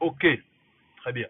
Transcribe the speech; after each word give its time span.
Ok, 0.00 0.26
très 0.96 1.12
bien. 1.12 1.28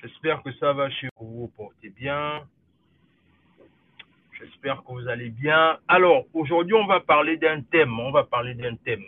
J'espère 0.00 0.42
que 0.42 0.52
ça 0.52 0.72
va 0.72 0.88
chez 0.90 1.08
vous, 1.18 1.40
vous 1.40 1.48
portez 1.56 1.90
bien. 1.90 2.46
J'espère 4.38 4.84
que 4.84 4.92
vous 4.92 5.08
allez 5.08 5.30
bien. 5.30 5.78
Alors, 5.88 6.26
aujourd'hui, 6.34 6.74
on 6.74 6.86
va 6.86 7.00
parler 7.00 7.36
d'un 7.36 7.62
thème. 7.62 7.98
On 7.98 8.12
va 8.12 8.22
parler 8.22 8.54
d'un 8.54 8.76
thème. 8.76 9.04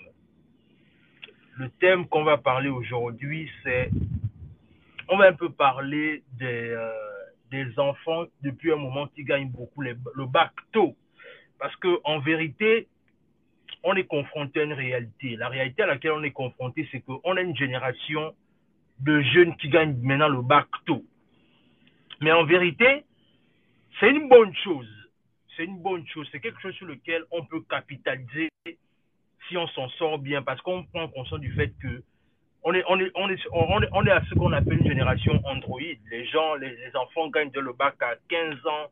Le 1.56 1.68
thème 1.80 2.08
qu'on 2.08 2.24
va 2.24 2.38
parler 2.38 2.68
aujourd'hui, 2.68 3.50
c'est... 3.62 3.90
On 5.08 5.16
va 5.16 5.26
un 5.26 5.32
peu 5.32 5.50
parler 5.50 6.22
des, 6.38 6.70
euh, 6.70 6.92
des 7.50 7.78
enfants 7.78 8.24
depuis 8.42 8.72
un 8.72 8.76
moment 8.76 9.06
qui 9.08 9.24
gagnent 9.24 9.50
beaucoup 9.50 9.82
le 9.82 10.26
bac 10.26 10.52
tôt. 10.72 10.96
Parce 11.58 11.74
que 11.76 12.00
en 12.04 12.20
vérité, 12.20 12.88
on 13.82 13.94
est 13.94 14.04
confronté 14.04 14.60
à 14.60 14.64
une 14.64 14.72
réalité. 14.72 15.36
La 15.36 15.48
réalité 15.48 15.82
à 15.82 15.86
laquelle 15.86 16.12
on 16.12 16.22
est 16.22 16.32
confronté, 16.32 16.88
c'est 16.90 17.00
qu'on 17.00 17.36
a 17.36 17.40
une 17.40 17.56
génération 17.56 18.34
de 19.00 19.20
jeunes 19.22 19.56
qui 19.56 19.68
gagnent 19.68 19.96
maintenant 20.02 20.28
le 20.28 20.42
bac 20.42 20.66
tôt. 20.86 21.04
Mais 22.20 22.32
en 22.32 22.44
vérité, 22.44 23.04
c'est 24.00 24.10
une 24.10 24.28
bonne 24.28 24.54
chose. 24.56 24.88
C'est 25.56 25.64
une 25.64 25.80
bonne 25.80 26.06
chose. 26.08 26.28
C'est 26.32 26.40
quelque 26.40 26.60
chose 26.60 26.74
sur 26.74 26.86
lequel 26.86 27.24
on 27.30 27.44
peut 27.44 27.62
capitaliser 27.68 28.48
si 29.48 29.56
on 29.56 29.66
s'en 29.68 29.88
sort 29.90 30.18
bien 30.18 30.42
parce 30.42 30.60
qu'on 30.60 30.84
prend 30.84 31.08
conscience 31.08 31.40
du 31.40 31.52
fait 31.52 31.72
que 31.80 32.02
on 32.64 32.74
est, 32.74 32.82
on 32.88 32.98
est, 32.98 33.10
on 33.14 33.28
est, 33.30 33.38
on 33.52 33.82
est, 33.82 33.88
on 33.92 34.06
est 34.06 34.10
à 34.10 34.22
ce 34.28 34.34
qu'on 34.34 34.52
appelle 34.52 34.78
une 34.78 34.88
génération 34.88 35.40
Android. 35.44 35.80
Les 36.10 36.26
gens, 36.26 36.54
les, 36.54 36.76
enfants 36.94 37.28
gagnent 37.28 37.50
de 37.50 37.60
le 37.60 37.72
bac 37.72 37.94
à 38.00 38.16
15 38.28 38.66
ans, 38.66 38.86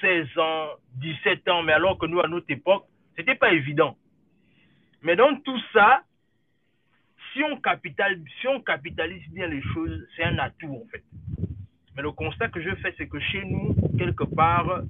16 0.00 0.38
ans, 0.38 0.68
17 0.96 1.48
ans, 1.48 1.62
mais 1.62 1.72
alors 1.72 1.98
que 1.98 2.06
nous, 2.06 2.20
à 2.20 2.28
notre 2.28 2.50
époque, 2.50 2.84
c'était 3.16 3.34
pas 3.34 3.52
évident. 3.52 3.96
Mais 5.02 5.16
dans 5.16 5.36
tout 5.40 5.60
ça, 5.72 6.02
si 7.32 7.42
on, 7.44 7.56
capitalise, 7.56 8.24
si 8.40 8.48
on 8.48 8.60
capitalise 8.60 9.26
bien 9.30 9.46
les 9.46 9.62
choses, 9.62 10.06
c'est 10.16 10.24
un 10.24 10.38
atout 10.38 10.82
en 10.84 10.86
fait. 10.90 11.02
Mais 11.96 12.02
le 12.02 12.12
constat 12.12 12.48
que 12.48 12.60
je 12.60 12.74
fais, 12.76 12.94
c'est 12.96 13.06
que 13.06 13.20
chez 13.20 13.44
nous, 13.44 13.74
quelque 13.98 14.24
part, 14.24 14.82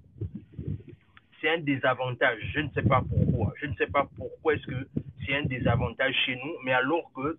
c'est 1.41 1.51
un 1.51 1.59
désavantage. 1.59 2.39
Je 2.55 2.61
ne 2.61 2.69
sais 2.71 2.83
pas 2.83 3.03
pourquoi. 3.09 3.53
Je 3.61 3.67
ne 3.67 3.75
sais 3.75 3.87
pas 3.87 4.09
pourquoi 4.17 4.55
est-ce 4.55 4.67
que 4.67 4.89
c'est 5.25 5.37
un 5.37 5.43
désavantage 5.43 6.15
chez 6.27 6.37
nous, 6.37 6.55
mais 6.65 6.73
alors 6.73 7.11
que 7.15 7.39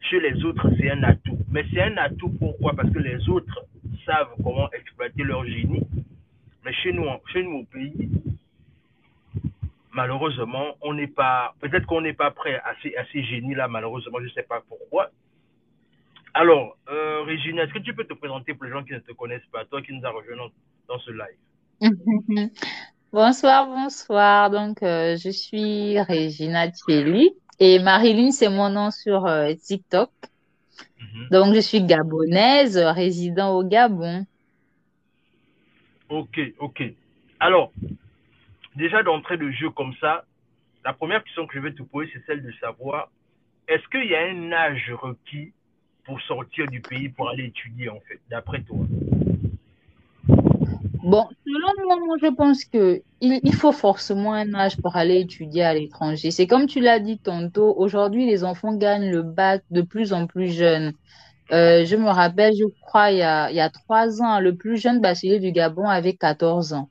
chez 0.00 0.20
les 0.20 0.44
autres, 0.44 0.68
c'est 0.78 0.90
un 0.90 1.02
atout. 1.02 1.38
Mais 1.50 1.64
c'est 1.72 1.82
un 1.82 1.96
atout 1.96 2.30
pourquoi? 2.38 2.74
Parce 2.74 2.90
que 2.90 2.98
les 2.98 3.28
autres 3.28 3.64
savent 4.06 4.34
comment 4.42 4.70
exploiter 4.72 5.22
leur 5.22 5.44
génie. 5.44 5.86
Mais 6.64 6.72
chez 6.72 6.92
nous, 6.92 7.04
chez 7.32 7.42
nous 7.42 7.58
au 7.58 7.64
pays, 7.64 8.10
malheureusement, 9.92 10.76
on 10.82 10.94
n'est 10.94 11.08
pas, 11.08 11.54
peut-être 11.60 11.86
qu'on 11.86 12.00
n'est 12.00 12.12
pas 12.12 12.30
prêt 12.30 12.56
à 12.56 12.74
ces, 12.82 12.94
à 12.96 13.04
génies-là, 13.04 13.68
malheureusement, 13.68 14.18
je 14.20 14.24
ne 14.24 14.30
sais 14.30 14.42
pas 14.42 14.62
pourquoi. 14.68 15.10
Alors, 16.34 16.76
euh, 16.88 17.22
Régine, 17.22 17.58
est-ce 17.58 17.72
que 17.72 17.80
tu 17.80 17.94
peux 17.94 18.04
te 18.04 18.14
présenter 18.14 18.54
pour 18.54 18.64
les 18.64 18.70
gens 18.70 18.84
qui 18.84 18.92
ne 18.92 18.98
te 18.98 19.12
connaissent 19.12 19.50
pas, 19.52 19.64
toi 19.64 19.82
qui 19.82 19.92
nous 19.92 20.04
as 20.04 20.10
rejoint 20.10 20.36
dans, 20.88 20.98
ce 21.00 21.10
live? 21.10 21.80
Bonsoir, 23.10 23.66
bonsoir. 23.66 24.50
Donc, 24.50 24.82
euh, 24.82 25.16
je 25.16 25.30
suis 25.30 25.98
Regina 25.98 26.70
Thierry 26.70 27.30
et 27.58 27.78
Marilyn, 27.78 28.30
c'est 28.30 28.48
mon 28.48 28.70
nom 28.70 28.90
sur 28.90 29.26
euh, 29.26 29.52
TikTok. 29.54 30.10
Mhm. 31.00 31.28
Donc, 31.30 31.54
je 31.54 31.60
suis 31.60 31.82
gabonaise, 31.82 32.76
euh, 32.76 32.92
résident 32.92 33.56
au 33.56 33.64
Gabon. 33.64 34.24
Ok, 36.08 36.40
ok. 36.58 36.82
Alors, 37.40 37.72
déjà 38.76 39.02
d'entrée 39.02 39.36
de 39.36 39.50
jeu 39.50 39.70
comme 39.70 39.94
ça, 40.00 40.24
la 40.84 40.92
première 40.92 41.22
question 41.22 41.46
que 41.46 41.54
je 41.54 41.60
vais 41.60 41.72
te 41.72 41.82
poser, 41.82 42.10
c'est 42.14 42.24
celle 42.26 42.42
de 42.42 42.52
savoir, 42.60 43.10
est-ce 43.66 43.86
qu'il 43.88 44.08
y 44.08 44.14
a 44.14 44.22
un 44.22 44.52
âge 44.52 44.90
requis 44.90 45.52
pour 46.04 46.20
sortir 46.22 46.66
du 46.68 46.80
pays, 46.80 47.10
pour 47.10 47.28
aller 47.28 47.44
étudier, 47.46 47.90
en 47.90 48.00
fait, 48.08 48.20
d'après 48.30 48.62
toi? 48.62 48.78
Bon, 51.02 51.28
selon 51.46 52.06
moi, 52.06 52.16
je 52.20 52.26
pense 52.34 52.64
que 52.64 53.02
il, 53.20 53.40
il 53.44 53.54
faut 53.54 53.72
forcément 53.72 54.32
un 54.32 54.52
âge 54.54 54.76
pour 54.78 54.96
aller 54.96 55.20
étudier 55.20 55.62
à 55.62 55.74
l'étranger. 55.74 56.30
C'est 56.30 56.46
comme 56.46 56.66
tu 56.66 56.80
l'as 56.80 56.98
dit 56.98 57.18
tantôt, 57.18 57.74
aujourd'hui, 57.76 58.26
les 58.26 58.44
enfants 58.44 58.74
gagnent 58.74 59.10
le 59.10 59.22
bac 59.22 59.62
de 59.70 59.82
plus 59.82 60.12
en 60.12 60.26
plus 60.26 60.48
jeunes. 60.52 60.92
Euh, 61.52 61.84
je 61.84 61.96
me 61.96 62.08
rappelle, 62.10 62.54
je 62.54 62.64
crois, 62.82 63.10
il 63.12 63.18
y 63.18 63.22
a, 63.22 63.50
il 63.50 63.56
y 63.56 63.60
a 63.60 63.70
trois 63.70 64.22
ans, 64.22 64.40
le 64.40 64.56
plus 64.56 64.76
jeune 64.76 65.00
bachelier 65.00 65.38
du 65.40 65.52
Gabon 65.52 65.88
avait 65.88 66.14
14 66.14 66.72
ans. 66.74 66.90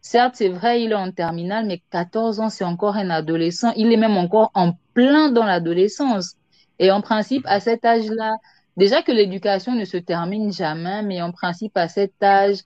Certes, 0.00 0.36
c'est 0.36 0.48
vrai, 0.48 0.82
il 0.82 0.92
est 0.92 0.94
en 0.94 1.10
terminale, 1.12 1.66
mais 1.66 1.82
14 1.90 2.40
ans, 2.40 2.48
c'est 2.50 2.64
encore 2.64 2.96
un 2.96 3.10
adolescent. 3.10 3.72
Il 3.76 3.92
est 3.92 3.96
même 3.96 4.16
encore 4.16 4.50
en 4.54 4.72
plein 4.94 5.30
dans 5.30 5.44
l'adolescence. 5.44 6.36
Et 6.78 6.90
en 6.90 7.00
principe, 7.02 7.44
à 7.46 7.60
cet 7.60 7.84
âge-là, 7.84 8.36
déjà 8.76 9.02
que 9.02 9.12
l'éducation 9.12 9.74
ne 9.74 9.84
se 9.84 9.96
termine 9.96 10.52
jamais, 10.52 11.02
mais 11.02 11.22
en 11.22 11.32
principe, 11.32 11.76
à 11.76 11.88
cet 11.88 12.22
âge, 12.22 12.58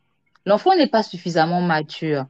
l'enfant 0.46 0.74
n'est 0.76 0.86
pas 0.86 1.02
suffisamment 1.02 1.60
mature. 1.60 2.26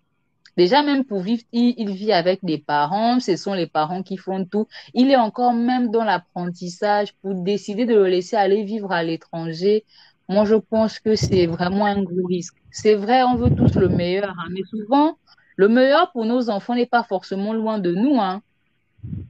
Déjà, 0.57 0.83
même 0.83 1.05
pour 1.05 1.21
vivre, 1.21 1.43
il, 1.53 1.91
vit 1.91 2.13
avec 2.13 2.45
des 2.45 2.59
parents, 2.59 3.21
ce 3.21 3.37
sont 3.37 3.55
les 3.55 3.67
parents 3.67 4.03
qui 4.03 4.17
font 4.17 4.45
tout. 4.45 4.67
Il 4.95 5.11
est 5.11 5.17
encore 5.17 5.53
même 5.53 5.91
dans 5.91 6.05
l'apprentissage 6.05 7.15
pour 7.23 7.35
décider 7.35 7.87
de 7.87 7.95
le 7.95 8.07
laisser 8.09 8.37
aller 8.37 8.65
vivre 8.65 8.93
à 8.93 9.03
l'étranger. 9.03 9.85
Moi, 10.29 10.45
je 10.45 10.57
pense 10.57 10.99
que 10.99 11.15
c'est 11.15 11.47
vraiment 11.47 11.87
un 11.87 12.03
gros 12.03 12.27
risque. 12.27 12.57
C'est 12.71 12.95
vrai, 12.95 13.23
on 13.23 13.37
veut 13.37 13.55
tous 13.55 13.75
le 13.77 13.89
meilleur, 13.89 14.31
hein, 14.31 14.49
mais 14.51 14.63
souvent, 14.65 15.17
le 15.57 15.69
meilleur 15.69 16.13
pour 16.13 16.25
nos 16.25 16.51
enfants 16.51 16.75
n'est 16.75 16.87
pas 16.87 17.05
forcément 17.05 17.53
loin 17.53 17.79
de 17.79 17.93
nous, 17.95 18.21
hein. 18.21 18.43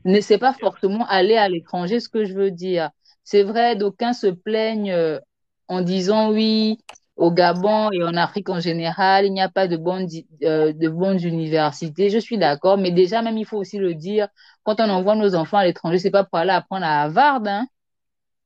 Ne 0.04 0.20
c'est 0.20 0.38
pas 0.38 0.52
forcément 0.52 1.06
aller 1.06 1.36
à 1.36 1.48
l'étranger, 1.48 2.00
ce 2.00 2.08
que 2.08 2.24
je 2.24 2.34
veux 2.34 2.50
dire. 2.50 2.90
C'est 3.22 3.44
vrai, 3.44 3.76
d'aucuns 3.76 4.14
se 4.14 4.26
plaignent 4.26 4.90
euh, 4.90 5.20
en 5.68 5.80
disant 5.80 6.32
oui, 6.32 6.80
au 7.20 7.30
Gabon 7.30 7.90
et 7.92 8.02
en 8.02 8.16
Afrique 8.16 8.48
en 8.48 8.60
général, 8.60 9.26
il 9.26 9.32
n'y 9.32 9.42
a 9.42 9.50
pas 9.50 9.68
de 9.68 9.76
bonnes, 9.76 10.08
euh, 10.42 10.72
de 10.72 10.88
bonnes 10.88 11.22
universités. 11.22 12.08
Je 12.10 12.18
suis 12.18 12.38
d'accord, 12.38 12.78
mais 12.78 12.90
déjà, 12.92 13.20
même, 13.22 13.36
il 13.36 13.44
faut 13.44 13.58
aussi 13.58 13.78
le 13.78 13.94
dire, 13.94 14.28
quand 14.64 14.80
on 14.80 14.88
envoie 14.88 15.14
nos 15.16 15.34
enfants 15.34 15.58
à 15.58 15.64
l'étranger, 15.66 15.98
c'est 15.98 16.10
pas 16.10 16.24
pour 16.24 16.38
aller 16.38 16.50
apprendre 16.50 16.86
à 16.86 17.02
Harvard, 17.02 17.42
hein. 17.46 17.66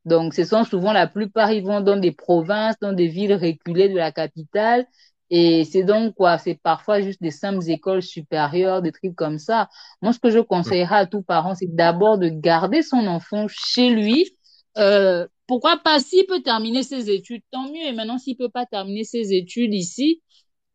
Donc, 0.04 0.34
ce 0.34 0.44
sont 0.44 0.64
souvent, 0.64 0.92
la 0.92 1.06
plupart, 1.06 1.52
ils 1.52 1.64
vont 1.64 1.80
dans 1.80 1.96
des 1.96 2.12
provinces, 2.12 2.76
dans 2.80 2.92
des 2.92 3.06
villes 3.06 3.34
reculées 3.34 3.88
de 3.88 3.96
la 3.96 4.12
capitale. 4.12 4.86
Et 5.30 5.64
c'est 5.64 5.84
donc 5.84 6.14
quoi? 6.14 6.36
C'est 6.38 6.56
parfois 6.62 7.00
juste 7.00 7.22
des 7.22 7.30
simples 7.30 7.64
écoles 7.70 8.02
supérieures, 8.02 8.82
des 8.82 8.92
trucs 8.92 9.14
comme 9.16 9.38
ça. 9.38 9.68
Moi, 10.02 10.12
ce 10.12 10.18
que 10.18 10.30
je 10.30 10.40
conseillerais 10.40 10.96
à 10.96 11.06
tout 11.06 11.22
parent, 11.22 11.54
c'est 11.54 11.74
d'abord 11.74 12.18
de 12.18 12.28
garder 12.28 12.82
son 12.82 13.06
enfant 13.06 13.46
chez 13.48 13.90
lui. 13.90 14.36
Euh, 14.78 15.26
pourquoi 15.46 15.78
pas? 15.78 16.00
S'il 16.00 16.26
peut 16.26 16.42
terminer 16.42 16.82
ses 16.82 17.10
études, 17.10 17.42
tant 17.50 17.70
mieux. 17.70 17.84
Et 17.86 17.92
maintenant, 17.92 18.18
s'il 18.18 18.36
peut 18.36 18.48
pas 18.48 18.66
terminer 18.66 19.04
ses 19.04 19.34
études 19.34 19.74
ici, 19.74 20.22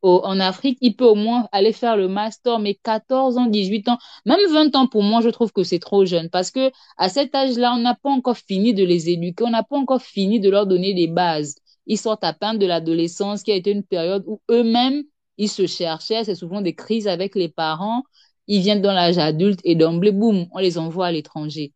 en 0.01 0.39
Afrique, 0.39 0.77
il 0.81 0.95
peut 0.95 1.05
au 1.05 1.15
moins 1.15 1.47
aller 1.51 1.73
faire 1.73 1.97
le 1.97 2.07
master, 2.07 2.59
mais 2.59 2.75
14 2.75 3.37
ans, 3.37 3.47
18 3.47 3.89
ans, 3.89 3.97
même 4.25 4.39
20 4.51 4.75
ans 4.75 4.87
pour 4.87 5.03
moi, 5.03 5.21
je 5.21 5.29
trouve 5.29 5.51
que 5.51 5.63
c'est 5.63 5.79
trop 5.79 6.05
jeune 6.05 6.29
parce 6.29 6.51
que 6.51 6.71
à 6.97 7.09
cet 7.09 7.35
âge-là, 7.35 7.73
on 7.75 7.79
n'a 7.79 7.95
pas 7.95 8.09
encore 8.09 8.37
fini 8.37 8.73
de 8.73 8.83
les 8.85 9.09
éduquer, 9.09 9.43
on 9.43 9.49
n'a 9.49 9.63
pas 9.63 9.77
encore 9.77 10.01
fini 10.01 10.39
de 10.39 10.49
leur 10.49 10.67
donner 10.67 10.93
des 10.93 11.07
bases. 11.07 11.55
Ils 11.85 11.97
sortent 11.97 12.23
à 12.23 12.33
peine 12.33 12.57
de 12.57 12.65
l'adolescence 12.65 13.43
qui 13.43 13.51
a 13.51 13.55
été 13.55 13.71
une 13.71 13.83
période 13.83 14.23
où 14.27 14.41
eux-mêmes, 14.49 15.03
ils 15.37 15.49
se 15.49 15.67
cherchaient, 15.67 16.23
c'est 16.23 16.35
souvent 16.35 16.61
des 16.61 16.75
crises 16.75 17.07
avec 17.07 17.35
les 17.35 17.49
parents, 17.49 18.03
ils 18.47 18.61
viennent 18.61 18.81
dans 18.81 18.93
l'âge 18.93 19.17
adulte 19.17 19.59
et 19.63 19.75
d'emblée, 19.75 20.11
boum, 20.11 20.47
on 20.51 20.59
les 20.59 20.77
envoie 20.77 21.07
à 21.07 21.11
l'étranger. 21.11 21.73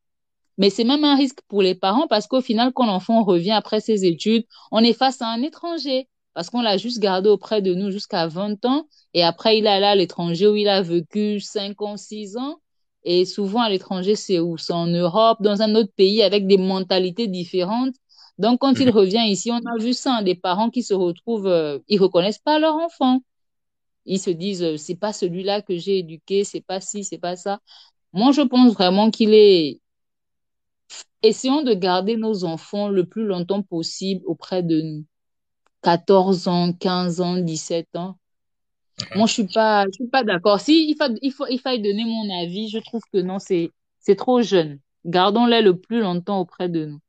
Mais 0.57 0.69
c'est 0.69 0.83
même 0.83 1.03
un 1.03 1.15
risque 1.15 1.39
pour 1.47 1.61
les 1.61 1.75
parents 1.75 2.07
parce 2.07 2.27
qu'au 2.27 2.41
final, 2.41 2.71
quand 2.73 2.85
l'enfant 2.85 3.23
revient 3.23 3.51
après 3.51 3.81
ses 3.81 4.05
études, 4.05 4.45
on 4.71 4.79
est 4.83 4.93
face 4.93 5.21
à 5.21 5.27
un 5.27 5.41
étranger 5.41 6.07
parce 6.33 6.49
qu'on 6.49 6.61
l'a 6.61 6.77
juste 6.77 6.99
gardé 6.99 7.29
auprès 7.29 7.61
de 7.61 7.73
nous 7.75 7.91
jusqu'à 7.91 8.27
20 8.27 8.63
ans 8.65 8.87
et 9.13 9.23
après 9.23 9.57
il 9.57 9.65
est 9.65 9.69
allé 9.69 9.85
à 9.85 9.95
l'étranger 9.95 10.47
où 10.47 10.55
il 10.55 10.67
a 10.67 10.81
vécu 10.81 11.39
5 11.39 11.81
ans, 11.81 11.97
6 11.97 12.37
ans. 12.37 12.59
Et 13.03 13.25
souvent 13.25 13.61
à 13.61 13.69
l'étranger, 13.69 14.15
c'est 14.15 14.39
où? 14.39 14.57
C'est 14.57 14.71
en 14.73 14.87
Europe, 14.87 15.39
dans 15.41 15.61
un 15.61 15.75
autre 15.75 15.91
pays 15.95 16.21
avec 16.23 16.47
des 16.47 16.57
mentalités 16.57 17.27
différentes. 17.27 17.95
Donc 18.37 18.59
quand 18.61 18.79
il 18.79 18.87
Mhm. 18.87 18.93
revient 18.95 19.23
ici, 19.27 19.51
on 19.51 19.57
a 19.57 19.77
vu 19.77 19.93
ça, 19.93 20.17
hein, 20.17 20.21
des 20.23 20.35
parents 20.35 20.69
qui 20.69 20.83
se 20.83 20.93
retrouvent, 20.93 21.47
euh, 21.47 21.79
ils 21.87 21.99
reconnaissent 21.99 22.39
pas 22.39 22.59
leur 22.59 22.75
enfant. 22.75 23.19
Ils 24.05 24.19
se 24.19 24.29
disent, 24.29 24.63
euh, 24.63 24.77
c'est 24.77 24.95
pas 24.95 25.13
celui-là 25.13 25.61
que 25.61 25.77
j'ai 25.77 25.99
éduqué, 25.99 26.43
c'est 26.43 26.61
pas 26.61 26.81
ci, 26.81 27.03
c'est 27.03 27.17
pas 27.19 27.35
ça. 27.35 27.59
Moi, 28.13 28.33
je 28.33 28.41
pense 28.43 28.73
vraiment 28.73 29.11
qu'il 29.11 29.33
est 29.35 29.81
Essayons 31.21 31.63
de 31.63 31.73
garder 31.73 32.17
nos 32.17 32.43
enfants 32.43 32.89
le 32.89 33.05
plus 33.05 33.25
longtemps 33.25 33.61
possible 33.61 34.21
auprès 34.25 34.61
de 34.63 34.81
nous. 34.81 35.05
14 35.81 36.47
ans, 36.47 36.73
15 36.73 37.21
ans, 37.21 37.37
17 37.37 37.95
ans. 37.95 38.17
Moi, 39.15 39.27
je 39.27 39.33
suis 39.33 39.47
pas, 39.47 39.85
je 39.85 39.91
suis 39.91 40.07
pas 40.07 40.23
d'accord. 40.23 40.59
Si 40.59 40.89
il 40.89 40.95
faut, 40.95 41.13
il 41.21 41.31
faut, 41.31 41.47
il 41.49 41.59
faille 41.59 41.81
donner 41.81 42.05
mon 42.05 42.41
avis, 42.41 42.69
je 42.69 42.79
trouve 42.79 43.01
que 43.11 43.19
non, 43.19 43.39
c'est, 43.39 43.71
c'est 43.99 44.15
trop 44.15 44.41
jeune. 44.41 44.79
Gardons-les 45.05 45.61
le 45.61 45.77
plus 45.77 45.99
longtemps 46.01 46.39
auprès 46.39 46.69
de 46.69 46.85
nous. 46.85 46.99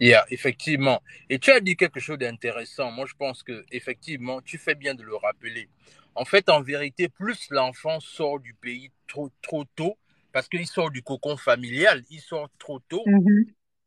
Yeah, 0.00 0.24
effectivement. 0.30 1.02
Et 1.28 1.38
tu 1.38 1.50
as 1.50 1.60
dit 1.60 1.76
quelque 1.76 1.98
chose 1.98 2.18
d'intéressant. 2.18 2.90
Moi, 2.92 3.06
je 3.06 3.14
pense 3.14 3.42
que 3.42 3.64
effectivement, 3.72 4.40
tu 4.40 4.56
fais 4.58 4.74
bien 4.74 4.94
de 4.94 5.02
le 5.02 5.16
rappeler. 5.16 5.68
En 6.14 6.24
fait, 6.24 6.48
en 6.48 6.62
vérité, 6.62 7.08
plus 7.08 7.48
l'enfant 7.50 7.98
sort 8.00 8.38
du 8.38 8.54
pays 8.54 8.90
trop, 9.08 9.30
trop 9.42 9.64
tôt, 9.76 9.96
parce 10.32 10.48
qu'il 10.48 10.66
sort 10.66 10.90
du 10.90 11.02
cocon 11.02 11.36
familial, 11.36 12.04
il 12.10 12.20
sort 12.20 12.48
trop 12.58 12.78
tôt. 12.80 13.02
Mhm. 13.06 13.46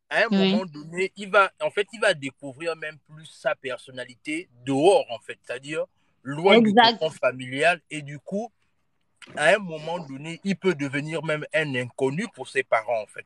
À 0.09 0.25
un 0.25 0.29
moment 0.29 0.65
donné, 0.65 1.13
il 1.15 1.29
va, 1.29 1.51
en 1.61 1.71
fait, 1.71 1.87
il 1.93 2.01
va 2.01 2.13
découvrir 2.13 2.75
même 2.75 2.97
plus 3.07 3.25
sa 3.27 3.55
personnalité 3.55 4.49
dehors, 4.65 5.05
en 5.09 5.19
fait, 5.19 5.39
c'est-à-dire 5.41 5.85
loin 6.23 6.59
du 6.59 6.73
cocon 6.73 7.09
familial. 7.09 7.81
Et 7.89 8.01
du 8.01 8.19
coup, 8.19 8.51
à 9.37 9.55
un 9.55 9.59
moment 9.59 9.99
donné, 10.05 10.41
il 10.43 10.57
peut 10.57 10.75
devenir 10.75 11.23
même 11.23 11.45
un 11.53 11.75
inconnu 11.75 12.27
pour 12.33 12.49
ses 12.49 12.63
parents, 12.63 13.01
en 13.01 13.07
fait. 13.07 13.25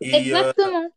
Et 0.00 0.12
euh, 0.12 0.18
exactement. 0.18 0.90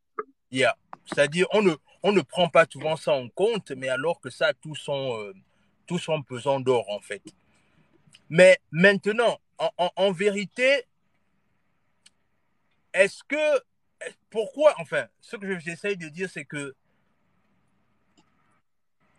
Yeah. 0.50 0.76
C'est-à-dire, 1.06 1.46
on 1.52 1.62
ne, 1.62 1.76
on 2.02 2.12
ne 2.12 2.22
prend 2.22 2.50
pas 2.50 2.66
souvent 2.68 2.96
ça 2.96 3.14
en 3.14 3.30
compte, 3.30 3.72
mais 3.72 3.90
alors 3.90 4.20
que 4.20 4.32
ça 4.32 4.54
tout 4.54 4.76
son, 4.76 5.20
euh, 5.20 5.34
tout 5.86 6.00
son 6.00 6.24
pesant 6.24 6.60
d'or, 6.60 6.90
en 6.90 7.00
fait. 7.00 7.22
Mais 8.30 8.58
maintenant, 8.72 9.40
en, 9.60 9.70
en, 9.78 9.92
en 9.96 10.12
vérité, 10.12 10.84
est-ce 12.96 13.24
que, 13.28 13.62
pourquoi, 14.30 14.74
enfin, 14.80 15.06
ce 15.20 15.36
que 15.36 15.60
j'essaye 15.60 15.98
de 15.98 16.08
dire, 16.08 16.30
c'est 16.30 16.46
que, 16.46 16.74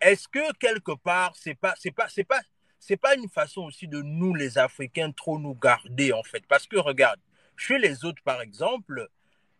est-ce 0.00 0.26
que 0.28 0.52
quelque 0.54 0.92
part, 0.92 1.34
c'est 1.36 1.54
pas, 1.54 1.74
c'est 1.78 1.90
pas, 1.90 2.08
c'est 2.08 2.24
pas, 2.24 2.40
c'est 2.80 2.96
pas 2.96 3.14
une 3.14 3.28
façon 3.28 3.62
aussi 3.62 3.86
de 3.86 4.00
nous, 4.00 4.34
les 4.34 4.56
Africains, 4.56 5.12
trop 5.12 5.38
nous 5.38 5.54
garder, 5.54 6.12
en 6.12 6.22
fait. 6.22 6.46
Parce 6.48 6.66
que, 6.66 6.76
regarde, 6.76 7.20
chez 7.56 7.78
les 7.78 8.04
autres, 8.06 8.22
par 8.22 8.40
exemple, 8.40 9.08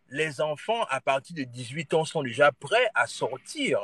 les 0.09 0.41
enfants 0.41 0.83
à 0.89 0.99
partir 0.99 1.35
de 1.35 1.43
18 1.43 1.93
ans 1.93 2.05
sont 2.05 2.23
déjà 2.23 2.51
prêts 2.51 2.89
à 2.95 3.05
sortir. 3.05 3.79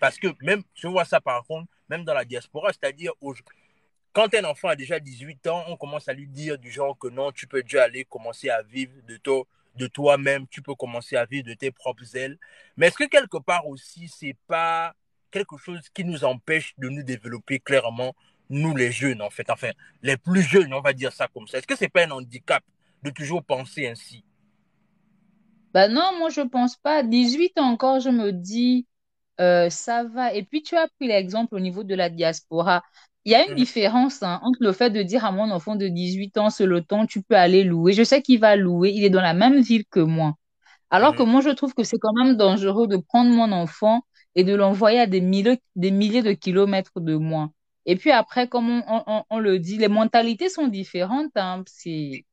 Parce 0.00 0.18
que 0.18 0.28
même, 0.42 0.62
je 0.74 0.86
vois 0.86 1.04
ça 1.04 1.20
par 1.20 1.44
contre, 1.44 1.68
même 1.88 2.04
dans 2.04 2.14
la 2.14 2.24
diaspora, 2.24 2.72
c'est-à-dire 2.72 3.12
quand 4.12 4.34
un 4.34 4.44
enfant 4.44 4.68
a 4.68 4.76
déjà 4.76 5.00
18 5.00 5.46
ans, 5.46 5.64
on 5.68 5.76
commence 5.76 6.08
à 6.08 6.12
lui 6.12 6.26
dire 6.26 6.58
du 6.58 6.70
genre 6.70 6.98
que 6.98 7.08
non, 7.08 7.32
tu 7.32 7.46
peux 7.46 7.62
déjà 7.62 7.84
aller 7.84 8.04
commencer 8.04 8.50
à 8.50 8.62
vivre 8.62 8.92
de, 9.06 9.16
toi, 9.16 9.44
de 9.76 9.86
toi-même, 9.86 10.46
tu 10.48 10.62
peux 10.62 10.74
commencer 10.74 11.16
à 11.16 11.24
vivre 11.24 11.46
de 11.46 11.54
tes 11.54 11.70
propres 11.70 12.16
ailes. 12.16 12.38
Mais 12.76 12.88
est-ce 12.88 12.96
que 12.96 13.04
quelque 13.04 13.38
part 13.38 13.66
aussi, 13.66 14.08
c'est 14.08 14.36
pas 14.46 14.94
quelque 15.30 15.56
chose 15.58 15.80
qui 15.94 16.04
nous 16.04 16.24
empêche 16.24 16.74
de 16.78 16.88
nous 16.88 17.02
développer 17.02 17.60
clairement, 17.60 18.14
nous 18.50 18.74
les 18.74 18.90
jeunes 18.92 19.22
en 19.22 19.30
fait, 19.30 19.50
enfin, 19.50 19.70
les 20.02 20.16
plus 20.16 20.42
jeunes, 20.42 20.72
on 20.72 20.80
va 20.80 20.92
dire 20.92 21.12
ça 21.12 21.28
comme 21.28 21.46
ça. 21.46 21.58
Est-ce 21.58 21.66
que 21.66 21.76
c'est 21.76 21.88
pas 21.88 22.04
un 22.06 22.10
handicap 22.10 22.62
de 23.02 23.10
toujours 23.10 23.44
penser 23.44 23.86
ainsi? 23.86 24.24
Bah 25.74 25.88
non, 25.88 26.18
moi 26.18 26.30
je 26.30 26.40
pense 26.40 26.76
pas. 26.76 27.02
18 27.02 27.58
ans 27.58 27.70
encore, 27.70 28.00
je 28.00 28.08
me 28.10 28.32
dis, 28.32 28.86
euh, 29.40 29.70
ça 29.70 30.04
va. 30.04 30.34
Et 30.34 30.42
puis 30.44 30.62
tu 30.62 30.76
as 30.76 30.88
pris 30.88 31.08
l'exemple 31.08 31.54
au 31.54 31.60
niveau 31.60 31.84
de 31.84 31.94
la 31.94 32.10
diaspora. 32.10 32.82
Il 33.28 33.32
y 33.32 33.34
a 33.34 33.46
une 33.46 33.54
Mhm, 33.54 33.64
différence 33.64 34.22
hein, 34.22 34.40
entre 34.42 34.58
le 34.62 34.72
fait 34.72 34.90
de 34.90 35.02
dire 35.02 35.24
à 35.26 35.32
mon 35.32 35.50
enfant 35.50 35.76
de 35.76 35.86
18 35.88 36.38
ans, 36.38 36.48
c'est 36.50 36.64
le 36.66 36.82
temps, 36.82 37.06
tu 37.06 37.22
peux 37.22 37.36
aller 37.36 37.62
louer. 37.62 37.92
Je 37.92 38.02
sais 38.02 38.22
qu'il 38.22 38.40
va 38.40 38.56
louer, 38.56 38.90
il 38.94 39.04
est 39.04 39.10
dans 39.10 39.20
la 39.20 39.34
même 39.34 39.60
ville 39.60 39.84
que 39.90 40.00
moi. 40.00 40.34
Alors 40.90 41.14
que 41.16 41.22
mhm, 41.22 41.24
moi, 41.24 41.40
je 41.42 41.50
trouve 41.50 41.74
que 41.74 41.84
c'est 41.84 41.98
quand 41.98 42.12
même 42.14 42.36
dangereux 42.36 42.88
de 42.88 42.96
prendre 42.98 43.30
mon 43.32 43.52
enfant 43.52 44.02
et 44.36 44.44
de 44.44 44.54
l'envoyer 44.54 45.00
à 45.00 45.06
des 45.08 45.20
milliers, 45.22 45.60
des 45.76 45.90
milliers 45.92 46.22
de 46.22 46.32
kilomètres 46.32 47.00
de 47.00 47.16
moi. 47.16 47.50
Et 47.86 47.96
puis 47.96 48.12
après, 48.12 48.48
comme 48.48 48.70
on, 48.70 48.84
on, 48.88 49.04
on- 49.08 49.24
on 49.30 49.38
le 49.40 49.58
dit, 49.60 49.78
les 49.78 49.88
mentalités 49.88 50.48
sont 50.50 50.68
différentes. 50.68 51.32
Hein. 51.36 51.64
C'est 51.68 52.24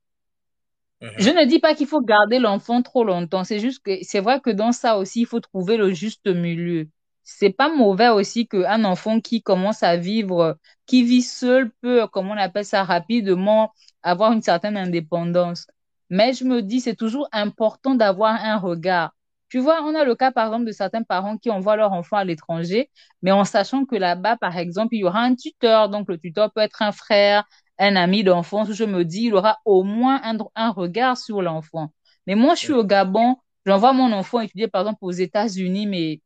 je 1.17 1.29
ne 1.29 1.45
dis 1.45 1.59
pas 1.59 1.75
qu'il 1.75 1.87
faut 1.87 2.01
garder 2.01 2.39
l'enfant 2.39 2.81
trop 2.81 3.03
longtemps. 3.03 3.43
C'est 3.43 3.59
juste 3.59 3.83
que 3.83 3.91
c'est 4.03 4.19
vrai 4.21 4.39
que 4.41 4.49
dans 4.49 4.71
ça 4.71 4.97
aussi, 4.97 5.21
il 5.21 5.25
faut 5.27 5.39
trouver 5.39 5.77
le 5.77 5.91
juste 5.93 6.27
milieu. 6.27 6.89
C'est 7.25 7.49
pas 7.51 7.69
mauvais 7.75 8.09
aussi 8.09 8.47
qu'un 8.47 8.83
enfant 8.85 9.19
qui 9.19 9.41
commence 9.43 9.83
à 9.83 9.97
vivre, 9.97 10.57
qui 10.85 11.03
vit 11.03 11.23
seul 11.23 11.71
peut, 11.81 12.07
comme 12.07 12.29
on 12.29 12.37
appelle 12.37 12.65
ça, 12.65 12.83
rapidement 12.83 13.73
avoir 14.03 14.31
une 14.31 14.41
certaine 14.43 14.77
indépendance. 14.77 15.67
Mais 16.09 16.33
je 16.33 16.43
me 16.45 16.61
dis, 16.61 16.81
c'est 16.81 16.95
toujours 16.95 17.27
important 17.31 17.95
d'avoir 17.95 18.35
un 18.43 18.57
regard. 18.57 19.11
Tu 19.49 19.59
vois, 19.59 19.81
on 19.83 19.95
a 19.95 20.03
le 20.03 20.15
cas, 20.15 20.31
par 20.31 20.47
exemple, 20.47 20.65
de 20.65 20.71
certains 20.71 21.03
parents 21.03 21.37
qui 21.37 21.49
envoient 21.49 21.75
leur 21.75 21.93
enfant 21.93 22.17
à 22.17 22.23
l'étranger, 22.23 22.89
mais 23.21 23.31
en 23.31 23.43
sachant 23.45 23.85
que 23.85 23.95
là-bas, 23.95 24.37
par 24.37 24.57
exemple, 24.57 24.95
il 24.95 24.99
y 24.99 25.03
aura 25.03 25.21
un 25.21 25.35
tuteur. 25.35 25.89
Donc, 25.89 26.07
le 26.09 26.17
tuteur 26.19 26.51
peut 26.51 26.61
être 26.61 26.81
un 26.81 26.91
frère, 26.91 27.43
un 27.79 27.95
ami 27.95 28.23
d'enfance 28.23 28.71
je 28.71 28.83
me 28.85 29.03
dis, 29.05 29.25
il 29.25 29.35
aura 29.35 29.59
au 29.65 29.83
moins 29.83 30.21
un, 30.23 30.37
un 30.55 30.71
regard 30.71 31.17
sur 31.17 31.41
l'enfant. 31.41 31.89
Mais 32.27 32.35
moi, 32.35 32.55
je 32.55 32.59
suis 32.61 32.73
au 32.73 32.83
Gabon, 32.83 33.37
j'envoie 33.65 33.93
mon 33.93 34.11
enfant 34.13 34.41
étudier, 34.41 34.67
par 34.67 34.81
exemple, 34.81 34.99
aux 35.01 35.11
États-Unis, 35.11 35.87
mais 35.87 36.21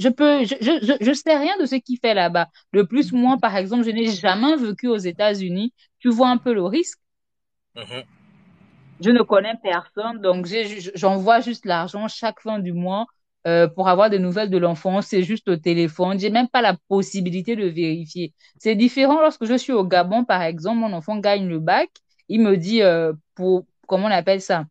je 0.00 0.08
peux, 0.08 0.44
je, 0.44 0.54
je, 0.60 0.96
je, 0.98 1.12
sais 1.12 1.36
rien 1.36 1.58
de 1.58 1.66
ce 1.66 1.74
qu'il 1.74 1.98
fait 1.98 2.14
là-bas. 2.14 2.48
De 2.72 2.82
plus, 2.82 3.12
moi, 3.12 3.36
par 3.40 3.54
exemple, 3.56 3.84
je 3.84 3.90
n'ai 3.90 4.06
jamais 4.10 4.56
vécu 4.56 4.88
aux 4.88 4.96
États-Unis. 4.96 5.74
Tu 5.98 6.08
vois 6.08 6.30
un 6.30 6.38
peu 6.38 6.54
le 6.54 6.64
risque? 6.64 6.98
Mhm. 7.76 8.02
Je 9.02 9.10
ne 9.10 9.22
connais 9.22 9.54
personne, 9.62 10.20
donc 10.20 10.46
j'envoie 10.94 11.40
juste 11.40 11.66
l'argent 11.66 12.08
chaque 12.08 12.40
fin 12.40 12.58
du 12.58 12.72
mois 12.72 13.06
euh, 13.46 13.68
pour 13.68 13.88
avoir 13.88 14.08
des 14.08 14.18
nouvelles 14.18 14.48
de 14.50 14.56
l'enfant. 14.56 15.02
C'est 15.02 15.22
juste 15.22 15.48
au 15.48 15.56
téléphone. 15.56 16.18
J'ai 16.18 16.30
même 16.30 16.48
pas 16.48 16.62
la 16.62 16.76
possibilité 16.88 17.54
de 17.54 17.66
vérifier. 17.66 18.32
C'est 18.58 18.74
différent 18.76 19.20
lorsque 19.20 19.44
je 19.44 19.54
suis 19.54 19.72
au 19.72 19.84
Gabon, 19.84 20.24
par 20.24 20.42
exemple, 20.42 20.78
mon 20.78 20.92
enfant 20.94 21.18
gagne 21.18 21.46
le 21.46 21.58
bac. 21.58 21.90
Il 22.28 22.40
me 22.40 22.56
dit 22.56 22.82
euh, 22.82 23.12
pour, 23.34 23.66
comment 23.86 24.06
on 24.06 24.10
appelle 24.10 24.40
ça? 24.40 24.64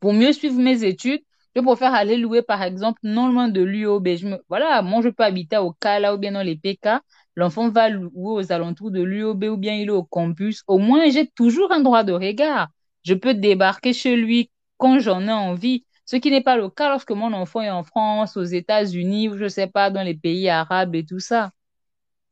Pour 0.00 0.12
mieux 0.12 0.32
suivre 0.32 0.58
mes 0.60 0.84
études, 0.84 1.22
je 1.56 1.60
préfère 1.62 1.94
aller 1.94 2.18
louer, 2.18 2.42
par 2.42 2.62
exemple, 2.62 3.00
non 3.02 3.28
loin 3.28 3.48
de 3.48 3.62
l'UOB. 3.62 4.06
Voilà, 4.50 4.82
moi, 4.82 5.00
je 5.02 5.08
peux 5.08 5.24
habiter 5.24 5.56
au 5.56 5.72
Cala 5.72 6.14
ou 6.14 6.18
bien 6.18 6.32
dans 6.32 6.42
les 6.42 6.56
PK. 6.56 7.00
L'enfant 7.34 7.70
va 7.70 7.88
louer 7.88 8.10
aux 8.14 8.52
alentours 8.52 8.90
de 8.90 9.02
l'UOB 9.02 9.44
ou 9.44 9.56
bien 9.56 9.72
il 9.72 9.88
est 9.88 9.90
au 9.90 10.04
campus. 10.04 10.62
Au 10.66 10.76
moins, 10.78 11.08
j'ai 11.08 11.26
toujours 11.28 11.72
un 11.72 11.80
droit 11.80 12.04
de 12.04 12.12
regard. 12.12 12.68
Je 13.04 13.14
peux 13.14 13.32
débarquer 13.32 13.94
chez 13.94 14.16
lui 14.16 14.50
quand 14.76 14.98
j'en 14.98 15.26
ai 15.26 15.32
envie. 15.32 15.86
Ce 16.04 16.16
qui 16.16 16.30
n'est 16.30 16.42
pas 16.42 16.58
le 16.58 16.68
cas 16.68 16.90
lorsque 16.90 17.12
mon 17.12 17.32
enfant 17.32 17.62
est 17.62 17.70
en 17.70 17.84
France, 17.84 18.36
aux 18.36 18.44
États-Unis 18.44 19.30
ou 19.30 19.38
je 19.38 19.48
sais 19.48 19.66
pas, 19.66 19.88
dans 19.88 20.02
les 20.02 20.14
pays 20.14 20.50
arabes 20.50 20.94
et 20.94 21.06
tout 21.06 21.20
ça. 21.20 21.52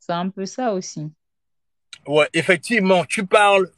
C'est 0.00 0.12
un 0.12 0.28
peu 0.28 0.44
ça 0.44 0.74
aussi. 0.74 1.10
Ouais, 2.06 2.28
effectivement, 2.34 3.06
tu 3.06 3.24
parles, 3.24 3.70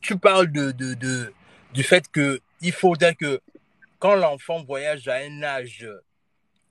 du 1.73 1.83
fait 1.85 2.09
que 2.11 2.41
il 2.63 2.73
faudrait 2.73 3.15
que 3.15 3.41
quand 4.07 4.15
l'enfant 4.15 4.63
voyage 4.63 5.09
à 5.09 5.17
un 5.17 5.43
âge 5.43 5.85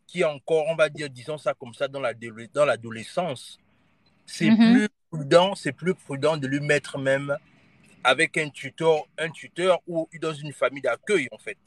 qui 0.07 0.21
est 0.21 0.23
encore, 0.23 0.67
on 0.69 0.75
va 0.75 0.87
dire, 0.87 1.09
disons 1.09 1.37
ça 1.37 1.53
comme 1.53 1.73
ça, 1.73 1.89
dans 1.89 1.99
la, 1.99 2.13
dans 2.13 2.63
l'adolescence, 2.63 3.59
c'est 4.25 4.51
Mhm. 4.51 4.57
plus 4.71 4.87
prudent, 5.11 5.53
c'est 5.53 5.73
plus 5.73 5.93
prudent 5.95 6.37
de 6.37 6.47
lui 6.47 6.61
mettre 6.61 6.97
même 6.97 7.35
avec 8.05 8.37
un 8.37 8.49
tuteur, 8.49 9.03
un 9.17 9.29
tuteur 9.29 9.81
ou 9.85 10.07
dans 10.21 10.33
une 10.33 10.53
famille 10.53 10.81
d'accueil, 10.81 11.27
en 11.33 11.37
fait. 11.37 11.57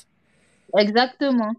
Exactement. 0.75 1.53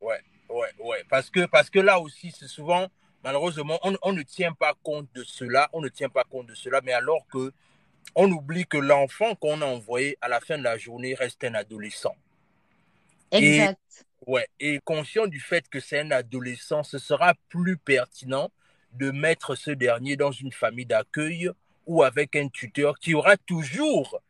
Ouais, 0.00 0.22
ouais, 0.48 0.72
ouais. 0.78 1.04
Parce 1.10 1.28
que, 1.28 1.44
parce 1.44 1.68
que 1.68 1.78
là 1.78 2.00
aussi, 2.00 2.30
c'est 2.30 2.48
souvent, 2.48 2.88
malheureusement, 3.22 3.78
on, 3.82 3.94
on 4.00 4.12
ne 4.14 4.22
tient 4.22 4.54
pas 4.54 4.72
compte 4.82 5.12
de 5.14 5.24
cela, 5.24 5.68
on 5.74 5.82
ne 5.82 5.90
tient 5.90 6.08
pas 6.08 6.24
compte 6.24 6.46
de 6.46 6.54
cela, 6.54 6.80
mais 6.82 6.92
alors 6.94 7.26
que 7.30 7.52
on 8.16 8.30
oublie 8.32 8.64
que 8.66 8.78
l'enfant 8.78 9.34
qu'on 9.34 9.60
a 9.60 9.66
envoyé 9.66 10.16
à 10.22 10.28
la 10.28 10.40
fin 10.40 10.56
de 10.56 10.62
la 10.62 10.78
journée 10.78 11.14
reste 11.14 11.44
un 11.44 11.54
adolescent. 11.54 12.16
Et, 13.32 13.60
Exact. 13.60 13.80
ouais, 14.26 14.46
et 14.60 14.78
conscient 14.84 15.26
du 15.26 15.40
fait 15.40 15.68
que 15.68 15.80
c'est 15.80 16.00
un 16.00 16.10
adolescent, 16.10 16.82
ce 16.82 16.98
sera 16.98 17.34
plus 17.48 17.76
pertinent 17.76 18.50
de 18.92 19.10
mettre 19.10 19.54
ce 19.54 19.70
dernier 19.70 20.16
dans 20.16 20.32
une 20.32 20.52
famille 20.52 20.86
d'accueil 20.86 21.50
ou 21.86 22.02
avec 22.02 22.36
un 22.36 22.48
tuteur 22.48 22.98
qui 22.98 23.14
aura 23.14 23.36
toujours 23.38 24.20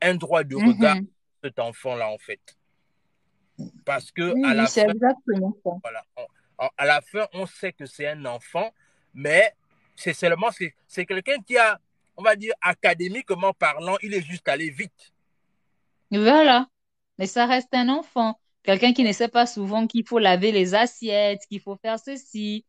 un 0.00 0.14
droit 0.14 0.44
de 0.44 0.54
regard 0.56 0.96
Mhm. 0.96 1.06
sur 1.06 1.40
cet 1.44 1.58
enfant-là, 1.58 2.08
en 2.08 2.18
fait. 2.18 2.40
Parce 3.84 4.10
que 4.10 4.32
Oui, 4.32 4.42
à 4.44 4.54
la 4.54 4.66
fin, 4.66 4.86
voilà, 5.82 6.04
on- 6.16 6.68
à 6.76 6.86
la 6.86 7.00
fin, 7.00 7.26
on 7.32 7.46
sait 7.46 7.72
que 7.72 7.86
c'est 7.86 8.06
un 8.06 8.24
enfant, 8.24 8.72
mais 9.12 9.52
c'est 9.96 10.14
seulement, 10.14 10.48
c'est 10.86 11.06
quelqu'un 11.06 11.40
qui 11.42 11.58
a, 11.58 11.78
on 12.16 12.22
va 12.22 12.36
dire, 12.36 12.54
académiquement 12.60 13.52
parlant, 13.52 13.96
il 14.02 14.14
est 14.14 14.22
juste 14.22 14.48
allé 14.48 14.70
vite. 14.70 15.12
Voilà. 16.10 16.68
Mais 17.18 17.26
ça 17.26 17.46
reste 17.46 17.74
un 17.74 17.88
enfant. 17.88 18.38
Quelqu'un 18.64 18.92
qui 18.92 19.04
ne 19.04 19.12
sait 19.12 19.28
pas 19.28 19.46
souvent 19.46 19.86
qu'il 19.86 20.06
faut 20.06 20.18
laver 20.18 20.52
les 20.52 20.74
assiettes, 20.74 21.40
qu'il 21.48 21.60
faut 21.60 21.76
faire 21.82 21.98
ceci, 21.98 22.64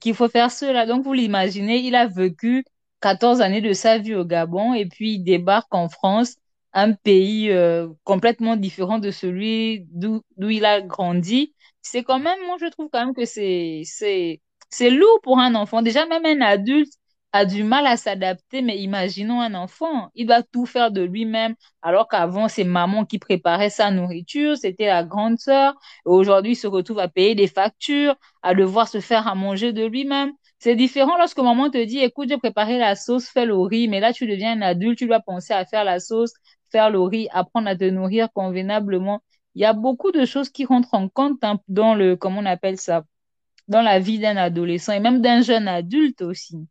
qu'il 0.00 0.14
faut 0.14 0.28
faire 0.28 0.50
cela. 0.50 0.86
Donc, 0.86 1.04
vous 1.04 1.12
l'imaginez, 1.12 1.78
il 1.78 1.94
a 1.94 2.06
vécu 2.06 2.64
14 3.00 3.40
années 3.40 3.60
de 3.60 3.72
sa 3.72 3.98
vie 3.98 4.14
au 4.14 4.24
Gabon 4.24 4.74
et 4.74 4.86
puis 4.86 5.14
il 5.14 5.24
débarque 5.24 5.74
en 5.74 5.88
France, 5.88 6.36
un 6.72 6.92
pays 6.92 7.50
euh, 7.50 7.88
complètement 8.04 8.56
différent 8.56 8.98
de 8.98 9.10
celui 9.10 9.86
d'où 9.90 10.22
il 10.50 10.64
a 10.64 10.80
grandi. 10.82 11.54
C'est 11.82 12.02
quand 12.04 12.18
même, 12.20 12.38
moi, 12.46 12.56
je 12.60 12.66
trouve 12.66 12.88
quand 12.92 13.04
même 13.04 13.14
que 13.14 13.24
c'est 13.24 13.82
c'est 13.84 14.40
c'est 14.70 14.90
lourd 14.90 15.20
pour 15.22 15.38
un 15.40 15.54
enfant. 15.54 15.82
Déjà, 15.82 16.06
même 16.06 16.24
un 16.26 16.40
adulte, 16.44 16.92
a 17.32 17.44
du 17.44 17.62
mal 17.64 17.86
à 17.86 17.96
s'adapter, 17.96 18.62
mais 18.62 18.78
imaginons 18.78 19.40
un 19.40 19.54
enfant, 19.54 20.10
il 20.14 20.26
doit 20.26 20.42
tout 20.42 20.66
faire 20.66 20.90
de 20.90 21.02
lui-même, 21.02 21.54
alors 21.82 22.08
qu'avant, 22.08 22.48
c'est 22.48 22.64
maman 22.64 23.04
qui 23.04 23.18
préparait 23.18 23.70
sa 23.70 23.90
nourriture, 23.90 24.56
c'était 24.56 24.86
la 24.86 25.04
grande 25.04 25.38
sœur, 25.38 25.74
et 26.06 26.08
aujourd'hui, 26.08 26.52
il 26.52 26.56
se 26.56 26.66
retrouve 26.66 26.98
à 26.98 27.08
payer 27.08 27.34
des 27.34 27.46
factures, 27.46 28.16
à 28.42 28.54
devoir 28.54 28.88
se 28.88 29.00
faire 29.00 29.28
à 29.28 29.34
manger 29.34 29.72
de 29.72 29.84
lui-même. 29.84 30.32
C'est 30.58 30.76
différent 30.76 31.16
lorsque 31.16 31.38
maman 31.38 31.70
te 31.70 31.82
dit, 31.84 31.98
écoute, 32.00 32.28
j'ai 32.28 32.36
préparé 32.38 32.78
la 32.78 32.94
sauce, 32.94 33.28
fais 33.28 33.46
le 33.46 33.56
riz, 33.58 33.88
mais 33.88 34.00
là, 34.00 34.12
tu 34.12 34.26
deviens 34.26 34.52
un 34.52 34.62
adulte, 34.62 34.98
tu 34.98 35.06
dois 35.06 35.20
penser 35.20 35.52
à 35.54 35.64
faire 35.64 35.84
la 35.84 36.00
sauce, 36.00 36.32
faire 36.70 36.90
le 36.90 37.00
riz, 37.00 37.28
apprendre 37.32 37.68
à 37.68 37.76
te 37.76 37.84
nourrir 37.84 38.28
convenablement. 38.32 39.22
Il 39.54 39.62
y 39.62 39.64
a 39.64 39.72
beaucoup 39.72 40.12
de 40.12 40.24
choses 40.24 40.50
qui 40.50 40.64
rentrent 40.64 40.94
en 40.94 41.08
compte 41.08 41.42
hein, 41.42 41.60
dans 41.68 41.94
le, 41.94 42.16
comment 42.16 42.40
on 42.40 42.46
appelle 42.46 42.78
ça, 42.78 43.04
dans 43.68 43.82
la 43.82 43.98
vie 44.00 44.18
d'un 44.18 44.36
adolescent 44.36 44.92
et 44.92 45.00
même 45.00 45.22
d'un 45.22 45.42
jeune 45.42 45.68
adulte 45.68 46.22
aussi. 46.22 46.68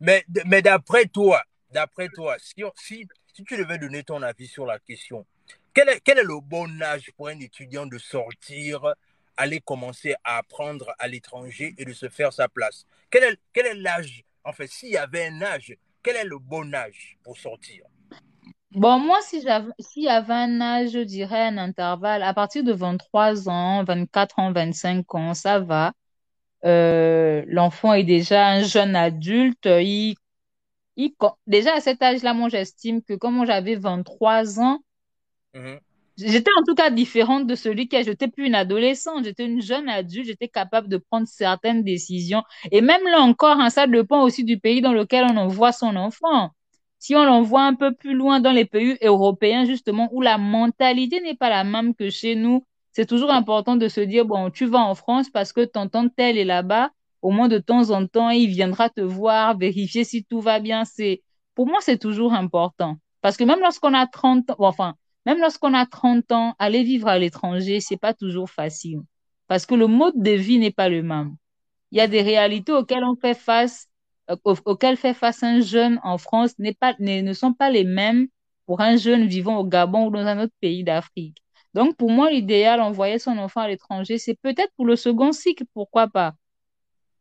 Mais, 0.00 0.24
mais 0.46 0.62
d'après 0.62 1.06
toi, 1.06 1.42
d'après 1.72 2.08
toi, 2.08 2.36
si, 2.38 2.62
si, 2.76 3.06
si 3.34 3.44
tu 3.44 3.56
devais 3.56 3.78
donner 3.78 4.02
ton 4.04 4.22
avis 4.22 4.46
sur 4.46 4.66
la 4.66 4.78
question, 4.78 5.26
quel 5.74 5.88
est, 5.88 6.00
quel 6.00 6.18
est 6.18 6.24
le 6.24 6.40
bon 6.40 6.80
âge 6.82 7.10
pour 7.16 7.28
un 7.28 7.38
étudiant 7.40 7.86
de 7.86 7.98
sortir, 7.98 8.94
aller 9.36 9.60
commencer 9.60 10.14
à 10.24 10.38
apprendre 10.38 10.92
à 10.98 11.08
l'étranger 11.08 11.74
et 11.78 11.84
de 11.84 11.92
se 11.92 12.08
faire 12.08 12.32
sa 12.32 12.48
place? 12.48 12.86
Quel 13.10 13.24
est, 13.24 13.38
quel 13.52 13.66
est 13.66 13.74
l'âge? 13.74 14.24
En 14.44 14.52
fait, 14.52 14.68
s'il 14.68 14.90
y 14.90 14.96
avait 14.96 15.26
un 15.26 15.42
âge, 15.42 15.76
quel 16.02 16.16
est 16.16 16.24
le 16.24 16.38
bon 16.38 16.74
âge 16.74 17.16
pour 17.22 17.36
sortir? 17.36 17.84
Bon, 18.72 18.98
moi, 18.98 19.18
si 19.22 19.42
s'il 19.78 20.02
y 20.02 20.08
avait 20.08 20.34
un 20.34 20.60
âge, 20.60 20.90
je 20.90 20.98
dirais 20.98 21.46
un 21.46 21.58
intervalle, 21.58 22.22
à 22.22 22.34
partir 22.34 22.62
de 22.64 22.72
23 22.72 23.48
ans, 23.48 23.82
24 23.84 24.38
ans, 24.38 24.52
25 24.52 25.14
ans, 25.14 25.34
ça 25.34 25.58
va. 25.58 25.92
Euh, 26.64 27.44
l'enfant 27.48 27.94
est 27.94 28.04
déjà 28.04 28.48
un 28.48 28.62
jeune 28.62 28.96
adulte. 28.96 29.66
Il, 29.66 30.16
il, 30.96 31.12
déjà 31.46 31.74
à 31.74 31.80
cet 31.80 32.02
âge-là, 32.02 32.34
moi, 32.34 32.48
j'estime 32.50 33.02
que 33.02 33.14
comme 33.14 33.46
j'avais 33.46 33.76
23 33.76 34.60
ans, 34.60 34.80
Mhm. 35.54 35.78
j'étais 36.16 36.50
en 36.58 36.62
tout 36.64 36.74
cas 36.74 36.90
différente 36.90 37.46
de 37.46 37.54
celui 37.54 37.88
qui 37.88 37.96
a, 37.96 38.02
j'étais 38.02 38.28
plus 38.28 38.46
une 38.46 38.54
adolescente, 38.54 39.24
j'étais 39.24 39.46
une 39.46 39.62
jeune 39.62 39.88
adulte, 39.88 40.26
j'étais 40.26 40.48
capable 40.48 40.88
de 40.88 40.96
prendre 40.98 41.28
certaines 41.28 41.82
décisions. 41.84 42.42
Et 42.72 42.80
même 42.80 43.02
là 43.04 43.20
encore, 43.20 43.58
hein, 43.60 43.70
ça 43.70 43.86
dépend 43.86 44.22
aussi 44.22 44.44
du 44.44 44.58
pays 44.58 44.80
dans 44.80 44.92
lequel 44.92 45.24
on 45.30 45.36
envoie 45.36 45.72
son 45.72 45.96
enfant. 45.96 46.50
Si 46.98 47.14
on 47.14 47.24
l'envoie 47.24 47.62
un 47.62 47.74
peu 47.74 47.94
plus 47.94 48.14
loin 48.14 48.40
dans 48.40 48.50
les 48.52 48.64
pays 48.64 48.98
européens, 49.02 49.64
justement, 49.64 50.08
où 50.12 50.20
la 50.20 50.36
mentalité 50.38 51.20
n'est 51.20 51.36
pas 51.36 51.48
la 51.50 51.62
même 51.64 51.94
que 51.94 52.10
chez 52.10 52.34
nous, 52.34 52.64
c'est 52.98 53.06
toujours 53.06 53.30
important 53.30 53.76
de 53.76 53.86
se 53.86 54.00
dire, 54.00 54.24
bon, 54.24 54.50
tu 54.50 54.66
vas 54.66 54.80
en 54.80 54.96
France 54.96 55.30
parce 55.30 55.52
que 55.52 55.64
tonton 55.64 56.08
tel 56.08 56.36
est 56.36 56.44
là-bas, 56.44 56.90
au 57.22 57.30
moins 57.30 57.46
de 57.46 57.58
temps 57.58 57.90
en 57.90 58.08
temps, 58.08 58.30
il 58.30 58.48
viendra 58.48 58.90
te 58.90 59.00
voir, 59.00 59.56
vérifier 59.56 60.02
si 60.02 60.24
tout 60.24 60.40
va 60.40 60.58
bien. 60.58 60.84
C'est, 60.84 61.22
pour 61.54 61.68
moi, 61.68 61.78
c'est 61.80 61.98
toujours 61.98 62.32
important. 62.32 62.96
Parce 63.20 63.36
que 63.36 63.44
même 63.44 63.60
lorsqu'on 63.60 63.94
a 63.94 64.08
30 64.08 64.50
ans, 64.50 64.56
enfin, 64.58 64.96
même 65.26 65.38
lorsqu'on 65.38 65.74
a 65.74 65.86
30 65.86 66.32
ans, 66.32 66.56
aller 66.58 66.82
vivre 66.82 67.06
à 67.06 67.20
l'étranger, 67.20 67.78
c'est 67.78 67.98
pas 67.98 68.14
toujours 68.14 68.50
facile. 68.50 69.02
Parce 69.46 69.64
que 69.64 69.76
le 69.76 69.86
mode 69.86 70.20
de 70.20 70.32
vie 70.32 70.58
n'est 70.58 70.72
pas 70.72 70.88
le 70.88 71.04
même. 71.04 71.36
Il 71.92 71.98
y 71.98 72.00
a 72.00 72.08
des 72.08 72.22
réalités 72.22 72.72
auxquelles 72.72 73.04
on 73.04 73.14
fait 73.14 73.38
face 73.38 73.86
euh, 74.28 74.34
auxquelles 74.44 74.96
fait 74.96 75.14
face 75.14 75.44
un 75.44 75.60
jeune 75.60 76.00
en 76.02 76.18
France 76.18 76.58
n'est 76.58 76.74
pas, 76.74 76.96
ne 76.98 77.32
sont 77.32 77.52
pas 77.52 77.70
les 77.70 77.84
mêmes 77.84 78.26
pour 78.66 78.80
un 78.80 78.96
jeune 78.96 79.28
vivant 79.28 79.58
au 79.58 79.64
Gabon 79.64 80.08
ou 80.08 80.10
dans 80.10 80.26
un 80.26 80.42
autre 80.42 80.54
pays 80.60 80.82
d'Afrique. 80.82 81.44
Donc, 81.78 81.94
pour 81.96 82.10
moi, 82.10 82.28
l'idéal, 82.28 82.80
envoyer 82.80 83.20
son 83.20 83.38
enfant 83.38 83.60
à 83.60 83.68
l'étranger, 83.68 84.18
c'est 84.18 84.34
peut-être 84.34 84.72
pour 84.74 84.84
le 84.84 84.96
second 84.96 85.30
cycle, 85.30 85.62
pourquoi 85.74 86.08
pas. 86.08 86.34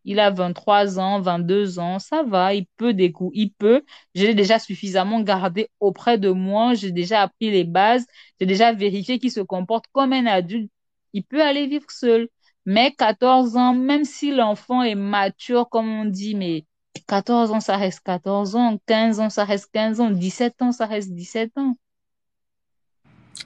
Il 0.04 0.20
a 0.20 0.32
23 0.32 0.98
ans, 0.98 1.22
22 1.22 1.78
ans, 1.78 2.00
ça 2.00 2.24
va, 2.24 2.56
il 2.56 2.66
peut 2.76 2.96
décou 2.96 3.30
il 3.36 3.52
peut. 3.52 3.84
J'ai 4.16 4.34
déjà 4.34 4.58
suffisamment 4.58 5.22
gardé 5.22 5.70
auprès 5.80 6.18
de 6.18 6.32
moi, 6.32 6.74
j'ai 6.74 6.92
déjà 6.92 7.22
appris 7.22 7.52
les 7.52 7.66
bases, 7.66 8.08
j'ai 8.40 8.48
déjà 8.48 8.74
vérifié 8.74 9.20
qu'il 9.20 9.30
se 9.30 9.42
comporte 9.42 9.86
comme 9.92 10.12
un 10.12 10.26
adulte. 10.26 10.72
Il 11.14 11.24
peut 11.24 11.44
aller 11.44 11.68
vivre 11.68 11.92
seul. 11.92 12.28
Mais 12.66 12.92
14 12.98 13.58
ans, 13.58 13.76
même 13.76 14.06
si 14.06 14.32
l'enfant 14.32 14.82
est 14.82 14.96
mature, 14.96 15.70
comme 15.70 15.88
on 15.88 16.06
dit, 16.06 16.34
mais 16.34 16.66
14 17.08 17.52
ans, 17.52 17.60
ça 17.60 17.78
reste 17.78 18.00
14 18.00 18.56
ans. 18.56 18.80
15 18.88 19.20
ans, 19.20 19.30
ça 19.30 19.46
reste 19.46 19.70
15 19.72 20.02
ans. 20.02 20.10
17 20.10 20.64
ans, 20.64 20.72
ça 20.72 20.88
reste 20.88 21.12
17 21.14 21.52
ans. 21.60 21.78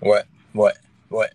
Ouais, 0.01 0.23
ouais, 0.55 0.71
ouais. 1.11 1.29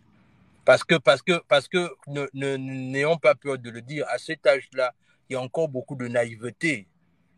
Parce 0.64 0.84
que, 0.84 0.96
parce 0.96 1.22
que, 1.22 1.40
parce 1.48 1.68
que, 1.68 1.90
ne, 2.08 2.26
ne, 2.34 2.56
n'ayons 2.56 3.18
pas 3.18 3.34
peur 3.34 3.58
de 3.58 3.70
le 3.70 3.82
dire, 3.82 4.06
à 4.10 4.18
cet 4.18 4.46
âge-là, 4.46 4.94
il 5.28 5.34
y 5.34 5.36
a 5.36 5.40
encore 5.40 5.68
beaucoup 5.68 5.96
de 5.96 6.08
naïveté. 6.08 6.88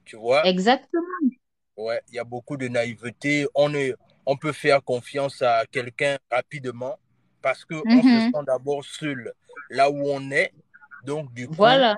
Tu 0.04 0.16
vois? 0.16 0.46
Exactement. 0.46 1.04
Ouais, 1.76 2.00
il 2.08 2.14
y 2.16 2.18
a 2.18 2.24
beaucoup 2.24 2.56
de 2.56 2.68
naïveté. 2.68 3.46
On 3.54 3.72
est, 3.74 3.94
on 4.26 4.36
peut 4.36 4.52
faire 4.52 4.82
confiance 4.82 5.42
à 5.42 5.64
quelqu'un 5.70 6.18
rapidement 6.30 6.98
parce 7.42 7.64
que 7.64 7.74
on 7.90 8.02
se 8.02 8.16
Mhm. 8.16 8.20
sent 8.20 8.44
d'abord 8.46 8.84
seul 8.84 9.32
là 9.70 9.90
où 9.90 10.08
on 10.08 10.30
est. 10.30 10.52
Donc, 11.04 11.32
du 11.34 11.46
coup, 11.48 11.54
Voilà. 11.56 11.96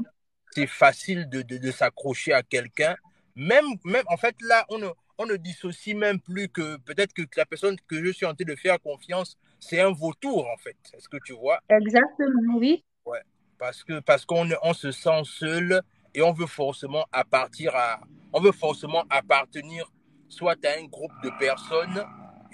c'est 0.53 0.67
facile 0.67 1.29
de, 1.29 1.43
de, 1.43 1.59
de 1.59 1.71
s'accrocher 1.71 2.33
à 2.33 2.43
quelqu'un. 2.43 2.97
Même, 3.37 3.65
même, 3.85 4.05
en 4.09 4.17
fait, 4.17 4.37
là, 4.43 4.67
on 4.69 4.79
ne, 4.79 4.89
on 5.21 5.27
ne 5.27 5.37
dissocie 5.37 5.95
même 5.95 6.19
plus 6.19 6.49
que 6.49 6.79
peut-être 6.79 7.13
que 7.13 7.23
la 7.37 7.45
personne 7.45 7.77
que 7.87 8.03
je 8.03 8.11
suis 8.11 8.25
en 8.25 8.35
train 8.35 8.47
de 8.47 8.57
faire 8.57 8.81
confiance, 8.81 9.37
c'est 9.59 9.79
un 9.79 9.93
vautour, 9.93 10.49
en 10.49 10.57
fait. 10.57 10.77
Est-ce 10.95 11.11
que 11.11 11.19
tu 11.23 11.35
vois? 11.35 11.61
Exactement, 11.69 12.57
oui. 12.57 12.83
Ouais. 13.05 13.21
Parce 13.59 13.85
que, 13.85 14.01
parce 14.01 14.25
qu'on 14.25 14.49
on 14.63 14.73
se 14.73 14.91
sent 14.91 15.21
seul 15.25 15.83
et 16.15 16.23
on 16.23 16.33
veut 16.33 16.47
forcément 16.47 17.05
appartenir 17.13 17.77
à, 17.77 18.01
on 18.33 18.41
veut 18.41 18.53
forcément 18.53 19.05
appartenir 19.11 19.93
soit 20.31 20.57
à 20.65 20.79
un 20.81 20.87
groupe 20.87 21.13
de 21.23 21.31
personnes 21.39 22.03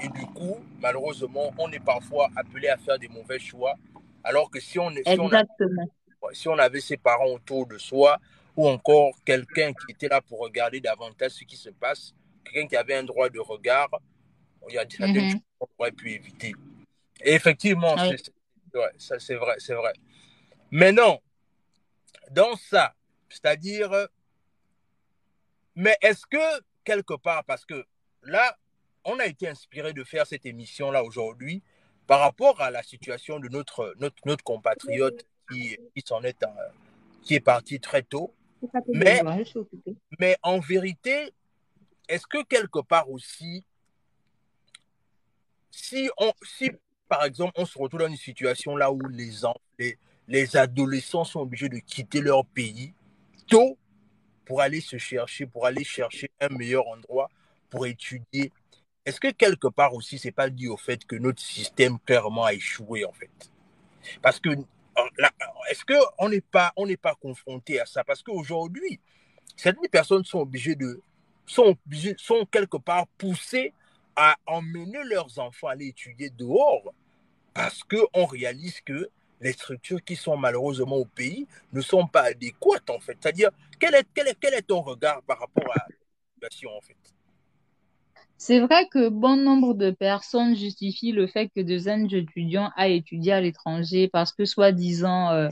et 0.02 0.08
du 0.08 0.26
coup, 0.34 0.56
malheureusement, 0.80 1.54
on 1.58 1.70
est 1.70 1.84
parfois 1.84 2.28
appelé 2.34 2.66
à 2.66 2.76
faire 2.76 2.98
des 2.98 3.08
mauvais 3.08 3.38
choix. 3.38 3.74
Alors 4.24 4.50
que 4.50 4.58
si 4.58 4.80
on, 4.80 4.90
si 6.32 6.48
on 6.48 6.58
avait 6.58 6.80
ses 6.80 6.96
parents 6.96 7.32
autour 7.32 7.68
de 7.68 7.78
soi 7.78 8.18
ou 8.56 8.66
encore 8.66 9.12
quelqu'un 9.24 9.72
qui 9.72 9.92
était 9.92 10.08
là 10.08 10.20
pour 10.20 10.40
regarder 10.40 10.80
davantage 10.80 11.30
ce 11.30 11.44
qui 11.44 11.56
se 11.56 11.70
passe, 11.70 12.12
quelqu'un 12.52 12.68
qui 12.68 12.76
avait 12.76 12.94
un 12.94 13.04
droit 13.04 13.28
de 13.28 13.38
regard, 13.40 13.88
il 14.68 14.74
y 14.74 14.78
a 14.78 14.86
certaines 14.88 15.24
Mhm. 15.24 15.30
choses 15.32 15.40
qu'on 15.58 15.68
aurait 15.78 15.92
pu 15.92 16.12
éviter. 16.12 16.54
Et 17.20 17.34
effectivement, 17.34 17.94
Oui. 17.94 18.08
c'est 18.10 18.24
c'est- 18.24 18.78
ouais, 18.78 18.92
ça 18.98 19.18
c'est 19.18 19.34
vrai, 19.36 19.54
c'est 19.58 19.74
vrai. 19.74 19.92
Maintenant, 20.70 21.20
dans 22.30 22.56
ça, 22.56 22.94
c'est-à-dire, 23.28 24.08
mais 25.74 25.96
est-ce 26.02 26.26
que 26.26 26.62
quelque 26.84 27.14
part, 27.14 27.44
parce 27.44 27.64
que 27.64 27.84
là, 28.22 28.56
on 29.04 29.18
a 29.18 29.26
été 29.26 29.48
inspiré 29.48 29.92
de 29.92 30.02
faire 30.04 30.26
cette 30.26 30.46
émission-là 30.46 31.04
aujourd'hui 31.04 31.62
par 32.06 32.20
rapport 32.20 32.60
à 32.60 32.70
la 32.70 32.82
situation 32.82 33.38
de 33.40 33.48
notre, 33.48 33.94
notre, 33.98 34.16
notre 34.24 34.44
compatriote 34.44 35.26
qui, 35.50 35.76
qui 35.94 36.02
s'en 36.04 36.22
est, 36.22 36.42
euh, 36.42 36.46
qui 37.22 37.34
est 37.34 37.40
parti 37.40 37.80
très 37.80 38.02
tôt. 38.02 38.34
Mais, 38.88 39.22
mais 40.18 40.36
en 40.42 40.58
vérité, 40.58 41.32
est-ce 42.08 42.26
que 42.26 42.42
quelque 42.44 42.80
part 42.80 43.10
aussi, 43.10 43.64
si, 45.70 46.08
par 47.08 47.24
exemple 47.24 47.52
on 47.56 47.66
se 47.66 47.78
retrouve 47.78 48.00
dans 48.00 48.08
une 48.08 48.16
situation 48.16 48.76
là 48.76 48.90
où 48.90 49.00
les, 49.08 49.30
les, 49.78 49.98
les 50.28 50.56
adolescents 50.56 51.24
sont 51.24 51.40
obligés 51.40 51.68
de 51.68 51.78
quitter 51.78 52.20
leur 52.20 52.44
pays 52.46 52.94
tôt 53.46 53.76
pour 54.44 54.60
aller 54.60 54.80
se 54.80 54.96
chercher, 54.96 55.46
pour 55.46 55.66
aller 55.66 55.84
chercher 55.84 56.30
un 56.40 56.48
meilleur 56.48 56.86
endroit 56.88 57.28
pour 57.68 57.86
étudier, 57.86 58.52
est-ce 59.04 59.20
que 59.20 59.30
quelque 59.30 59.68
part 59.68 59.94
aussi 59.94 60.18
c'est 60.18 60.32
pas 60.32 60.50
dû 60.50 60.68
au 60.68 60.76
fait 60.76 61.04
que 61.04 61.16
notre 61.16 61.42
système 61.42 61.98
clairement 62.00 62.44
a 62.44 62.54
échoué 62.54 63.04
en 63.04 63.12
fait? 63.12 63.30
Parce 64.22 64.40
que 64.40 64.50
est-ce 65.68 65.84
qu'on 65.84 66.28
n'est 66.28 66.40
pas, 66.40 66.72
on 66.76 66.86
n'est 66.86 66.96
pas 66.96 67.14
confronté 67.14 67.80
à 67.80 67.86
ça? 67.86 68.02
Parce 68.04 68.22
qu'aujourd'hui, 68.22 69.00
certaines 69.56 69.88
personnes 69.88 70.24
sont 70.24 70.38
obligées 70.40 70.74
de, 70.74 71.02
sont 71.46 72.46
quelque 72.50 72.76
part 72.76 73.06
poussées 73.18 73.72
à 74.16 74.36
emmener 74.46 75.02
leurs 75.04 75.38
enfants 75.38 75.68
aller 75.68 75.88
étudier 75.88 76.30
dehors 76.30 76.92
parce 77.54 77.82
qu'on 77.84 78.24
réalise 78.26 78.80
que 78.80 79.10
les 79.40 79.52
structures 79.52 80.02
qui 80.02 80.16
sont 80.16 80.36
malheureusement 80.36 80.96
au 80.96 81.04
pays 81.04 81.46
ne 81.72 81.80
sont 81.80 82.06
pas 82.06 82.22
adéquates 82.22 82.88
en 82.90 83.00
fait. 83.00 83.16
C'est-à-dire, 83.20 83.50
quel 83.78 83.94
est, 83.94 84.06
quel, 84.14 84.28
est, 84.28 84.36
quel 84.40 84.54
est 84.54 84.66
ton 84.66 84.80
regard 84.80 85.22
par 85.22 85.38
rapport 85.40 85.70
à 85.72 85.86
la 85.88 85.96
situation 86.34 86.70
en 86.76 86.80
fait? 86.80 86.96
C'est 88.38 88.60
vrai 88.60 88.86
que 88.88 89.08
bon 89.08 89.36
nombre 89.36 89.74
de 89.74 89.90
personnes 89.90 90.54
justifient 90.54 91.12
le 91.12 91.26
fait 91.26 91.48
que 91.48 91.60
de 91.60 91.78
jeunes 91.78 92.12
étudiants 92.12 92.70
aillent 92.76 92.96
étudier 92.96 93.32
à 93.32 93.40
l'étranger 93.40 94.08
parce 94.12 94.32
que, 94.32 94.44
soi-disant, 94.44 95.30
euh, 95.30 95.48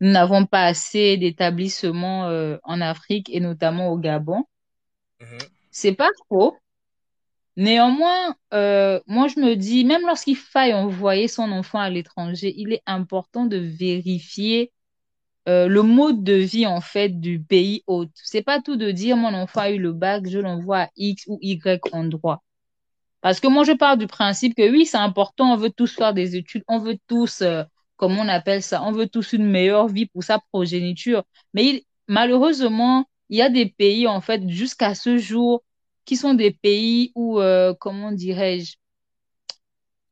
nous 0.00 0.10
n'avons 0.12 0.46
pas 0.46 0.64
assez 0.64 1.16
d'établissements 1.16 2.28
euh, 2.28 2.56
en 2.62 2.80
Afrique 2.80 3.28
et 3.30 3.40
notamment 3.40 3.88
au 3.88 3.98
Gabon. 3.98 4.44
Mhm. 5.20 5.38
C'est 5.70 5.94
pas 5.94 6.08
faux. 6.28 6.56
Néanmoins, 7.56 8.36
euh, 8.54 9.00
moi 9.06 9.28
je 9.28 9.40
me 9.40 9.54
dis, 9.54 9.84
même 9.84 10.02
lorsqu'il 10.06 10.36
faille 10.36 10.72
envoyer 10.74 11.28
son 11.28 11.50
enfant 11.52 11.78
à 11.80 11.90
l'étranger, 11.90 12.54
il 12.56 12.72
est 12.72 12.82
important 12.86 13.44
de 13.46 13.56
vérifier 13.56 14.72
euh, 15.48 15.68
le 15.68 15.82
mode 15.82 16.24
de 16.24 16.34
vie 16.34 16.66
en 16.66 16.80
fait 16.80 17.20
du 17.20 17.40
pays 17.42 17.82
hôte. 17.86 18.10
C'est 18.14 18.42
pas 18.42 18.60
tout 18.62 18.76
de 18.76 18.90
dire 18.90 19.16
mon 19.16 19.34
enfant 19.34 19.60
a 19.62 19.70
eu 19.70 19.78
le 19.78 19.92
bac, 19.92 20.28
je 20.28 20.38
l'envoie 20.38 20.82
à 20.84 20.90
X 20.96 21.24
ou 21.28 21.38
Y 21.42 21.80
endroit. 21.92 22.42
Parce 23.22 23.40
que 23.40 23.48
moi, 23.48 23.64
je 23.64 23.72
pars 23.72 23.96
du 23.98 24.06
principe 24.06 24.56
que 24.56 24.70
oui, 24.70 24.86
c'est 24.86 24.96
important, 24.98 25.52
on 25.52 25.56
veut 25.56 25.70
tous 25.70 25.94
faire 25.94 26.14
des 26.14 26.36
études, 26.36 26.64
on 26.68 26.78
veut 26.78 26.98
tous, 27.08 27.42
euh, 27.42 27.64
comme 27.96 28.18
on 28.18 28.28
appelle 28.28 28.62
ça, 28.62 28.82
on 28.84 28.92
veut 28.92 29.08
tous 29.08 29.32
une 29.34 29.46
meilleure 29.50 29.88
vie 29.88 30.06
pour 30.06 30.24
sa 30.24 30.38
progéniture. 30.52 31.24
Mais 31.54 31.84
malheureusement, 32.08 33.06
il 33.30 33.38
y 33.38 33.42
a 33.42 33.48
des 33.48 33.66
pays, 33.66 34.06
en 34.08 34.20
fait, 34.20 34.46
jusqu'à 34.48 34.94
ce 34.94 35.18
jour, 35.18 35.62
qui 36.04 36.16
sont 36.16 36.34
des 36.34 36.50
pays 36.50 37.12
où, 37.14 37.40
euh, 37.40 37.74
comment 37.78 38.12
dirais-je, 38.12 38.74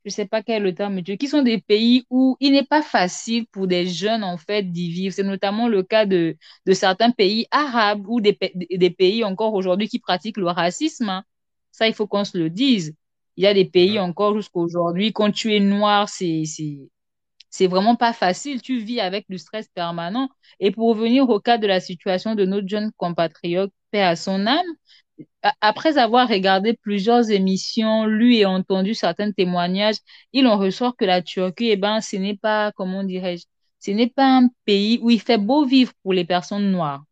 je 0.04 0.10
sais 0.10 0.26
pas 0.26 0.42
quel 0.42 0.62
est 0.62 0.64
le 0.64 0.74
terme, 0.74 1.02
qui 1.02 1.28
sont 1.28 1.42
des 1.42 1.60
pays 1.60 2.06
où 2.10 2.36
il 2.40 2.52
n'est 2.52 2.64
pas 2.64 2.82
facile 2.82 3.46
pour 3.48 3.66
des 3.66 3.86
jeunes, 3.86 4.24
en 4.24 4.38
fait, 4.38 4.62
d'y 4.62 4.90
vivre. 4.90 5.14
C'est 5.14 5.22
notamment 5.24 5.68
le 5.68 5.82
cas 5.82 6.06
de, 6.06 6.36
de 6.66 6.72
certains 6.72 7.10
pays 7.10 7.46
arabes 7.50 8.04
ou 8.08 8.20
des, 8.20 8.38
des 8.54 8.90
pays 8.90 9.24
encore 9.24 9.54
aujourd'hui 9.54 9.88
qui 9.88 9.98
pratiquent 9.98 10.38
le 10.38 10.46
racisme. 10.46 11.08
Hein. 11.08 11.24
Ça, 11.72 11.88
il 11.88 11.94
faut 11.94 12.06
qu'on 12.06 12.24
se 12.24 12.38
le 12.38 12.50
dise. 12.50 12.94
Il 13.36 13.44
y 13.44 13.46
a 13.46 13.54
des 13.54 13.64
pays 13.66 13.98
encore 13.98 14.34
jusqu'à 14.36 14.60
aujourd'hui, 14.60 15.12
quand 15.12 15.30
tu 15.32 15.54
es 15.54 15.60
noir, 15.60 16.08
c'est, 16.08 16.44
c'est, 16.46 16.88
c'est 17.50 17.66
vraiment 17.66 17.96
pas 17.96 18.12
facile. 18.12 18.62
Tu 18.62 18.78
vis 18.78 19.00
avec 19.00 19.26
le 19.28 19.38
stress 19.38 19.68
permanent. 19.68 20.28
Et 20.60 20.70
pour 20.70 20.88
revenir 20.90 21.28
au 21.28 21.40
cas 21.40 21.58
de 21.58 21.66
la 21.66 21.80
situation 21.80 22.34
de 22.34 22.44
notre 22.44 22.68
jeune 22.68 22.92
compatriote, 22.96 23.72
paix 23.90 24.02
à 24.02 24.16
son 24.16 24.46
âme, 24.46 24.66
après 25.60 25.98
avoir 25.98 26.28
regardé 26.28 26.74
plusieurs 26.74 27.30
émissions, 27.30 28.04
lu 28.06 28.34
et 28.36 28.46
entendu 28.46 28.94
certains 28.94 29.32
témoignages, 29.32 29.96
il 30.32 30.46
en 30.46 30.58
ressort 30.58 30.96
que 30.96 31.04
la 31.04 31.22
Turquie, 31.22 31.70
eh 31.70 31.76
ben, 31.76 32.00
ce 32.00 32.16
n'est 32.16 32.36
pas, 32.36 32.72
comment 32.72 33.04
dirais-je, 33.04 33.44
ce 33.80 33.90
n'est 33.92 34.08
pas 34.10 34.38
un 34.38 34.48
pays 34.64 34.98
où 35.02 35.10
il 35.10 35.20
fait 35.20 35.38
beau 35.38 35.64
vivre 35.64 35.92
pour 36.02 36.12
les 36.12 36.24
personnes 36.24 36.70
noires, 36.70 37.04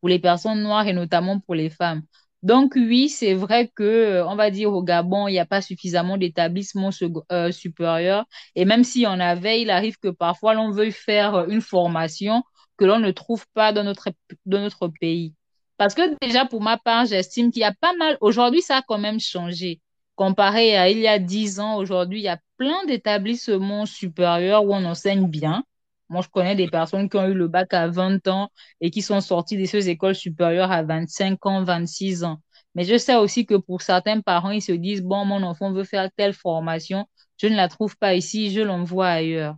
pour 0.00 0.08
les 0.10 0.18
personnes 0.18 0.62
noires 0.62 0.86
et 0.88 0.92
notamment 0.92 1.40
pour 1.40 1.54
les 1.56 1.70
femmes. 1.70 2.02
Donc 2.42 2.72
oui, 2.74 3.08
c'est 3.10 3.34
vrai 3.34 3.68
que, 3.74 3.82
euh, 3.82 4.26
on 4.26 4.34
va 4.34 4.50
dire 4.50 4.72
au 4.72 4.82
Gabon, 4.82 5.28
il 5.28 5.32
n'y 5.32 5.38
a 5.38 5.46
pas 5.46 5.60
suffisamment 5.60 6.16
d'établissements 6.16 6.90
euh, 7.32 7.52
supérieurs. 7.52 8.24
Et 8.54 8.64
même 8.64 8.82
s'il 8.84 9.02
y 9.02 9.06
en 9.06 9.20
avait, 9.20 9.60
il 9.60 9.70
arrive 9.70 9.98
que 9.98 10.08
parfois 10.08 10.54
l'on 10.54 10.70
veuille 10.70 10.92
faire 10.92 11.48
une 11.50 11.60
formation 11.60 12.42
que 12.78 12.86
l'on 12.86 12.98
ne 12.98 13.10
trouve 13.10 13.46
pas 13.52 13.72
dans 13.72 13.84
notre, 13.84 14.08
dans 14.46 14.60
notre 14.60 14.88
pays. 14.88 15.34
Parce 15.76 15.94
que 15.94 16.16
déjà, 16.22 16.46
pour 16.46 16.62
ma 16.62 16.78
part, 16.78 17.06
j'estime 17.06 17.50
qu'il 17.50 17.60
y 17.60 17.64
a 17.64 17.74
pas 17.78 17.94
mal, 17.94 18.16
aujourd'hui, 18.20 18.62
ça 18.62 18.78
a 18.78 18.82
quand 18.82 18.98
même 18.98 19.20
changé. 19.20 19.80
Comparé 20.14 20.76
à 20.76 20.88
il 20.90 20.98
y 20.98 21.08
a 21.08 21.18
dix 21.18 21.60
ans, 21.60 21.76
aujourd'hui, 21.76 22.20
il 22.20 22.24
y 22.24 22.28
a 22.28 22.38
plein 22.56 22.84
d'établissements 22.86 23.86
supérieurs 23.86 24.64
où 24.64 24.74
on 24.74 24.84
enseigne 24.84 25.26
bien. 25.28 25.64
Moi, 26.10 26.22
je 26.22 26.28
connais 26.28 26.56
des 26.56 26.68
personnes 26.68 27.08
qui 27.08 27.16
ont 27.16 27.26
eu 27.26 27.34
le 27.34 27.48
bac 27.48 27.72
à 27.74 27.88
20 27.88 28.26
ans 28.28 28.50
et 28.82 28.90
qui 28.90 29.00
sont 29.02 29.20
sorties 29.22 29.56
de 29.56 29.64
ces 29.64 29.88
écoles 29.88 30.14
supérieures 30.16 30.72
à 30.72 30.82
25 30.82 31.46
ans, 31.46 31.64
26 31.64 32.24
ans. 32.24 32.40
Mais 32.74 32.84
je 32.84 32.98
sais 32.98 33.16
aussi 33.16 33.46
que 33.46 33.54
pour 33.56 33.82
certains 33.82 34.20
parents, 34.20 34.50
ils 34.50 34.62
se 34.62 34.72
disent, 34.72 35.02
bon, 35.02 35.24
mon 35.24 35.42
enfant 35.42 35.72
veut 35.72 35.84
faire 35.84 36.10
telle 36.16 36.34
formation, 36.34 37.06
je 37.38 37.46
ne 37.48 37.56
la 37.56 37.68
trouve 37.68 37.96
pas 37.96 38.14
ici, 38.14 38.50
je 38.52 38.60
l'envoie 38.60 39.08
ailleurs. 39.08 39.56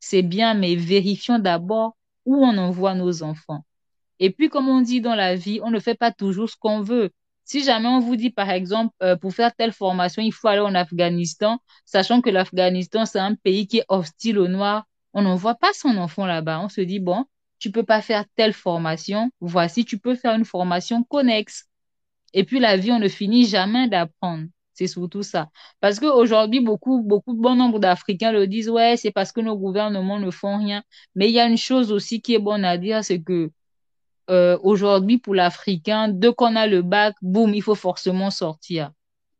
C'est 0.00 0.22
bien, 0.22 0.54
mais 0.54 0.74
vérifions 0.76 1.38
d'abord 1.38 1.96
où 2.26 2.36
on 2.44 2.56
envoie 2.58 2.94
nos 2.94 3.22
enfants. 3.22 3.64
Et 4.20 4.30
puis, 4.30 4.48
comme 4.48 4.68
on 4.68 4.80
dit 4.80 5.00
dans 5.00 5.14
la 5.14 5.34
vie, 5.36 5.60
on 5.62 5.70
ne 5.70 5.80
fait 5.80 5.94
pas 5.96 6.12
toujours 6.12 6.48
ce 6.48 6.56
qu'on 6.56 6.82
veut. 6.82 7.10
Si 7.44 7.64
jamais 7.64 7.88
on 7.88 8.00
vous 8.00 8.16
dit, 8.16 8.30
par 8.30 8.50
exemple, 8.50 8.94
euh, 9.02 9.16
pour 9.16 9.34
faire 9.34 9.54
telle 9.54 9.72
formation, 9.72 10.22
il 10.22 10.32
faut 10.32 10.48
aller 10.48 10.60
en 10.60 10.74
Afghanistan, 10.74 11.58
sachant 11.84 12.20
que 12.20 12.30
l'Afghanistan, 12.30 13.04
c'est 13.06 13.18
un 13.18 13.34
pays 13.34 13.66
qui 13.66 13.78
est 13.78 13.84
hostile 13.88 14.38
aux 14.38 14.48
Noirs, 14.48 14.86
on 15.14 15.22
n'envoie 15.22 15.54
pas 15.54 15.72
son 15.74 15.96
enfant 15.96 16.26
là-bas. 16.26 16.60
On 16.60 16.68
se 16.68 16.80
dit, 16.80 17.00
bon, 17.00 17.24
tu 17.58 17.70
peux 17.70 17.84
pas 17.84 18.02
faire 18.02 18.24
telle 18.36 18.52
formation, 18.52 19.30
voici, 19.40 19.84
tu 19.84 19.98
peux 19.98 20.14
faire 20.14 20.34
une 20.34 20.44
formation 20.44 21.04
connexe. 21.04 21.66
Et 22.34 22.44
puis, 22.44 22.60
la 22.60 22.76
vie, 22.76 22.92
on 22.92 22.98
ne 22.98 23.08
finit 23.08 23.46
jamais 23.46 23.88
d'apprendre. 23.88 24.46
C'est 24.74 24.86
surtout 24.86 25.22
ça. 25.22 25.50
Parce 25.80 26.00
qu'aujourd'hui, 26.00 26.60
beaucoup, 26.60 27.02
beaucoup, 27.02 27.34
bon 27.34 27.54
nombre 27.54 27.78
d'Africains 27.78 28.32
le 28.32 28.46
disent, 28.46 28.70
ouais, 28.70 28.96
c'est 28.96 29.10
parce 29.12 29.30
que 29.32 29.40
nos 29.40 29.56
gouvernements 29.56 30.18
ne 30.18 30.30
font 30.30 30.58
rien. 30.58 30.82
Mais 31.14 31.28
il 31.28 31.34
y 31.34 31.40
a 31.40 31.46
une 31.46 31.58
chose 31.58 31.92
aussi 31.92 32.22
qui 32.22 32.34
est 32.34 32.38
bonne 32.38 32.64
à 32.64 32.78
dire, 32.78 33.04
c'est 33.04 33.20
que 33.22 33.50
euh, 34.30 34.58
aujourd'hui, 34.62 35.18
pour 35.18 35.34
l'Africain, 35.34 36.08
dès 36.08 36.32
qu'on 36.32 36.56
a 36.56 36.66
le 36.66 36.82
bac, 36.82 37.14
boum, 37.22 37.54
il 37.54 37.62
faut 37.62 37.74
forcément 37.74 38.30
sortir. 38.30 38.90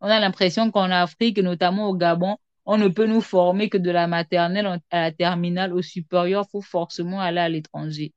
On 0.00 0.08
a 0.08 0.20
l'impression 0.20 0.70
qu'en 0.70 0.90
Afrique, 0.90 1.38
notamment 1.38 1.88
au 1.88 1.94
Gabon, 1.94 2.36
on 2.64 2.78
ne 2.78 2.88
peut 2.88 3.06
nous 3.06 3.20
former 3.20 3.68
que 3.68 3.78
de 3.78 3.90
la 3.90 4.06
maternelle 4.06 4.80
à 4.90 5.00
la 5.02 5.12
terminale 5.12 5.72
au 5.72 5.82
supérieur, 5.82 6.48
faut 6.50 6.62
forcément 6.62 7.20
aller 7.20 7.40
à 7.40 7.48
l'étranger. 7.48 8.12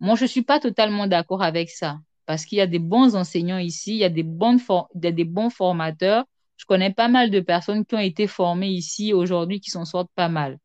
Moi, 0.00 0.16
je 0.16 0.26
suis 0.26 0.42
pas 0.42 0.60
totalement 0.60 1.06
d'accord 1.06 1.42
avec 1.42 1.70
ça, 1.70 1.98
parce 2.26 2.44
qu'il 2.44 2.58
y 2.58 2.60
a 2.60 2.66
des 2.66 2.78
bons 2.78 3.16
enseignants 3.16 3.58
ici, 3.58 3.92
il 3.92 3.98
y 3.98 4.04
a 4.04 4.08
des, 4.08 4.22
bons 4.22 5.50
formateurs. 5.50 6.24
Je 6.56 6.66
connais 6.66 6.92
pas 6.92 7.08
mal 7.08 7.30
de 7.30 7.40
personnes 7.40 7.84
qui 7.84 7.94
ont 7.94 7.98
été 7.98 8.26
formées 8.26 8.68
ici 8.70 9.12
aujourd'hui 9.12 9.60
qui 9.60 9.70
s'en 9.70 9.84
sortent 9.84 10.12
pas 10.14 10.28
mal. 10.28 10.58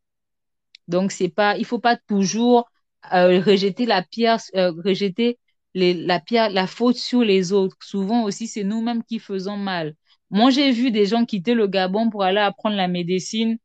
Donc, 0.88 1.12
c'est 1.12 1.30
pas, 1.30 1.58
il 1.58 1.65
faut 1.65 1.80
pas 1.80 1.97
toujours 1.97 2.69
euh, 3.13 3.39
rejeter 3.41 3.86
la 3.86 4.04
pierre, 4.04 4.39
euh, 4.56 4.71
rejeter 4.84 5.39
la 5.73 6.19
pierre, 6.19 6.49
la 6.49 6.67
faute 6.67 6.97
sur 6.97 7.21
les 7.21 7.51
autres. 7.51 7.78
Souvent 7.82 8.23
aussi, 8.23 8.47
c'est 8.47 8.63
nous-mêmes 8.63 9.04
qui 9.04 9.19
faisons 9.19 9.58
mal. 9.58 9.95
Moi, 10.29 10.49
j'ai 10.51 10.71
vu 10.71 10.91
des 10.91 11.05
gens 11.05 11.25
quitter 11.25 11.53
le 11.53 11.67
Gabon 11.67 12.09
pour 12.09 12.23
aller 12.23 12.39
apprendre 12.39 12.75
la 12.75 12.88
médecine 12.88 13.57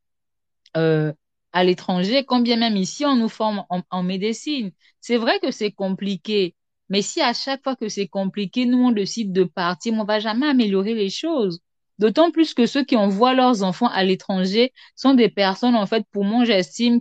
euh, 0.76 1.12
à 1.52 1.64
l'étranger, 1.64 2.24
quand 2.24 2.40
bien 2.40 2.56
même 2.56 2.76
ici, 2.76 3.04
on 3.04 3.16
nous 3.16 3.28
forme 3.28 3.64
en, 3.70 4.02
médecine. 4.02 4.70
C'est 5.00 5.16
vrai 5.16 5.40
que 5.40 5.50
c'est 5.50 5.72
compliqué, 5.72 6.54
mais 6.88 7.02
si 7.02 7.20
à 7.20 7.32
chaque 7.32 7.62
fois 7.64 7.76
que 7.76 7.88
c'est 7.88 8.08
compliqué, 8.08 8.66
nous, 8.66 8.78
on 8.78 8.92
décide 8.92 9.32
de 9.32 9.44
partir, 9.44 9.94
on 9.94 10.04
va 10.04 10.20
jamais 10.20 10.46
améliorer 10.48 10.94
les 10.94 11.10
choses. 11.10 11.60
D'autant 11.98 12.30
plus 12.30 12.54
que 12.54 12.66
ceux 12.66 12.84
qui 12.84 12.96
envoient 12.96 13.34
leurs 13.34 13.62
enfants 13.62 13.88
à 13.88 14.04
l'étranger 14.04 14.72
sont 14.96 15.14
des 15.14 15.28
personnes, 15.28 15.76
en 15.76 15.86
fait, 15.86 16.04
pour 16.12 16.24
moi, 16.24 16.44
j'estime, 16.44 17.00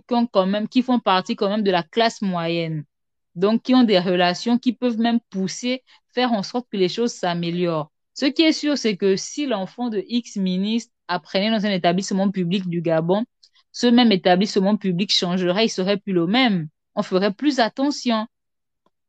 qui 0.70 0.82
font 0.82 1.00
partie 1.00 1.36
quand 1.36 1.48
même 1.48 1.62
de 1.62 1.70
la 1.70 1.82
classe 1.82 2.20
moyenne. 2.22 2.84
Donc, 3.36 3.62
qui 3.62 3.74
ont 3.74 3.84
des 3.84 3.98
relations 3.98 4.58
qui 4.58 4.72
peuvent 4.74 4.98
même 4.98 5.20
pousser, 5.30 5.82
faire 6.12 6.32
en 6.32 6.42
sorte 6.42 6.66
que 6.70 6.76
les 6.76 6.88
choses 6.88 7.12
s'améliorent. 7.12 7.90
Ce 8.20 8.26
qui 8.26 8.42
est 8.42 8.52
sûr, 8.52 8.76
c'est 8.76 8.98
que 8.98 9.16
si 9.16 9.46
l'enfant 9.46 9.88
de 9.88 10.04
X 10.06 10.36
ministre 10.36 10.92
apprenait 11.08 11.50
dans 11.50 11.64
un 11.64 11.70
établissement 11.70 12.30
public 12.30 12.68
du 12.68 12.82
Gabon, 12.82 13.24
ce 13.72 13.86
même 13.86 14.12
établissement 14.12 14.76
public 14.76 15.10
changerait, 15.10 15.64
il 15.64 15.68
serait 15.70 15.96
plus 15.96 16.12
le 16.12 16.26
même. 16.26 16.68
On 16.94 17.02
ferait 17.02 17.32
plus 17.32 17.60
attention. 17.60 18.26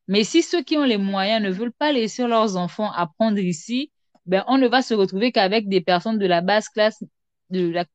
Mais 0.08 0.24
si 0.24 0.41
ceux 0.41 0.63
qui 0.63 0.78
ont 0.78 0.86
les 0.86 0.95
moyens 0.95 1.43
ne 1.43 1.52
veulent 1.52 1.74
pas 1.74 1.91
laisser 1.91 2.26
leurs 2.26 2.56
enfants 2.56 2.89
apprendre 2.89 3.39
ici, 3.39 3.91
ben, 4.26 4.45
on 4.47 4.58
ne 4.58 4.69
va 4.69 4.82
se 4.82 4.93
retrouver 4.93 5.34
qu'avec 5.34 5.67
des 5.67 5.82
personnes 5.82 6.17
de 6.17 6.26
la 6.26 6.39
basse 6.39 6.69
classe. 6.69 7.04
Les 7.50 7.86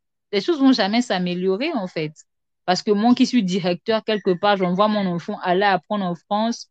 choses 0.42 0.60
vont 0.60 0.72
jamais 0.72 1.00
s'améliorer, 1.00 1.72
en 1.72 1.86
fait. 1.86 2.12
Parce 2.66 2.82
que 2.82 2.90
moi 2.90 3.14
qui 3.14 3.24
suis 3.24 3.42
directeur, 3.42 4.04
quelque 4.04 4.38
part, 4.38 4.58
j'envoie 4.58 4.88
mon 4.88 5.06
enfant 5.06 5.38
aller 5.42 5.62
apprendre 5.62 6.04
en 6.04 6.14
France. 6.14 6.68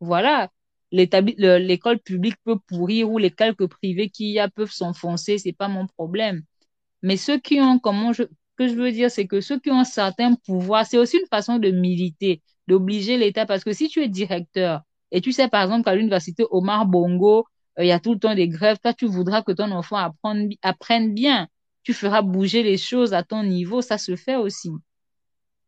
Voilà. 0.00 0.48
L'école 0.92 1.98
publique 2.00 2.36
peut 2.44 2.58
pourrir 2.66 3.10
ou 3.10 3.18
les 3.18 3.30
quelques 3.30 3.66
privés 3.68 4.10
qui 4.10 4.30
y 4.32 4.38
a 4.38 4.48
peuvent 4.48 4.72
s'enfoncer, 4.72 5.38
c'est 5.38 5.52
pas 5.52 5.68
mon 5.68 5.86
problème. 5.86 6.42
Mais 7.02 7.16
ceux 7.16 7.38
qui 7.38 7.60
ont, 7.60 7.78
comment 7.78 8.12
je, 8.12 8.24
que 8.56 8.68
je 8.68 8.74
veux 8.74 8.92
dire, 8.92 9.10
c'est 9.10 9.26
que 9.26 9.40
ceux 9.40 9.58
qui 9.60 9.70
ont 9.70 9.80
un 9.80 9.84
certain 9.84 10.34
pouvoir, 10.34 10.86
c'est 10.86 10.98
aussi 10.98 11.18
une 11.18 11.28
façon 11.28 11.58
de 11.58 11.70
militer, 11.70 12.42
d'obliger 12.66 13.16
l'État. 13.16 13.46
Parce 13.46 13.64
que 13.64 13.72
si 13.72 13.88
tu 13.88 14.02
es 14.02 14.08
directeur 14.08 14.82
et 15.10 15.20
tu 15.20 15.32
sais, 15.32 15.48
par 15.48 15.62
exemple, 15.62 15.84
qu'à 15.84 15.94
l'université 15.94 16.44
Omar 16.50 16.86
Bongo, 16.86 17.46
euh, 17.78 17.84
il 17.84 17.88
y 17.88 17.92
a 17.92 18.00
tout 18.00 18.14
le 18.14 18.18
temps 18.18 18.34
des 18.34 18.48
grèves. 18.48 18.78
Toi, 18.82 18.94
tu 18.94 19.06
voudras 19.06 19.42
que 19.42 19.52
ton 19.52 19.70
enfant 19.70 19.96
apprenne, 19.96 20.50
apprenne 20.62 21.14
bien. 21.14 21.48
Tu 21.82 21.94
feras 21.94 22.22
bouger 22.22 22.62
les 22.62 22.76
choses 22.76 23.14
à 23.14 23.22
ton 23.22 23.42
niveau. 23.44 23.80
Ça 23.82 23.98
se 23.98 24.16
fait 24.16 24.36
aussi. 24.36 24.70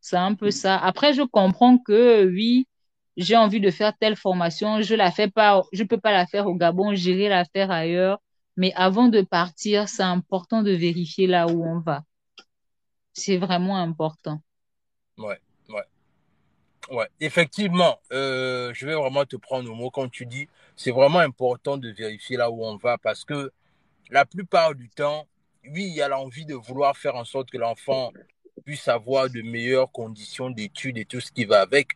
C'est 0.01 0.17
un 0.17 0.35
peu 0.35 0.51
ça. 0.51 0.77
Après, 0.77 1.13
je 1.13 1.21
comprends 1.23 1.77
que 1.77 2.25
oui, 2.25 2.67
j'ai 3.17 3.35
envie 3.35 3.59
de 3.59 3.71
faire 3.71 3.93
telle 3.97 4.15
formation. 4.15 4.81
Je 4.81 4.95
la 4.95 5.11
fais 5.11 5.29
pas, 5.29 5.61
je 5.73 5.83
peux 5.83 5.99
pas 5.99 6.11
la 6.11 6.25
faire 6.25 6.47
au 6.47 6.55
Gabon. 6.55 6.93
J'irai 6.95 7.29
la 7.29 7.45
faire 7.45 7.71
ailleurs. 7.71 8.19
Mais 8.57 8.73
avant 8.75 9.07
de 9.07 9.21
partir, 9.21 9.89
c'est 9.89 10.03
important 10.03 10.61
de 10.61 10.71
vérifier 10.71 11.27
là 11.27 11.47
où 11.47 11.63
on 11.63 11.79
va. 11.79 12.03
C'est 13.13 13.37
vraiment 13.37 13.77
important. 13.77 14.41
Ouais, 15.17 15.39
ouais. 15.69 15.83
Ouais, 16.89 17.07
effectivement, 17.19 17.99
euh, 18.11 18.73
je 18.73 18.85
vais 18.85 18.95
vraiment 18.95 19.25
te 19.25 19.35
prendre 19.35 19.71
au 19.71 19.75
mot 19.75 19.89
quand 19.89 20.09
tu 20.09 20.25
dis, 20.25 20.47
c'est 20.75 20.91
vraiment 20.91 21.19
important 21.19 21.77
de 21.77 21.89
vérifier 21.89 22.37
là 22.37 22.49
où 22.51 22.65
on 22.65 22.75
va 22.75 22.97
parce 22.97 23.23
que 23.23 23.51
la 24.09 24.25
plupart 24.25 24.75
du 24.75 24.89
temps, 24.89 25.27
oui, 25.63 25.85
il 25.85 25.93
y 25.93 26.01
a 26.01 26.07
l'envie 26.07 26.45
de 26.45 26.55
vouloir 26.55 26.97
faire 26.97 27.15
en 27.15 27.23
sorte 27.23 27.49
que 27.49 27.57
l'enfant 27.57 28.11
puisse 28.65 28.87
avoir 28.87 29.29
de 29.29 29.41
meilleures 29.41 29.91
conditions 29.91 30.49
d'études 30.49 30.97
et 30.97 31.05
tout 31.05 31.21
ce 31.21 31.31
qui 31.31 31.45
va 31.45 31.61
avec, 31.61 31.89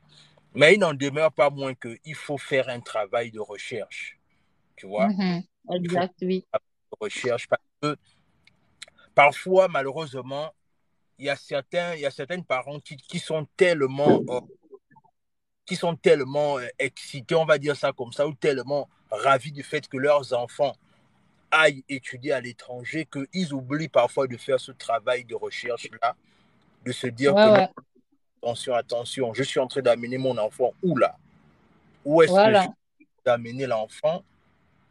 mais 0.55 0.75
il 0.75 0.79
n'en 0.79 0.93
demeure 0.93 1.31
pas 1.31 1.49
moins 1.49 1.73
qu'il 1.73 2.15
faut 2.15 2.37
faire 2.37 2.69
un 2.69 2.79
travail 2.79 3.31
de 3.31 3.39
recherche, 3.39 4.17
tu 4.75 4.87
vois. 4.87 5.07
Mm-hmm. 5.07 5.43
Exact, 5.73 6.15
oui. 6.21 6.45
De 6.53 6.97
recherche 6.99 7.47
parce 7.47 7.61
que 7.81 7.97
parfois, 9.13 9.67
malheureusement, 9.67 10.53
il 11.17 11.25
y 11.25 11.29
a 11.29 11.35
certains, 11.35 11.95
il 11.95 12.01
y 12.01 12.05
a 12.05 12.11
certaines 12.11 12.43
parents 12.43 12.79
qui, 12.79 12.97
qui 12.97 13.19
sont 13.19 13.47
tellement 13.57 14.21
qui 15.65 15.75
sont 15.75 15.95
tellement 15.95 16.59
euh, 16.59 16.67
excités, 16.77 17.35
on 17.35 17.45
va 17.45 17.57
dire 17.57 17.75
ça 17.75 17.91
comme 17.91 18.11
ça, 18.11 18.27
ou 18.27 18.33
tellement 18.33 18.87
ravis 19.09 19.51
du 19.51 19.63
fait 19.63 19.87
que 19.87 19.97
leurs 19.97 20.33
enfants 20.33 20.75
aillent 21.51 21.83
étudier 21.89 22.33
à 22.33 22.41
l'étranger, 22.41 23.07
qu'ils 23.11 23.53
oublient 23.53 23.87
parfois 23.87 24.27
de 24.27 24.37
faire 24.37 24.59
ce 24.59 24.71
travail 24.71 25.25
de 25.25 25.35
recherche-là, 25.35 26.15
de 26.85 26.91
se 26.91 27.07
dire 27.07 27.33
Ouais, 27.33 27.43
que 27.43 27.51
ouais. 27.51 27.69
Attention, 28.45 28.75
attention, 28.75 29.33
je 29.33 29.43
suis 29.43 29.59
en 29.59 29.67
train 29.67 29.81
d'amener 29.81 30.17
mon 30.17 30.37
enfant 30.37 30.73
où 30.83 30.95
là? 30.97 31.17
Où 32.03 32.21
est-ce 32.21 32.31
que 32.31 32.53
je 32.53 32.61
suis 32.61 33.07
d'amener 33.25 33.65
l'enfant? 33.65 34.23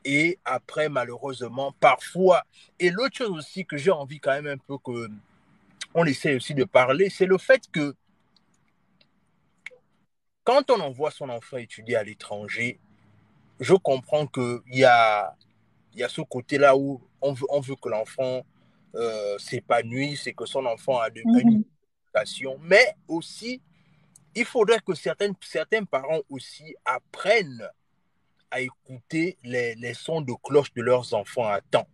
Et 0.05 0.39
après, 0.45 0.89
malheureusement, 0.89 1.73
parfois, 1.79 2.43
et 2.81 2.91
l'autre 2.91 3.17
chose 3.17 3.31
aussi 3.31 3.65
que 3.65 3.77
j'ai 3.77 3.93
envie 3.93 4.19
quand 4.19 4.33
même 4.33 4.49
un 4.49 4.59
peu 4.59 4.77
que 4.79 5.09
on 5.95 6.05
essaie 6.05 6.35
aussi 6.35 6.55
de 6.55 6.65
parler, 6.65 7.09
c'est 7.09 7.27
le 7.27 7.39
fait 7.39 7.63
que 7.71 7.95
quand 10.43 10.71
on 10.71 10.81
envoie 10.81 11.13
son 11.13 11.29
enfant 11.29 11.57
étudier 11.57 11.97
à 11.97 12.03
l'étranger, 12.03 12.81
je 13.61 13.75
comprends 13.75 14.27
qu'il 14.27 14.61
y 14.73 14.85
a, 14.85 15.35
y 15.95 16.03
a 16.03 16.09
ce 16.09 16.21
côté-là 16.23 16.77
où 16.77 17.01
on 17.23 17.33
veut, 17.33 17.47
on 17.49 17.61
veut 17.61 17.77
que 17.77 17.89
l'enfant 17.89 18.45
euh, 18.97 19.39
s'épanouisse 19.39 20.27
et 20.27 20.35
que 20.35 20.45
son 20.45 20.67
enfant 20.67 20.99
a 20.99 21.09
de, 21.09 21.21
une 21.21 21.65
Mais 22.61 22.95
aussi, 23.09 23.61
il 24.35 24.45
faudrait 24.45 24.81
que 24.87 24.95
certaines, 24.95 25.35
certains 25.43 25.85
parents 25.85 26.21
aussi 26.29 26.75
apprennent 26.85 27.69
à 28.51 28.61
écouter 28.61 29.39
les, 29.45 29.75
les 29.77 29.95
sons 29.95 30.21
de 30.21 30.33
cloche 30.43 30.73
de 30.75 30.83
leurs 30.83 31.15
enfants 31.15 31.49
à 31.49 31.61
temps. 31.61 31.89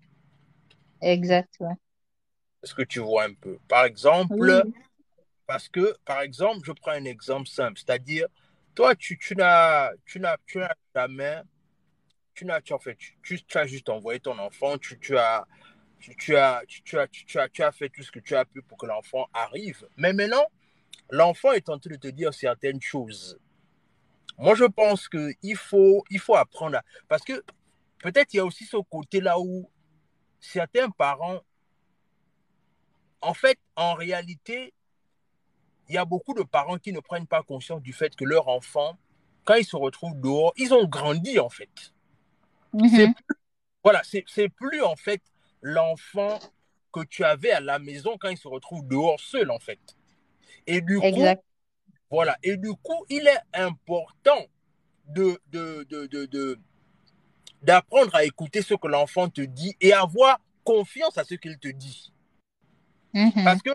Exact, 1.02 1.54
ouais. 1.60 1.74
Est-ce 2.62 2.74
que 2.74 2.82
tu 2.82 3.00
vois 3.00 3.24
un 3.24 3.34
peu? 3.34 3.58
Par 3.68 3.84
exemple, 3.84 4.34
Oui. 4.38 4.74
parce 5.46 5.68
que, 5.68 5.96
par 6.04 6.20
exemple, 6.20 6.60
je 6.64 6.72
prends 6.72 6.92
un 6.92 7.04
exemple 7.04 7.48
simple, 7.48 7.78
c'est-à-dire, 7.78 8.26
toi, 8.74 8.94
tu, 8.94 9.18
tu 9.18 9.34
n'as 9.36 9.90
tu 10.06 10.20
n'as 10.20 10.36
tu 10.46 10.58
n'as 10.58 10.74
jamais, 10.94 11.42
tu 12.34 12.44
n'as 12.44 12.60
tu, 12.60 12.72
en 12.72 12.78
fait, 12.78 12.96
tu, 12.96 13.18
tu- 13.22 13.42
tu 13.44 13.58
as 13.58 13.66
juste 13.66 13.88
envoyé 13.88 14.20
ton 14.20 14.38
enfant, 14.38 14.78
tu, 14.78 14.98
tu 14.98 15.16
as 15.18 15.46
tu, 16.00 16.16
tu 16.16 16.36
as, 16.36 16.62
tu, 16.66 16.98
as, 16.98 17.06
tu, 17.06 17.38
as, 17.38 17.48
tu 17.48 17.62
as 17.62 17.72
fait 17.72 17.88
tout 17.90 18.02
ce 18.02 18.10
que 18.10 18.20
tu 18.20 18.34
as 18.34 18.44
pu 18.44 18.62
pour 18.62 18.78
que 18.78 18.86
l'enfant 18.86 19.28
arrive. 19.32 19.86
Mais 19.96 20.12
maintenant, 20.12 20.44
l'enfant 21.10 21.52
est 21.52 21.68
en 21.68 21.78
train 21.78 21.90
de 21.90 21.96
te 21.96 22.08
dire 22.08 22.32
certaines 22.34 22.80
choses. 22.80 23.38
Moi, 24.38 24.54
je 24.54 24.64
pense 24.64 25.08
qu'il 25.08 25.56
faut, 25.56 26.02
il 26.10 26.18
faut 26.18 26.34
apprendre 26.34 26.78
à... 26.78 26.82
Parce 27.08 27.22
que 27.22 27.44
peut-être 27.98 28.32
il 28.32 28.38
y 28.38 28.40
a 28.40 28.44
aussi 28.44 28.64
ce 28.64 28.78
côté-là 28.78 29.38
où 29.38 29.70
certains 30.40 30.88
parents, 30.90 31.40
en 33.20 33.34
fait, 33.34 33.58
en 33.76 33.92
réalité, 33.92 34.72
il 35.88 35.94
y 35.94 35.98
a 35.98 36.06
beaucoup 36.06 36.32
de 36.32 36.42
parents 36.42 36.78
qui 36.78 36.92
ne 36.92 37.00
prennent 37.00 37.26
pas 37.26 37.42
conscience 37.42 37.82
du 37.82 37.92
fait 37.92 38.16
que 38.16 38.24
leur 38.24 38.48
enfant, 38.48 38.96
quand 39.44 39.56
ils 39.56 39.66
se 39.66 39.76
retrouvent 39.76 40.18
dehors, 40.18 40.54
ils 40.56 40.72
ont 40.72 40.86
grandi 40.86 41.38
en 41.38 41.50
fait. 41.50 41.92
Mhm. 42.72 43.12
plus- 43.12 43.36
voilà, 43.82 44.00
c'est 44.04 44.48
plus 44.48 44.82
en 44.82 44.96
fait 44.96 45.20
l'enfant 45.62 46.38
que 46.92 47.04
tu 47.04 47.24
avais 47.24 47.52
à 47.52 47.60
la 47.60 47.78
maison 47.78 48.16
quand 48.18 48.28
il 48.28 48.36
se 48.38 48.48
retrouve 48.48 48.86
dehors 48.86 49.20
seul 49.20 49.50
en 49.50 49.58
fait. 49.58 49.80
Et 50.66 50.80
du 50.80 50.98
coup, 50.98 51.24
voilà, 52.10 52.36
et 52.42 52.56
du 52.56 52.72
coup, 52.82 53.04
il 53.08 53.26
est 53.26 53.40
important 53.54 54.46
de, 55.06 55.40
de, 55.48 55.84
de, 55.88 56.06
de, 56.06 56.26
de- 56.26 56.58
d'apprendre 57.62 58.14
à 58.14 58.24
écouter 58.24 58.62
ce 58.62 58.74
que 58.74 58.88
l'enfant 58.88 59.28
te 59.28 59.40
dit 59.42 59.76
et 59.80 59.92
avoir 59.92 60.40
confiance 60.64 61.18
à 61.18 61.24
ce 61.24 61.34
qu'il 61.34 61.58
te 61.58 61.68
dit. 61.68 62.12
Mhm. 63.12 63.44
Parce 63.44 63.62
que, 63.62 63.70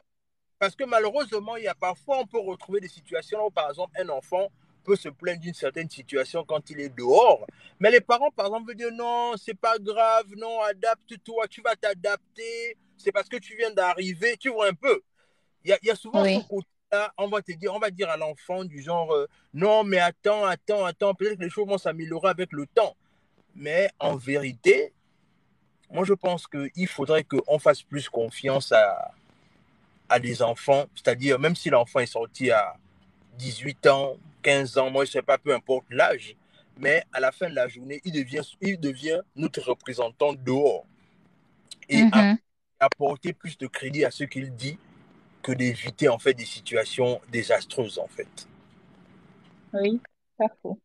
parce 0.60 0.76
que 0.76 0.84
malheureusement, 0.84 1.56
il 1.56 1.64
y 1.64 1.68
a 1.68 1.76
parfois, 1.76 2.20
on 2.20 2.26
peut 2.26 2.40
retrouver 2.40 2.80
des 2.80 2.88
situations 2.88 3.46
où, 3.46 3.52
par 3.52 3.70
exemple, 3.70 3.94
un 4.00 4.10
enfant 4.10 4.48
peut 4.86 4.96
se 4.96 5.10
plaindre 5.10 5.42
d'une 5.42 5.54
certaine 5.54 5.90
situation 5.90 6.44
quand 6.46 6.70
il 6.70 6.80
est 6.80 6.96
dehors. 6.96 7.46
Mais 7.80 7.92
les 7.92 8.02
parents, 8.02 8.32
par 8.32 8.46
exemple, 8.46 8.68
veulent 8.68 8.78
dire 8.78 8.92
non, 8.94 9.34
c'est 9.38 9.60
pas 9.60 9.78
grave, 9.80 10.28
non, 10.38 10.62
adapte-toi, 10.62 11.48
tu 11.48 11.62
vas 11.62 11.76
t'adapter, 11.76 12.78
c'est 12.98 13.12
parce 13.12 13.28
que 13.28 13.38
tu 13.38 13.58
viens 13.58 13.72
d'arriver, 13.72 14.38
tu 14.38 14.50
vois 14.50 14.68
un 14.70 14.74
peu. 14.74 15.02
Il 15.64 15.72
y 15.72 15.74
a, 15.74 15.80
il 15.82 15.88
y 15.88 15.92
a 15.92 15.96
souvent 15.96 16.22
Oui. 16.22 16.36
ce 16.42 16.48
côté-là, 16.48 17.12
on 17.18 17.28
va 17.28 17.42
te 17.42 17.52
dire, 17.52 17.74
on 17.74 17.80
va 17.80 17.90
dire 17.90 18.10
à 18.10 18.18
l'enfant 18.18 18.64
du 18.64 18.82
genre, 18.82 19.12
euh, 19.14 19.28
non, 19.54 19.84
mais 19.84 20.00
attends, 20.00 20.46
attends, 20.46 20.86
attends, 20.86 21.14
peut-être 21.16 21.40
que 21.40 21.44
les 21.44 21.50
choses 21.50 21.68
vont 21.68 21.78
s'améliorer 21.80 22.30
avec 22.30 22.52
le 22.54 22.68
temps. 22.68 22.96
Mais 23.56 23.90
en 24.00 24.16
vérité, 24.16 24.94
moi, 25.90 26.06
je 26.06 26.14
pense 26.14 26.46
qu'il 26.48 26.88
faudrait 26.88 27.24
qu'on 27.24 27.58
fasse 27.60 27.82
plus 27.82 28.10
confiance 28.10 28.72
à, 28.72 29.12
à 30.10 30.20
des 30.20 30.42
enfants, 30.42 30.86
c'est-à-dire 30.96 31.40
même 31.40 31.56
si 31.56 31.70
l'enfant 31.70 32.00
est 32.00 32.06
sorti 32.06 32.52
à 32.52 32.76
18 33.38 33.88
ans, 33.88 34.18
15 34.46 34.78
ans, 34.78 34.92
moi 34.92 35.06
je 35.06 35.10
ne 35.10 35.14
sais 35.14 35.22
pas, 35.24 35.40
peu 35.40 35.54
importe 35.56 35.86
l'âge, 35.90 36.36
mais 36.78 37.04
à 37.12 37.20
la 37.20 37.32
fin 37.32 37.50
de 37.50 37.56
la 37.56 37.68
journée, 37.68 38.00
il 38.06 38.12
devient, 38.12 38.44
il 38.62 38.80
devient 38.80 39.22
notre 39.36 39.62
représentant 39.62 40.34
dehors. 40.34 40.86
Et 41.90 42.04
Mhm. 42.04 42.38
apporter 42.80 43.34
plus 43.34 43.58
de 43.58 43.66
crédit 43.68 44.06
à 44.06 44.12
ce 44.12 44.24
qu'il 44.24 44.54
dit 44.56 44.78
que 45.42 45.52
d'éviter 45.52 46.10
en 46.10 46.20
fait 46.20 46.34
des 46.36 46.46
situations 46.46 47.22
désastreuses 47.32 47.98
en 48.00 48.08
fait. 48.08 48.48
Oui, 49.74 50.00
parfait. 50.38 50.80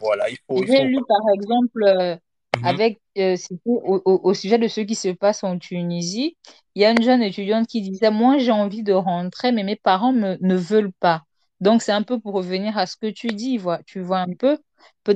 Voilà, 0.00 0.28
il 0.28 0.38
faut... 0.46 0.66
J'ai 0.66 0.76
faut... 0.76 0.82
lu 0.84 0.98
par 1.08 1.22
exemple 1.34 1.82
euh, 1.84 2.16
Mhm. 2.56 2.64
avec 2.64 3.00
euh, 3.18 3.36
au, 3.64 4.02
au 4.04 4.34
sujet 4.34 4.58
de 4.58 4.68
ce 4.68 4.80
qui 4.80 4.94
se 4.94 5.08
passe 5.08 5.44
en 5.44 5.58
Tunisie, 5.58 6.36
il 6.74 6.82
y 6.82 6.84
a 6.84 6.90
une 6.90 7.02
jeune 7.02 7.22
étudiante 7.22 7.66
qui 7.66 7.80
disait, 7.82 8.10
moi 8.10 8.38
j'ai 8.38 8.52
envie 8.52 8.82
de 8.82 8.92
rentrer, 8.92 9.52
mais 9.52 9.62
mes 9.64 9.76
parents 9.76 10.12
me, 10.12 10.36
ne 10.40 10.56
veulent 10.56 10.92
pas. 11.00 11.25
Donc 11.60 11.82
c'est 11.82 11.92
un 11.92 12.02
peu 12.02 12.20
pour 12.20 12.34
revenir 12.34 12.76
à 12.76 12.86
ce 12.86 12.96
que 12.96 13.10
tu 13.10 13.28
dis, 13.28 13.58
vois, 13.58 13.82
tu 13.84 14.00
vois 14.00 14.20
un 14.20 14.34
peu. 14.38 14.58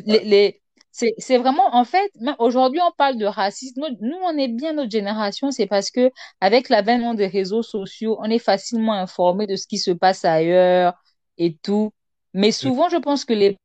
Les, 0.06 0.60
c'est, 0.92 1.38
vraiment, 1.38 1.74
en 1.74 1.84
fait, 1.84 2.10
aujourd'hui 2.38 2.80
on 2.82 2.92
parle 2.96 3.16
de 3.16 3.26
racisme. 3.26 3.80
Nous, 3.80 4.08
nous, 4.08 4.16
on 4.24 4.36
est 4.36 4.48
bien 4.48 4.72
notre 4.72 4.90
génération, 4.90 5.50
c'est 5.50 5.66
parce 5.66 5.90
que 5.90 6.10
avec 6.40 6.68
l'avènement 6.68 7.14
des 7.14 7.26
réseaux 7.26 7.62
sociaux, 7.62 8.16
on 8.20 8.30
est 8.30 8.38
facilement 8.38 8.94
informé 8.94 9.46
de 9.46 9.56
ce 9.56 9.66
qui 9.66 9.78
se 9.78 9.90
passe 9.90 10.24
ailleurs 10.24 10.94
et 11.38 11.56
tout. 11.62 11.92
Mais 12.34 12.52
souvent, 12.52 12.88
je 12.88 12.96
pense 12.96 13.24
que 13.24 13.32
les 13.32 13.56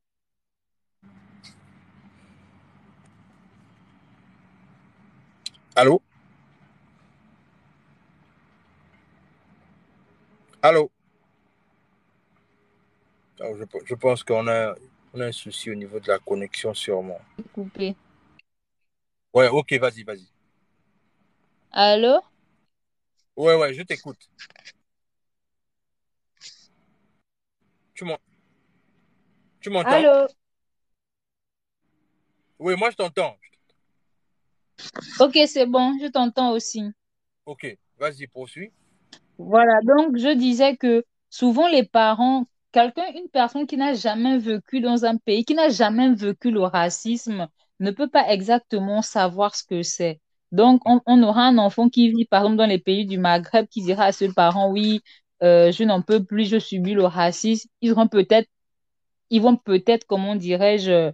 Allô? 5.76 6.02
Allô? 10.62 10.95
Alors, 13.40 13.56
je, 13.58 13.64
je 13.86 13.96
pense 13.96 14.24
qu'on 14.24 14.48
a, 14.48 14.76
on 15.14 15.20
a 15.20 15.26
un 15.26 15.32
souci 15.32 15.70
au 15.72 15.76
niveau 15.76 16.00
de 16.00 16.08
la 16.08 16.20
connexion 16.20 16.74
sûrement. 16.74 17.20
coupés. 17.54 17.96
Ouais, 19.34 19.48
ok, 19.50 19.74
vas-y, 19.74 20.04
vas-y. 20.04 20.28
Allô? 21.72 22.22
Ouais, 23.36 23.56
ouais, 23.56 23.74
je 23.74 23.82
t'écoute. 23.84 24.30
Tu 27.94 28.06
m'en- 28.06 28.20
tu 29.60 29.70
m'entends? 29.70 29.90
Allô? 29.92 30.28
Oui, 32.60 32.76
moi 32.78 32.90
je 32.92 32.96
t'entends. 32.96 33.36
Ok, 35.20 35.38
c'est 35.48 35.66
bon, 35.66 35.98
je 36.02 36.08
t'entends 36.08 36.52
aussi. 36.52 36.84
Ok, 37.46 37.78
vas-y, 37.98 38.28
poursuis. 38.28 38.72
Voilà, 39.38 39.80
donc 39.84 40.18
je 40.18 40.34
disais 40.34 40.78
que 40.78 41.04
souvent 41.30 41.68
les 41.68 41.84
parents, 41.84 42.46
quelqu'un, 42.76 43.06
une 43.16 43.30
personne 43.30 43.68
qui 43.68 43.78
n'a 43.78 43.96
jamais 43.96 44.40
vécu 44.40 44.82
dans 44.82 45.06
un 45.06 45.18
pays, 45.18 45.46
qui 45.46 45.56
n'a 45.56 45.70
jamais 45.70 46.14
vécu 46.16 46.52
le 46.52 46.62
racisme, 46.64 47.50
ne 47.82 47.92
peut 47.92 48.10
pas 48.10 48.30
exactement 48.32 49.04
savoir 49.04 49.56
ce 49.56 49.64
que 49.66 49.84
c'est. 49.84 50.22
Donc, 50.54 50.82
on, 50.86 51.02
on 51.08 51.24
aura 51.24 51.44
un 51.44 51.60
enfant 51.60 51.90
qui 51.90 52.10
vit, 52.12 52.26
par 52.26 52.44
exemple, 52.44 52.58
dans 52.58 52.68
les 52.68 52.80
pays 52.80 53.08
du 53.08 53.20
Maghreb, 53.20 53.68
qui 53.70 53.84
dira 53.84 54.06
à 54.06 54.14
ses 54.14 54.34
parents, 54.34 54.72
oui, 54.72 55.02
euh, 55.44 55.72
je 55.74 55.86
n'en 55.86 56.02
peux 56.04 56.24
plus, 56.26 56.46
je 56.50 56.60
subis 56.60 56.96
le 56.96 57.06
racisme. 57.06 57.70
Ils 57.82 57.94
vont 57.96 58.08
peut-être, 58.10 58.50
ils 59.32 59.42
vont 59.42 59.58
peut-être, 59.58 60.06
comment 60.08 60.36
dirais-je, 60.36 61.14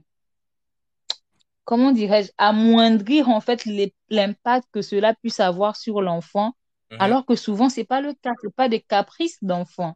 comment 1.66 1.92
dirais-je, 1.92 2.32
amoindrir 2.38 3.30
en 3.30 3.42
fait 3.42 3.68
l'impact 4.10 4.68
que 4.72 4.82
cela 4.82 5.14
puisse 5.16 5.40
avoir 5.40 5.76
sur 5.76 6.02
l'enfant, 6.02 6.56
Mhm. 6.92 7.00
alors 7.00 7.26
que 7.26 7.36
souvent, 7.36 7.70
c'est 7.70 7.86
pas 7.86 8.02
le 8.02 8.14
cas, 8.14 8.34
c'est 8.42 8.54
pas 8.56 8.70
des 8.70 8.82
caprices 8.82 9.40
d'enfant. 9.44 9.96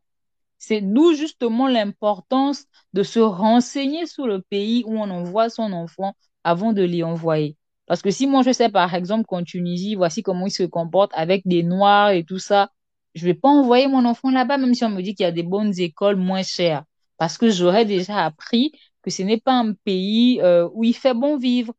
C'est 0.58 0.82
d'où 0.82 1.14
justement 1.14 1.68
l'importance 1.68 2.66
de 2.94 3.04
se 3.04 3.20
renseigner 3.20 4.06
sur 4.08 4.28
le 4.28 4.42
pays 4.42 4.84
où 4.86 4.98
on 4.98 5.10
envoie 5.10 5.50
son 5.50 5.72
enfant 5.74 6.16
avant 6.44 6.74
de 6.74 6.82
l'y 6.84 7.04
envoyer. 7.04 7.58
Parce 7.88 8.02
que 8.02 8.12
si 8.12 8.26
moi 8.28 8.42
je 8.44 8.52
sais 8.52 8.70
par 8.70 8.94
exemple 8.96 9.26
qu'en 9.28 9.44
Tunisie, 9.44 9.96
voici 9.96 10.24
comment 10.24 10.48
ils 10.48 10.52
se 10.52 10.64
comportent 10.64 11.14
avec 11.14 11.44
des 11.48 11.64
Noirs 11.64 12.12
et 12.12 12.24
tout 12.24 12.40
ça, 12.40 12.72
je 13.14 13.26
vais 13.26 13.34
pas 13.34 13.50
envoyer 13.50 13.88
mon 13.88 14.06
enfant 14.06 14.32
là-bas, 14.32 14.58
même 14.58 14.74
si 14.74 14.84
on 14.84 14.90
me 14.90 15.02
dit 15.02 15.16
qu'il 15.16 15.24
y 15.24 15.28
a 15.28 15.32
des 15.32 15.44
bonnes 15.44 15.78
écoles 15.80 16.16
moins 16.18 16.44
chères. 16.44 16.84
Parce 17.18 17.38
que 17.38 17.50
j'aurais 17.50 17.86
déjà 17.86 18.26
appris 18.26 18.72
que 19.04 19.10
ce 19.12 19.22
n'est 19.24 19.40
pas 19.40 19.54
un 19.54 19.74
pays 19.74 20.42
euh, 20.42 20.68
où 20.74 20.84
il 20.84 20.96
fait 20.96 21.14
bon 21.14 21.38
vivre. 21.38 21.74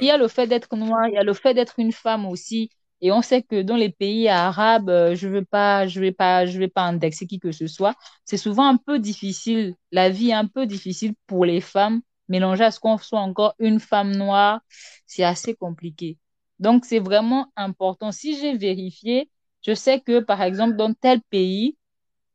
Il 0.00 0.08
y 0.08 0.10
Mhm. 0.10 0.10
a 0.10 0.16
le 0.18 0.28
fait 0.28 0.46
d'être 0.46 0.74
noir, 0.76 1.06
il 1.08 1.14
y 1.14 1.18
a 1.18 1.22
le 1.24 1.34
fait 1.34 1.54
d'être 1.54 1.78
une 1.78 1.92
femme 1.92 2.26
aussi. 2.26 2.70
Et 3.02 3.12
on 3.12 3.22
sait 3.22 3.42
que 3.42 3.62
dans 3.62 3.76
les 3.76 3.90
pays 3.90 4.28
arabes, 4.28 4.90
euh, 4.90 5.14
je 5.14 5.28
veux 5.28 5.44
pas, 5.44 5.86
je 5.86 6.00
vais 6.00 6.12
pas, 6.12 6.46
je 6.46 6.58
vais 6.58 6.68
pas 6.68 6.82
indexer 6.82 7.26
qui 7.26 7.38
que 7.38 7.52
ce 7.52 7.66
soit. 7.66 7.94
C'est 8.24 8.36
souvent 8.36 8.66
un 8.66 8.76
peu 8.76 8.98
difficile, 8.98 9.74
la 9.92 10.10
vie 10.10 10.30
est 10.30 10.34
un 10.34 10.46
peu 10.46 10.66
difficile 10.66 11.14
pour 11.26 11.44
les 11.44 11.60
femmes. 11.60 12.02
Mélanger 12.28 12.64
à 12.64 12.70
ce 12.70 12.78
qu'on 12.80 12.98
soit 12.98 13.20
encore 13.20 13.54
une 13.58 13.80
femme 13.80 14.14
noire, 14.16 14.60
c'est 15.06 15.24
assez 15.24 15.54
compliqué. 15.54 16.18
Donc, 16.60 16.84
c'est 16.84 17.00
vraiment 17.00 17.50
important. 17.56 18.12
Si 18.12 18.38
j'ai 18.38 18.56
vérifié, 18.56 19.30
je 19.62 19.74
sais 19.74 20.00
que, 20.00 20.20
par 20.20 20.42
exemple, 20.42 20.76
dans 20.76 20.94
tel 20.94 21.20
pays, 21.30 21.76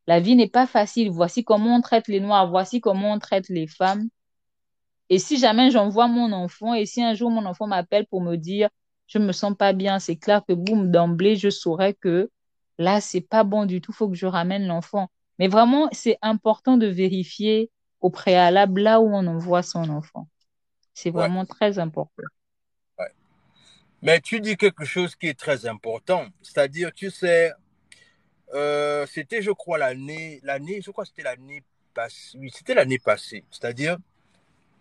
la 0.06 0.20
vie 0.20 0.36
n'est 0.36 0.48
pas 0.48 0.66
facile. 0.66 1.10
Voici 1.10 1.44
comment 1.44 1.76
on 1.76 1.80
traite 1.80 2.08
les 2.08 2.20
Noirs, 2.20 2.48
voici 2.50 2.80
comment 2.80 3.12
on 3.12 3.18
traite 3.18 3.48
les 3.48 3.66
femmes. 3.66 4.08
Et 5.08 5.18
si 5.18 5.38
jamais 5.38 5.70
j'envoie 5.70 6.08
mon 6.08 6.32
enfant, 6.32 6.74
et 6.74 6.86
si 6.86 7.02
un 7.02 7.14
jour 7.14 7.30
mon 7.30 7.46
enfant 7.46 7.66
m'appelle 7.66 8.06
pour 8.06 8.20
me 8.22 8.36
dire, 8.36 8.68
je 9.06 9.18
me 9.18 9.32
sens 9.32 9.54
pas 9.56 9.72
bien, 9.72 9.98
c'est 9.98 10.16
clair 10.16 10.42
que 10.46 10.52
boum, 10.52 10.90
d'emblée, 10.90 11.36
je 11.36 11.50
saurais 11.50 11.94
que 11.94 12.30
là, 12.78 13.00
c'est 13.00 13.20
pas 13.20 13.44
bon 13.44 13.64
du 13.64 13.80
tout, 13.80 13.92
faut 13.92 14.08
que 14.08 14.16
je 14.16 14.26
ramène 14.26 14.66
l'enfant. 14.66 15.08
Mais 15.38 15.48
vraiment, 15.48 15.88
c'est 15.92 16.18
important 16.22 16.76
de 16.76 16.86
vérifier 16.86 17.70
au 18.00 18.10
préalable 18.10 18.82
là 18.82 19.00
où 19.00 19.14
on 19.14 19.26
envoie 19.26 19.62
son 19.62 19.88
enfant. 19.90 20.28
C'est 20.94 21.10
vraiment 21.10 21.40
ouais. 21.40 21.46
très 21.46 21.78
important. 21.78 22.22
Ouais. 22.98 23.12
Mais 24.02 24.20
tu 24.20 24.40
dis 24.40 24.56
quelque 24.56 24.84
chose 24.84 25.14
qui 25.14 25.28
est 25.28 25.38
très 25.38 25.66
important, 25.66 26.26
c'est-à-dire, 26.42 26.92
tu 26.92 27.10
sais, 27.10 27.52
euh, 28.54 29.06
c'était, 29.06 29.42
je 29.42 29.50
crois, 29.50 29.78
l'année, 29.78 30.40
l'année, 30.42 30.80
je 30.80 30.90
crois 30.90 31.04
c'était 31.04 31.22
l'année 31.22 31.62
passée, 31.94 32.38
oui, 32.38 32.50
c'était 32.54 32.74
l'année 32.74 32.98
passée, 32.98 33.44
c'est-à-dire, 33.50 33.98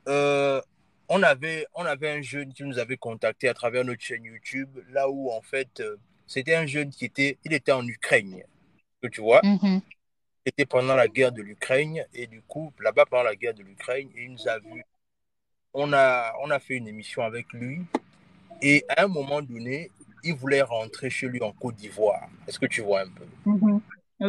euh, 0.07 0.61
on 1.09 1.23
avait, 1.23 1.65
on 1.73 1.85
avait 1.85 2.09
un 2.09 2.21
jeune 2.21 2.53
qui 2.53 2.63
nous 2.63 2.79
avait 2.79 2.97
contacté 2.97 3.47
à 3.47 3.53
travers 3.53 3.83
notre 3.85 4.01
chaîne 4.01 4.23
YouTube, 4.23 4.69
là 4.91 5.09
où 5.09 5.31
en 5.31 5.41
fait, 5.41 5.79
euh, 5.79 5.97
c'était 6.27 6.55
un 6.55 6.65
jeune 6.65 6.89
qui 6.89 7.05
était, 7.05 7.37
il 7.45 7.53
était 7.53 7.71
en 7.71 7.85
Ukraine, 7.87 8.43
que 9.01 9.07
tu 9.07 9.21
vois. 9.21 9.41
Mm 9.43 9.55
-hmm. 9.55 9.81
C'était 10.45 10.65
pendant 10.65 10.95
la 10.95 11.07
guerre 11.07 11.31
de 11.31 11.41
l'Ukraine 11.41 12.05
et 12.13 12.27
du 12.27 12.41
coup, 12.41 12.71
là-bas 12.79 13.05
pendant 13.05 13.23
la 13.23 13.35
guerre 13.35 13.55
de 13.55 13.63
l'Ukraine, 13.63 14.09
il 14.15 14.31
nous 14.31 14.47
a 14.47 14.59
vu. 14.59 14.83
On 15.73 15.91
a, 15.93 16.33
on 16.43 16.51
a 16.51 16.59
fait 16.59 16.75
une 16.75 16.87
émission 16.87 17.21
avec 17.23 17.51
lui 17.53 17.81
et 18.61 18.85
à 18.89 19.03
un 19.03 19.07
moment 19.07 19.41
donné, 19.41 19.91
il 20.23 20.35
voulait 20.35 20.61
rentrer 20.61 21.09
chez 21.09 21.27
lui 21.27 21.41
en 21.41 21.51
Côte 21.51 21.75
d'Ivoire. 21.75 22.29
Est-ce 22.47 22.59
que 22.59 22.67
tu 22.67 22.81
vois 22.81 23.01
un 23.01 23.09
peu? 23.17 23.27
Mm 23.45 23.57
-hmm. 23.57 23.81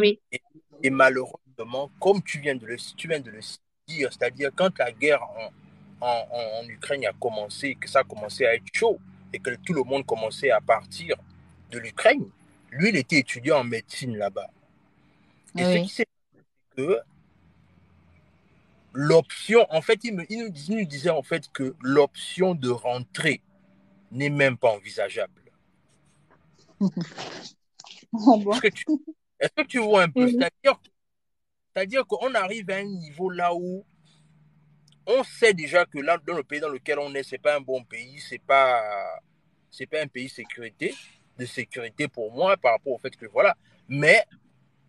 Oui. 0.03 0.21
Et, 0.33 0.41
et, 0.87 0.91
malheureusement, 0.91 1.91
comme 2.01 2.21
tu 2.31 2.37
viens 2.45 2.57
de 2.63 2.67
le, 2.67 2.77
tu 3.01 3.09
viens 3.09 3.21
de 3.29 3.31
le 3.31 3.41
dire, 3.87 4.09
c'est-à-dire 4.13 4.51
quand 4.59 4.73
la 4.79 4.91
guerre 5.03 5.23
en, 5.23 5.49
en, 6.01 6.27
en, 6.31 6.65
en, 6.65 6.69
Ukraine 6.69 7.07
a 7.07 7.13
commencé, 7.13 7.75
que 7.75 7.89
ça 7.89 8.01
a 8.01 8.05
commencé 8.05 8.47
à 8.47 8.55
être 8.55 8.67
chaud 8.73 8.99
et 9.33 9.39
que 9.39 9.51
tout 9.65 9.73
le 9.73 9.83
monde 9.83 10.05
commençait 10.05 10.51
à 10.51 10.61
partir 10.61 11.17
de 11.71 11.79
l'Ukraine, 11.79 12.29
lui, 12.71 12.91
il 12.91 12.97
était 12.97 13.19
étudiant 13.19 13.61
en 13.61 13.65
médecine 13.65 14.17
là-bas. 14.17 14.51
Et 15.57 15.65
oui. 15.65 15.73
ce 15.73 15.79
qui 15.79 15.89
s'est 15.89 16.07
que 16.77 16.99
l'option, 18.93 19.67
en 19.71 19.81
fait, 19.81 20.01
il, 20.05 20.15
me, 20.15 20.25
il, 20.31 20.39
nous, 20.39 20.53
il, 20.69 20.77
nous, 20.77 20.85
disait 20.85 21.11
en 21.11 21.23
fait 21.23 21.51
que 21.53 21.75
l'option 21.81 22.55
de 22.55 22.69
rentrer 22.69 23.41
n'est 24.11 24.31
même 24.31 24.57
pas 24.57 24.71
envisageable. 24.73 25.33
oh. 26.81 28.53
Est-ce 28.63 28.85
que, 28.85 28.93
est 29.41 29.55
que, 29.55 29.63
tu 29.63 29.79
vois 29.79 30.03
un 30.03 30.11
peu? 30.11 30.29
C'est-à-dire 30.29 32.07
qu'on 32.07 32.35
arrive 32.35 32.71
à 32.71 32.77
un 32.77 32.85
niveau 32.85 33.31
là 33.31 33.55
où 33.55 33.85
on 35.07 35.23
sait 35.25 35.55
déjà 35.55 35.85
que 35.87 35.99
là, 35.99 36.19
dans 36.27 36.35
le 36.37 36.43
pays 36.43 36.61
dans 36.61 36.69
lequel 36.69 36.99
on 36.99 37.15
est, 37.15 37.23
c'est 37.23 37.39
pas 37.39 37.57
un 37.57 37.61
bon 37.61 37.85
pays, 37.85 38.21
c'est 38.21 38.41
pas, 38.41 38.83
c'est 39.71 39.87
pas 39.87 40.03
un 40.03 40.07
pays 40.09 40.29
sécurité, 40.29 40.95
de 41.39 41.47
sécurité 41.47 42.09
pour 42.09 42.33
moi 42.33 42.57
par 42.57 42.73
rapport 42.73 42.95
au 42.95 42.99
fait 42.99 43.15
que 43.17 43.27
voilà. 43.27 43.57
Mais 43.89 44.25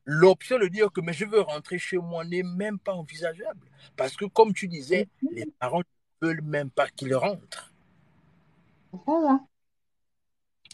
l'option 0.05 0.57
de 0.57 0.67
dire 0.67 0.91
que 0.91 1.01
mais 1.01 1.13
je 1.13 1.25
veux 1.25 1.41
rentrer 1.41 1.77
chez 1.77 1.97
moi 1.97 2.23
n'est 2.25 2.43
même 2.43 2.79
pas 2.79 2.93
envisageable. 2.93 3.67
Parce 3.95 4.15
que 4.15 4.25
comme 4.25 4.53
tu 4.53 4.67
disais, 4.67 5.07
les 5.31 5.45
parents 5.59 5.83
ne 6.21 6.27
veulent 6.27 6.41
même 6.41 6.69
pas 6.69 6.87
qu'il 6.87 7.13
rentre. 7.15 7.73
Voilà. 8.91 9.39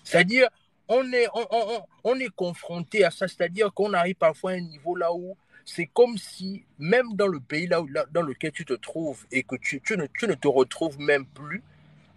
C'est-à-dire, 0.04 0.50
on 0.88 1.12
est, 1.12 1.28
on, 1.34 1.46
on, 1.52 1.86
on 2.04 2.20
est 2.20 2.30
confronté 2.30 3.04
à 3.04 3.12
ça, 3.12 3.28
c'est-à-dire 3.28 3.74
qu'on 3.74 3.94
arrive 3.94 4.16
parfois 4.16 4.52
à 4.52 4.56
un 4.56 4.62
niveau 4.62 4.96
là 4.96 5.14
où 5.14 5.36
c'est 5.66 5.88
comme 5.88 6.18
si, 6.18 6.66
même 6.78 7.14
dans 7.14 7.28
le 7.28 7.40
pays 7.40 7.68
là, 7.68 7.82
où, 7.82 7.88
là 7.88 8.06
dans 8.12 8.22
lequel 8.22 8.52
tu 8.52 8.66
te 8.66 8.74
trouves 8.74 9.26
et 9.32 9.44
que 9.44 9.56
tu, 9.56 9.82
tu, 9.82 9.98
ne, 9.98 10.06
tu 10.08 10.28
ne 10.28 10.34
te 10.34 10.48
retrouves 10.48 11.00
même 11.00 11.26
plus, 11.26 11.64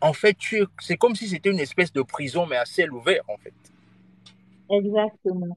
en 0.00 0.12
fait, 0.12 0.36
c'est 0.80 0.96
comme 0.96 1.14
si 1.16 1.28
c'était 1.28 1.50
une 1.50 1.60
espèce 1.60 1.92
de 1.92 2.02
prison, 2.02 2.46
mais 2.46 2.56
à 2.56 2.64
ciel 2.64 2.92
ouvert, 2.92 3.22
en 3.28 3.36
fait. 3.38 3.54
Exactement. 4.70 5.56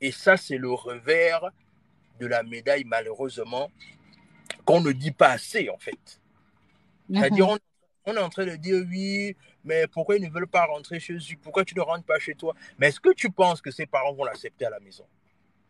Et 0.00 0.10
ça, 0.10 0.36
c'est 0.36 0.58
le 0.58 0.70
revers 0.70 1.50
de 2.18 2.26
la 2.26 2.42
médaille, 2.42 2.84
malheureusement, 2.84 3.70
qu'on 4.64 4.80
ne 4.80 4.92
dit 4.92 5.10
pas 5.10 5.30
assez, 5.30 5.68
en 5.68 5.78
fait. 5.78 6.20
C'est-à-dire, 7.12 7.48
on, 7.48 7.58
on, 8.06 8.14
est 8.14 8.20
en 8.20 8.28
train 8.30 8.46
de 8.46 8.56
dire, 8.56 8.84
oui, 8.88 9.36
mais 9.64 9.86
pourquoi 9.86 10.16
ils 10.16 10.22
ne 10.22 10.30
veulent 10.30 10.48
pas 10.48 10.64
rentrer 10.64 10.98
chez 10.98 11.14
eux? 11.14 11.36
Pourquoi 11.42 11.64
tu 11.64 11.74
ne 11.74 11.80
rentres 11.80 12.04
pas 12.04 12.18
chez 12.18 12.34
toi? 12.34 12.54
Mais 12.78 12.88
est-ce 12.88 13.00
que 13.00 13.12
tu 13.12 13.30
penses 13.30 13.60
que 13.60 13.70
ses 13.70 13.86
parents 13.86 14.14
vont 14.14 14.24
l'accepter 14.24 14.64
à 14.64 14.70
la 14.70 14.80
maison? 14.80 15.04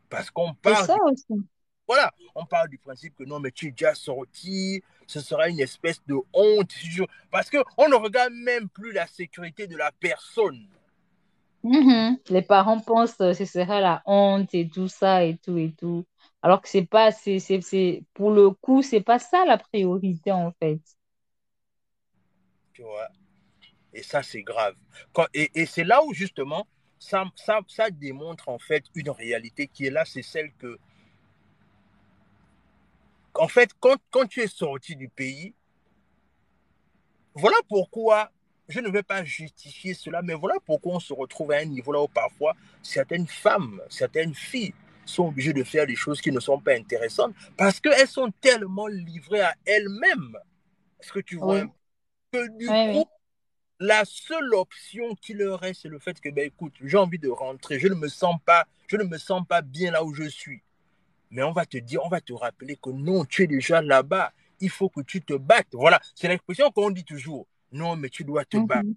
Parce 0.08 0.30
qu'on 0.30 0.54
parle... 0.54 0.86
ça 0.86 0.96
aussi. 1.04 1.42
Voilà, 1.86 2.12
on 2.34 2.44
parle 2.44 2.68
du 2.68 2.78
principe 2.78 3.14
que 3.14 3.24
non, 3.24 3.38
mais 3.38 3.52
tu 3.52 3.68
es 3.68 3.70
déjà 3.70 3.94
sorti, 3.94 4.82
ce 5.06 5.20
sera 5.20 5.48
une 5.48 5.60
espèce 5.60 6.02
de 6.06 6.16
honte. 6.32 6.72
Parce 7.30 7.48
qu'on 7.48 7.88
ne 7.88 7.94
regarde 7.94 8.32
même 8.32 8.68
plus 8.68 8.92
la 8.92 9.06
sécurité 9.06 9.68
de 9.68 9.76
la 9.76 9.92
personne. 9.92 10.66
Mm 11.62 11.70
-hmm. 11.70 12.18
Les 12.30 12.42
parents 12.42 12.80
pensent 12.80 13.16
que 13.16 13.32
ce 13.32 13.44
sera 13.44 13.80
la 13.80 14.02
honte 14.04 14.52
et 14.54 14.68
tout 14.68 14.88
ça 14.88 15.24
et 15.24 15.36
tout 15.38 15.58
et 15.58 15.72
tout. 15.72 16.04
Alors 16.42 16.60
que 16.60 16.68
c'est 16.68 16.86
pas, 16.86 17.10
c'est, 17.12 17.38
c'est, 17.40 18.02
pour 18.14 18.30
le 18.30 18.50
coup, 18.50 18.82
c'est 18.82 19.00
pas 19.00 19.18
ça 19.18 19.44
la 19.44 19.58
priorité 19.58 20.32
en 20.32 20.52
fait. 20.60 20.80
Tu 22.72 22.82
vois. 22.82 23.08
Et 23.92 24.02
ça, 24.02 24.22
c'est 24.22 24.42
grave. 24.42 24.76
Quand, 25.12 25.26
et, 25.32 25.50
et 25.54 25.66
c'est 25.66 25.84
là 25.84 26.02
où 26.04 26.12
justement, 26.12 26.66
ça, 26.98 27.24
ça, 27.36 27.60
ça 27.68 27.90
démontre 27.90 28.48
en 28.48 28.58
fait 28.58 28.84
une 28.94 29.10
réalité 29.10 29.68
qui 29.68 29.86
est 29.86 29.90
là, 29.90 30.04
c'est 30.04 30.22
celle 30.22 30.52
que 30.54 30.78
en 33.34 33.48
fait, 33.48 33.70
quand, 33.80 33.96
quand 34.10 34.26
tu 34.26 34.40
es 34.40 34.46
sorti 34.46 34.96
du 34.96 35.08
pays, 35.08 35.54
voilà 37.34 37.56
pourquoi, 37.68 38.30
je 38.68 38.80
ne 38.80 38.88
vais 38.88 39.02
pas 39.02 39.24
justifier 39.24 39.94
cela, 39.94 40.22
mais 40.22 40.34
voilà 40.34 40.54
pourquoi 40.64 40.94
on 40.94 41.00
se 41.00 41.12
retrouve 41.12 41.52
à 41.52 41.58
un 41.58 41.64
niveau 41.66 41.92
là 41.92 42.00
où 42.02 42.08
parfois 42.08 42.54
certaines 42.82 43.26
femmes, 43.26 43.80
certaines 43.88 44.34
filles 44.34 44.74
sont 45.04 45.28
obligées 45.28 45.52
de 45.52 45.62
faire 45.62 45.86
des 45.86 45.94
choses 45.94 46.20
qui 46.20 46.32
ne 46.32 46.40
sont 46.40 46.58
pas 46.60 46.74
intéressantes 46.74 47.34
parce 47.56 47.78
qu'elles 47.80 48.08
sont 48.08 48.32
tellement 48.40 48.86
livrées 48.88 49.42
à 49.42 49.54
elles-mêmes. 49.66 50.36
Est-ce 51.00 51.12
que 51.12 51.20
tu 51.20 51.36
vois 51.36 51.60
Oui. 51.62 51.70
que 52.32 52.48
du 52.58 52.68
Oui, 52.68 52.74
coup, 52.76 53.04
oui. 53.04 53.06
La 53.80 54.04
seule 54.04 54.54
option 54.54 55.14
qui 55.16 55.34
leur 55.34 55.60
reste, 55.60 55.82
c'est 55.82 55.88
le 55.88 55.98
fait 55.98 56.20
que, 56.20 56.28
ben 56.30 56.46
écoute, 56.46 56.74
j'ai 56.82 56.96
envie 56.98 57.18
de 57.18 57.28
rentrer, 57.28 57.78
je 57.78 57.88
ne 57.88 57.94
me 57.94 58.08
sens 58.08 58.36
pas, 58.44 58.66
je 58.88 58.96
ne 58.96 59.04
me 59.04 59.18
sens 59.18 59.42
pas 59.46 59.62
bien 59.62 59.90
là 59.92 60.04
où 60.04 60.14
je 60.14 60.24
suis. 60.24 60.62
Mais 61.30 61.42
on 61.42 61.52
va 61.52 61.66
te 61.66 61.78
dire, 61.78 62.02
on 62.04 62.08
va 62.08 62.20
te 62.20 62.32
rappeler 62.32 62.76
que 62.76 62.90
non, 62.90 63.24
tu 63.24 63.44
es 63.44 63.46
déjà 63.46 63.82
là-bas. 63.82 64.32
Il 64.60 64.70
faut 64.70 64.88
que 64.88 65.00
tu 65.02 65.22
te 65.22 65.34
battes. 65.34 65.68
Voilà, 65.74 66.00
c'est 66.14 66.28
l'expression 66.28 66.70
qu'on 66.70 66.90
dit 66.90 67.04
toujours. 67.04 67.46
Non, 67.72 67.96
mais 67.96 68.08
tu 68.10 68.24
dois 68.24 68.44
te 68.44 68.56
Mhm. 68.56 68.58
battre. 68.58 68.88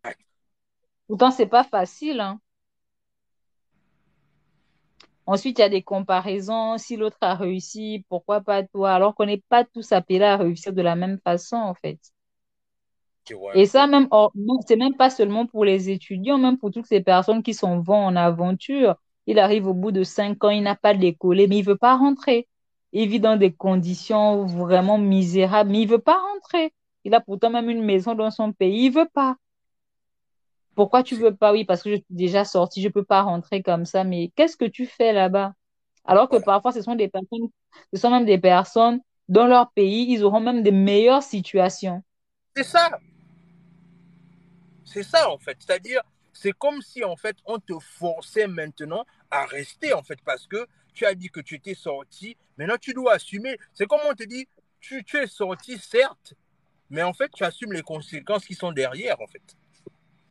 Pourtant, 1.07 1.31
c'est 1.31 1.47
pas 1.47 1.65
facile, 1.65 2.21
hein. 2.21 2.39
Ensuite, 5.25 5.59
il 5.59 5.61
y 5.61 5.65
a 5.65 5.69
des 5.69 5.81
comparaisons. 5.83 6.77
Si 6.77 6.97
l'autre 6.97 7.17
a 7.21 7.35
réussi, 7.35 8.05
pourquoi 8.09 8.41
pas 8.41 8.63
toi? 8.63 8.93
Alors 8.93 9.15
qu'on 9.15 9.25
n'est 9.27 9.43
pas 9.49 9.63
tous 9.63 9.91
appelés 9.93 10.21
à 10.23 10.35
réussir 10.37 10.73
de 10.73 10.81
la 10.81 10.95
même 10.97 11.19
façon, 11.23 11.55
en 11.55 11.73
fait. 11.73 11.99
Et 13.53 13.65
ça, 13.65 13.87
même, 13.87 14.07
hors- 14.11 14.31
non, 14.35 14.59
c'est 14.67 14.75
même 14.75 14.95
pas 14.95 15.09
seulement 15.09 15.45
pour 15.47 15.65
les 15.65 15.89
étudiants, 15.89 16.37
même 16.37 16.57
pour 16.57 16.71
toutes 16.71 16.85
ces 16.85 17.01
personnes 17.01 17.43
qui 17.43 17.53
s'en 17.53 17.79
vont 17.81 18.05
en 18.05 18.15
aventure. 18.15 18.95
Il 19.27 19.39
arrive 19.39 19.67
au 19.67 19.73
bout 19.73 19.91
de 19.91 20.03
cinq 20.03 20.43
ans, 20.43 20.49
il 20.49 20.63
n'a 20.63 20.75
pas 20.75 20.93
décollé, 20.93 21.47
mais 21.47 21.57
il 21.59 21.63
veut 21.65 21.77
pas 21.77 21.95
rentrer. 21.97 22.47
Il 22.93 23.09
vit 23.09 23.19
dans 23.19 23.37
des 23.37 23.51
conditions 23.53 24.45
vraiment 24.45 24.97
misérables, 24.97 25.71
mais 25.71 25.81
il 25.81 25.87
veut 25.87 25.99
pas 25.99 26.17
rentrer. 26.19 26.73
Il 27.05 27.13
a 27.13 27.21
pourtant 27.21 27.49
même 27.49 27.69
une 27.69 27.83
maison 27.83 28.15
dans 28.15 28.31
son 28.31 28.51
pays, 28.53 28.85
il 28.85 28.91
veut 28.91 29.09
pas. 29.13 29.37
Pourquoi 30.75 31.03
tu 31.03 31.15
veux 31.15 31.35
pas? 31.35 31.51
Oui, 31.51 31.65
parce 31.65 31.83
que 31.83 31.89
je 31.91 31.95
suis 31.95 32.05
déjà 32.09 32.45
sortie, 32.45 32.81
je 32.81 32.89
peux 32.89 33.03
pas 33.03 33.21
rentrer 33.21 33.61
comme 33.61 33.85
ça. 33.85 34.03
Mais 34.03 34.31
qu'est-ce 34.35 34.57
que 34.57 34.65
tu 34.65 34.85
fais 34.85 35.13
là-bas? 35.13 35.53
Alors 36.05 36.29
que 36.29 36.37
voilà. 36.37 36.45
parfois, 36.45 36.71
ce 36.71 36.81
sont 36.81 36.95
des 36.95 37.07
personnes, 37.09 37.49
ce 37.93 37.99
sont 37.99 38.09
même 38.09 38.25
des 38.25 38.37
personnes 38.39 39.01
dans 39.27 39.45
leur 39.47 39.71
pays, 39.71 40.07
ils 40.11 40.23
auront 40.23 40.39
même 40.39 40.63
des 40.63 40.71
meilleures 40.71 41.23
situations. 41.23 42.03
C'est 42.55 42.63
ça. 42.63 42.89
C'est 44.91 45.03
ça, 45.03 45.29
en 45.29 45.37
fait. 45.37 45.55
C'est-à-dire, 45.59 46.01
c'est 46.33 46.51
comme 46.51 46.81
si, 46.81 47.03
en 47.03 47.15
fait, 47.15 47.37
on 47.45 47.59
te 47.59 47.73
forçait 47.79 48.47
maintenant 48.47 49.05
à 49.29 49.45
rester, 49.45 49.93
en 49.93 50.01
fait, 50.01 50.19
parce 50.25 50.47
que 50.47 50.67
tu 50.93 51.05
as 51.05 51.13
dit 51.13 51.29
que 51.29 51.39
tu 51.39 51.55
étais 51.55 51.75
sorti. 51.75 52.35
Maintenant, 52.57 52.77
tu 52.81 52.93
dois 52.93 53.13
assumer. 53.13 53.57
C'est 53.73 53.85
comme 53.85 54.01
on 54.09 54.15
te 54.15 54.23
dit, 54.23 54.47
tu, 54.79 55.03
tu 55.03 55.17
es 55.17 55.27
sorti, 55.27 55.77
certes, 55.77 56.33
mais 56.89 57.03
en 57.03 57.13
fait, 57.13 57.29
tu 57.31 57.43
assumes 57.43 57.73
les 57.73 57.83
conséquences 57.83 58.45
qui 58.45 58.55
sont 58.55 58.71
derrière, 58.71 59.21
en 59.21 59.27
fait. 59.27 59.55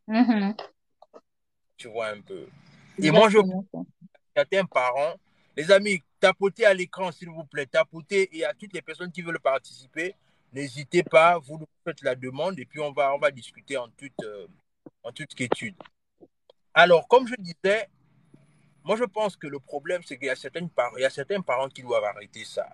Mhm. 0.08 0.56
Tu 1.76 1.88
vois 1.88 2.08
un 2.08 2.20
peu. 2.20 2.48
Et 3.00 3.12
moi, 3.12 3.28
je 3.28 3.38
certains 4.34 4.64
parents, 4.64 5.14
les 5.56 5.70
amis, 5.70 6.02
tapotez 6.18 6.64
à 6.64 6.74
l'écran, 6.74 7.12
s'il 7.12 7.28
vous 7.28 7.44
plaît, 7.44 7.66
tapotez 7.66 8.36
et 8.36 8.44
à 8.44 8.54
toutes 8.54 8.72
les 8.72 8.82
personnes 8.82 9.12
qui 9.12 9.22
veulent 9.22 9.40
participer, 9.40 10.14
n'hésitez 10.52 11.02
pas, 11.02 11.38
vous 11.38 11.58
nous 11.58 11.68
faites 11.84 12.02
la 12.02 12.14
demande 12.14 12.58
et 12.58 12.64
puis 12.64 12.80
on 12.80 12.92
va, 12.92 13.14
on 13.14 13.18
va 13.18 13.30
discuter 13.30 13.76
en 13.76 13.88
toute, 13.88 14.22
euh, 14.22 14.46
en 15.02 15.12
toute 15.12 15.34
quiétude. 15.34 15.74
Alors, 16.74 17.08
comme 17.08 17.26
je 17.26 17.34
disais, 17.38 17.88
moi 18.84 18.96
je 18.96 19.04
pense 19.04 19.36
que 19.36 19.46
le 19.46 19.58
problème, 19.58 20.02
c'est 20.04 20.16
qu'il 20.16 20.26
y, 20.26 20.30
a 20.30 20.36
certaines 20.36 20.68
il 20.96 21.02
y 21.02 21.04
a 21.04 21.10
certains 21.10 21.40
parents 21.40 21.68
qui 21.68 21.82
doivent 21.82 22.04
arrêter 22.04 22.44
ça. 22.44 22.68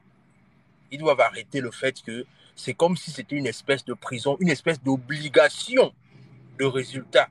Ils 0.90 0.98
doivent 0.98 1.20
arrêter 1.20 1.60
le 1.60 1.70
fait 1.70 2.00
que 2.02 2.26
c'est 2.54 2.74
comme 2.74 2.96
si 2.96 3.10
c'était 3.10 3.36
une 3.36 3.46
espèce 3.46 3.84
de 3.84 3.94
prison, 3.94 4.36
une 4.40 4.50
espèce 4.50 4.80
d'obligation 4.82 5.92
de 6.58 6.64
résultat. 6.64 7.28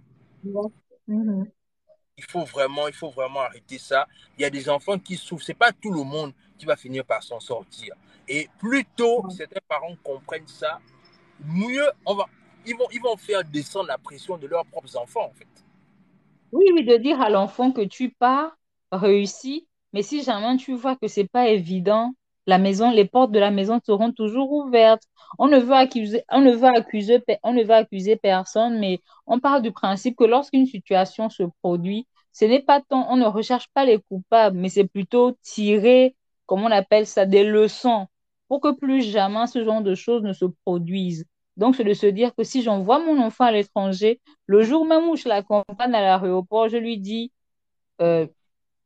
Mhm. 1.07 1.49
Il 2.17 2.23
faut 2.25 2.45
vraiment, 2.45 2.87
il 2.87 2.93
faut 2.93 3.09
vraiment 3.09 3.41
arrêter 3.41 3.77
ça. 3.77 4.07
Il 4.37 4.41
y 4.41 4.45
a 4.45 4.49
des 4.49 4.69
enfants 4.69 4.99
qui 4.99 5.15
souffrent. 5.15 5.43
C'est 5.45 5.53
pas 5.53 5.71
tout 5.71 5.91
le 5.91 6.03
monde 6.03 6.33
qui 6.57 6.65
va 6.65 6.75
finir 6.75 7.05
par 7.05 7.23
s'en 7.23 7.39
sortir. 7.39 7.95
Et 8.27 8.49
plus 8.59 8.85
tôt 8.95 9.25
certains 9.29 9.61
parents 9.67 9.95
comprennent 10.03 10.47
ça, 10.47 10.79
mieux 11.45 11.89
on 12.05 12.15
va, 12.15 12.25
ils 12.65 12.75
vont, 12.75 12.87
ils 12.91 13.01
vont 13.01 13.17
faire 13.17 13.43
descendre 13.43 13.87
la 13.87 13.97
pression 13.97 14.37
de 14.37 14.47
leurs 14.47 14.65
propres 14.65 14.95
enfants 14.97 15.25
en 15.25 15.33
fait. 15.33 15.47
Oui, 16.51 16.65
oui, 16.73 16.85
de 16.85 16.97
dire 16.97 17.21
à 17.21 17.29
l'enfant 17.29 17.71
que 17.71 17.81
tu 17.81 18.11
pars, 18.11 18.55
réussis, 18.91 19.67
mais 19.91 20.03
si 20.03 20.23
jamais 20.23 20.55
tu 20.57 20.75
vois 20.75 20.95
que 20.95 21.07
c'est 21.07 21.27
pas 21.27 21.49
évident, 21.49 22.13
la 22.45 22.57
maison, 22.57 22.91
les 22.91 23.05
portes 23.05 23.31
de 23.31 23.39
la 23.39 23.51
maison 23.51 23.79
seront 23.85 24.11
toujours 24.11 24.51
ouvertes. 24.51 25.03
On 25.39 25.47
ne 25.47 25.57
veut 25.57 25.73
accuser, 25.73 26.23
on 26.29 26.41
ne 26.41 26.51
veut 26.51 26.67
accuser, 26.67 27.23
on 27.43 27.53
ne 27.53 27.63
veut 27.63 27.71
accuser 27.73 28.15
personne, 28.17 28.79
mais 28.79 29.01
on 29.27 29.39
parle 29.39 29.61
du 29.61 29.71
principe 29.71 30.17
que 30.17 30.25
lorsqu'une 30.25 30.65
situation 30.65 31.29
se 31.29 31.43
produit, 31.61 32.07
ce 32.33 32.45
n'est 32.45 32.61
pas 32.61 32.81
tant, 32.81 33.07
on 33.11 33.15
ne 33.15 33.25
recherche 33.25 33.67
pas 33.73 33.85
les 33.85 33.99
coupables, 33.99 34.57
mais 34.57 34.69
c'est 34.69 34.87
plutôt 34.87 35.37
tirer, 35.41 36.15
comme 36.45 36.63
on 36.63 36.71
appelle 36.71 37.05
ça, 37.07 37.25
des 37.25 37.43
leçons 37.43 38.07
pour 38.47 38.61
que 38.61 38.71
plus 38.73 39.01
jamais 39.03 39.47
ce 39.47 39.63
genre 39.63 39.81
de 39.81 39.95
choses 39.95 40.23
ne 40.23 40.33
se 40.33 40.45
produisent. 40.65 41.25
Donc, 41.57 41.75
c'est 41.75 41.83
de 41.83 41.93
se 41.93 42.07
dire 42.07 42.33
que 42.35 42.43
si 42.43 42.61
j'envoie 42.63 42.99
mon 42.99 43.21
enfant 43.21 43.45
à 43.45 43.51
l'étranger, 43.51 44.19
le 44.47 44.63
jour 44.63 44.85
même 44.85 45.07
où 45.09 45.15
je 45.15 45.27
l'accompagne 45.29 45.93
à 45.95 46.01
l'aéroport, 46.01 46.67
je 46.69 46.77
lui 46.77 46.97
dis, 46.99 47.31
euh, 48.01 48.27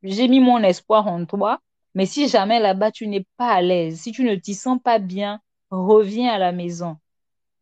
j'ai 0.04 0.28
mis 0.28 0.40
mon 0.40 0.60
espoir 0.64 1.08
en 1.08 1.26
toi, 1.26 1.60
mais 1.96 2.06
si 2.06 2.28
jamais 2.28 2.60
là-bas, 2.60 2.92
tu 2.92 3.08
n'es 3.08 3.26
pas 3.38 3.50
à 3.52 3.62
l'aise, 3.62 4.00
si 4.02 4.12
tu 4.12 4.24
ne 4.24 4.36
t'y 4.36 4.54
sens 4.56 4.80
pas 4.84 5.00
bien, 5.00 5.42
reviens 5.72 6.32
à 6.34 6.38
la 6.40 6.52
maison. 6.52 6.98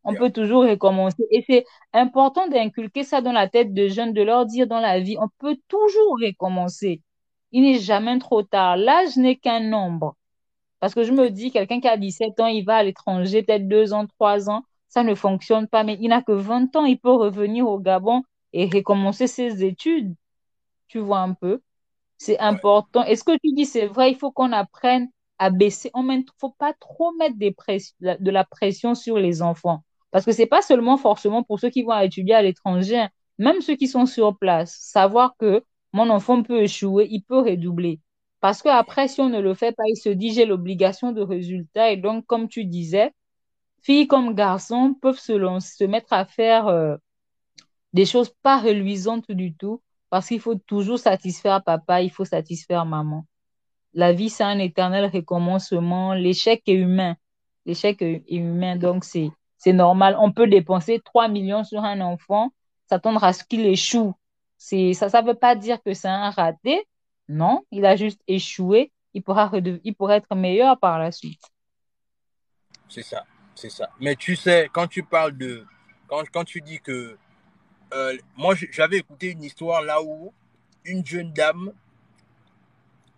On 0.05 0.15
peut 0.15 0.31
toujours 0.31 0.63
recommencer. 0.65 1.23
Et 1.31 1.43
c'est 1.49 1.65
important 1.93 2.47
d'inculquer 2.47 3.03
ça 3.03 3.21
dans 3.21 3.33
la 3.33 3.49
tête 3.49 3.73
de 3.73 3.87
jeunes, 3.89 4.13
de 4.13 4.23
leur 4.23 4.45
dire 4.47 4.67
dans 4.67 4.79
la 4.81 4.99
vie, 5.01 5.17
on 5.19 5.29
peut 5.39 5.57
toujours 5.69 6.17
recommencer. 6.21 7.01
Il 7.55 7.61
n'est 7.61 7.79
jamais 7.79 8.19
trop 8.19 8.43
tard. 8.43 8.75
L'âge 8.75 9.15
n'est 9.15 9.37
qu'un 9.37 9.61
nombre. 9.61 10.17
Parce 10.81 10.93
que 10.93 11.03
je 11.03 11.13
me 11.13 11.29
dis, 11.29 11.51
quelqu'un 11.51 11.79
qui 11.79 11.87
a 11.87 11.95
17 11.95 12.37
ans, 12.41 12.47
il 12.47 12.65
va 12.65 12.75
à 12.75 12.83
l'étranger, 12.83 13.43
peut-être 13.43 13.69
deux 13.69 13.93
ans, 13.93 14.05
trois 14.07 14.49
ans, 14.49 14.65
ça 14.89 15.03
ne 15.03 15.15
fonctionne 15.15 15.65
pas, 15.69 15.85
mais 15.85 15.97
il 16.01 16.09
n'a 16.09 16.21
que 16.21 16.33
20 16.33 16.75
ans, 16.75 16.83
il 16.83 16.99
peut 16.99 17.13
revenir 17.13 17.65
au 17.65 17.79
Gabon 17.79 18.23
et 18.51 18.65
recommencer 18.65 19.27
ses 19.27 19.63
études. 19.63 20.15
Tu 20.89 20.99
vois 20.99 21.19
un 21.19 21.33
peu? 21.33 21.61
C'est 22.17 22.37
important. 22.39 23.05
Et 23.05 23.15
ce 23.15 23.23
que 23.23 23.37
tu 23.37 23.53
dis, 23.53 23.65
c'est 23.65 23.87
vrai, 23.87 24.11
il 24.11 24.17
faut 24.17 24.31
qu'on 24.31 24.51
apprenne 24.51 25.07
à 25.39 25.49
baisser? 25.49 25.91
Il 25.95 26.05
ne 26.05 26.23
faut 26.37 26.55
pas 26.59 26.73
trop 26.73 27.13
mettre 27.13 27.37
des 27.37 27.55
de 28.01 28.31
la 28.31 28.43
pression 28.43 28.95
sur 28.95 29.17
les 29.17 29.41
enfants. 29.41 29.85
Parce 30.11 30.25
que 30.25 30.33
ce 30.33 30.41
n'est 30.41 30.47
pas 30.47 30.61
seulement 30.61 30.97
forcément 30.97 31.41
pour 31.41 31.61
ceux 31.61 31.69
qui 31.69 31.83
vont 31.83 31.97
étudier 31.99 32.35
à 32.35 32.41
l'étranger, 32.41 32.99
hein. 32.99 33.09
même 33.37 33.61
ceux 33.61 33.75
qui 33.77 33.87
sont 33.87 34.05
sur 34.05 34.37
place. 34.37 34.75
Savoir 34.77 35.35
que 35.39 35.63
mon 35.95 36.09
enfant 36.09 36.43
peut 36.43 36.61
échouer, 36.61 37.07
il 37.09 37.21
peut 37.21 37.39
redoubler. 37.39 38.01
Parce 38.41 38.61
qu'après, 38.61 39.07
si 39.07 39.21
on 39.21 39.29
ne 39.29 39.39
le 39.39 39.53
fait 39.53 39.71
pas, 39.71 39.85
il 39.87 39.95
se 39.95 40.09
dit 40.09 40.33
j'ai 40.33 40.45
l'obligation 40.45 41.13
de 41.13 41.21
résultat. 41.21 41.91
Et 41.91 41.97
donc, 41.97 42.25
comme 42.25 42.49
tu 42.49 42.65
disais, 42.65 43.13
filles 43.81 44.05
comme 44.07 44.35
garçons 44.35 44.93
peuvent 45.01 45.19
se, 45.19 45.85
mettre 45.85 46.11
à 46.11 46.25
faire 46.25 46.67
euh, 46.67 46.97
des 47.93 48.05
choses 48.05 48.29
pas 48.43 48.59
reluisantes 48.59 49.31
du 49.31 49.55
tout 49.55 49.81
parce 50.09 50.27
qu'il 50.27 50.41
faut 50.41 50.55
toujours 50.55 50.99
satisfaire 50.99 51.63
papa, 51.63 52.01
il 52.01 52.11
faut 52.11 52.25
satisfaire 52.25 52.85
maman. 52.85 53.25
La 53.93 54.11
vie, 54.11 54.29
c'est 54.29 54.43
un 54.43 54.59
éternel 54.59 55.05
recommencement. 55.05 56.13
L'échec 56.13 56.61
est 56.67 56.73
humain. 56.73 57.15
L'échec 57.65 58.01
est 58.01 58.25
humain, 58.29 58.75
donc 58.75 59.05
c'est 59.05 59.31
normal. 59.73 60.17
On 60.19 60.33
peut 60.33 60.47
dépenser 60.47 60.99
3 60.99 61.29
millions 61.29 61.63
sur 61.63 61.85
un 61.85 62.01
enfant, 62.01 62.51
s'attendre 62.89 63.23
à 63.23 63.31
ce 63.31 63.45
qu'il 63.45 63.65
échoue. 63.65 64.13
C'est, 64.57 64.93
ça 64.93 65.21
ne 65.21 65.27
veut 65.27 65.35
pas 65.35 65.55
dire 65.55 65.81
que 65.83 65.93
c'est 65.93 66.07
un 66.07 66.29
raté. 66.29 66.87
Non, 67.27 67.65
il 67.71 67.85
a 67.85 67.95
juste 67.95 68.21
échoué. 68.27 68.91
Il 69.13 69.23
pourra, 69.23 69.51
il 69.83 69.95
pourra 69.95 70.17
être 70.17 70.35
meilleur 70.35 70.79
par 70.79 70.99
la 70.99 71.11
suite. 71.11 71.41
C'est 72.89 73.01
ça, 73.01 73.25
c'est 73.55 73.69
ça. 73.69 73.89
Mais 73.99 74.15
tu 74.15 74.35
sais, 74.35 74.69
quand 74.71 74.87
tu 74.87 75.03
parles 75.03 75.37
de. 75.37 75.65
Quand, 76.07 76.23
quand 76.31 76.43
tu 76.43 76.61
dis 76.61 76.79
que 76.79 77.17
euh, 77.93 78.17
moi, 78.35 78.55
j'avais 78.71 78.97
écouté 78.97 79.31
une 79.31 79.43
histoire 79.43 79.81
là 79.81 80.01
où 80.01 80.33
une 80.83 81.05
jeune 81.05 81.31
dame, 81.31 81.71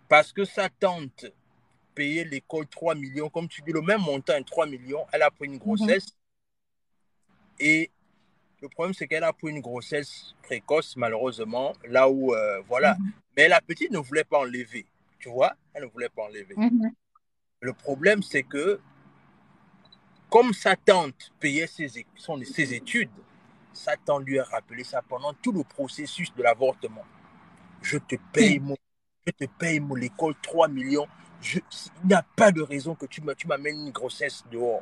parce 0.08 0.32
que 0.32 0.45
sa 0.45 0.69
tante 0.69 1.26
payait 1.95 2.23
l'école 2.23 2.67
3 2.67 2.95
millions, 2.95 3.30
comme 3.30 3.47
tu 3.47 3.62
dis, 3.62 3.71
le 3.71 3.82
même 3.82 4.02
montant, 4.02 4.41
3 4.43 4.67
millions, 4.67 5.06
elle 5.12 5.23
a 5.23 5.32
pris 5.32 5.47
une 5.47 5.58
grossesse. 5.58 6.06
Et 7.60 7.89
le 8.62 8.70
problème, 8.70 8.93
c'est 8.93 9.08
qu'elle 9.08 9.24
a 9.24 9.34
pris 9.34 9.50
une 9.50 9.62
grossesse 9.62 10.36
précoce, 10.41 10.96
malheureusement, 10.96 11.74
là 11.88 12.10
où, 12.10 12.34
euh, 12.34 12.62
voilà. 12.67 12.96
Mhm. 12.96 13.12
Mais 13.36 13.48
la 13.48 13.62
petite 13.62 13.91
ne 13.91 14.00
voulait 14.00 14.24
pas 14.24 14.39
enlever, 14.39 14.86
tu 15.20 15.30
vois, 15.30 15.54
elle 15.74 15.84
ne 15.84 15.88
voulait 15.89 16.10
pas 16.10 16.24
enlever. 16.24 16.56
Mhm. 16.56 16.91
Le 17.62 17.74
problème, 17.74 18.24
c'est 18.24 18.43
que, 18.43 18.80
comme 20.30 20.54
sa 20.54 20.76
tante 20.76 21.32
payait 21.39 21.67
ses, 21.67 21.88
ses 21.88 22.74
études, 22.74 23.10
Satan 23.74 24.20
lui 24.20 24.39
a 24.39 24.43
rappelé 24.43 24.84
ça 24.84 25.02
pendant 25.08 25.34
tout 25.34 25.52
le 25.52 25.63
processus 25.63 26.34
de 26.34 26.41
l'avortement. 26.41 27.06
Je 27.82 28.00
te 28.00 28.15
paye 28.34 28.60
mon, 28.60 28.76
je 29.26 29.32
te 29.32 29.46
paye 29.46 29.80
mon 29.80 29.96
école 29.98 30.34
3 30.41 30.67
millions. 30.67 31.08
il 31.54 31.62
n'y 32.08 32.13
a 32.15 32.26
pas 32.36 32.52
de 32.52 32.62
raison 32.62 32.96
que 32.96 33.06
tu 33.06 33.22
m'amènes 33.22 33.88
une 33.88 33.91
grossesse 33.91 34.43
dehors. 34.52 34.82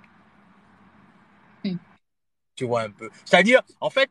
Tu 2.55 2.65
vois 2.65 2.81
un 2.81 2.91
peu. 2.91 3.09
C'est-à-dire, 3.25 3.61
en 3.81 3.89
fait, 3.89 4.09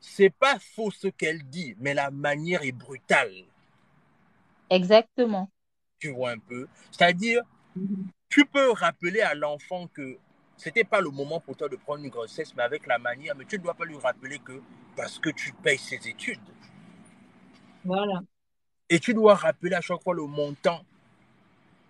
c'est 0.00 0.30
pas 0.30 0.58
faux 0.58 0.90
ce 0.90 1.08
qu'elle 1.08 1.42
dit, 1.44 1.76
mais 1.78 1.92
la 1.92 2.10
manière 2.10 2.62
est 2.62 2.72
brutale. 2.72 3.32
Exactement. 4.70 5.50
Tu 5.98 6.10
vois 6.10 6.30
un 6.30 6.38
peu. 6.38 6.66
C'est-à-dire, 6.90 7.42
tu 8.28 8.46
peux 8.46 8.70
rappeler 8.72 9.20
à 9.20 9.34
l'enfant 9.34 9.88
que 9.88 10.18
c'était 10.56 10.84
pas 10.84 11.00
le 11.00 11.10
moment 11.10 11.40
pour 11.40 11.56
toi 11.56 11.68
de 11.68 11.76
prendre 11.76 12.02
une 12.02 12.10
grossesse, 12.10 12.54
mais 12.56 12.62
avec 12.62 12.86
la 12.86 12.98
manière, 12.98 13.36
mais 13.36 13.44
tu 13.44 13.58
ne 13.58 13.62
dois 13.62 13.74
pas 13.74 13.84
lui 13.84 13.98
rappeler 13.98 14.38
que 14.38 14.62
parce 14.96 15.18
que 15.18 15.28
tu 15.30 15.52
payes 15.52 15.78
ses 15.78 16.08
études. 16.08 16.40
Voilà. 17.84 18.20
Et 18.88 18.98
tu 18.98 19.12
dois 19.12 19.34
rappeler 19.34 19.74
à 19.74 19.80
chaque 19.80 20.02
fois 20.02 20.14
le 20.14 20.24
montant. 20.26 20.82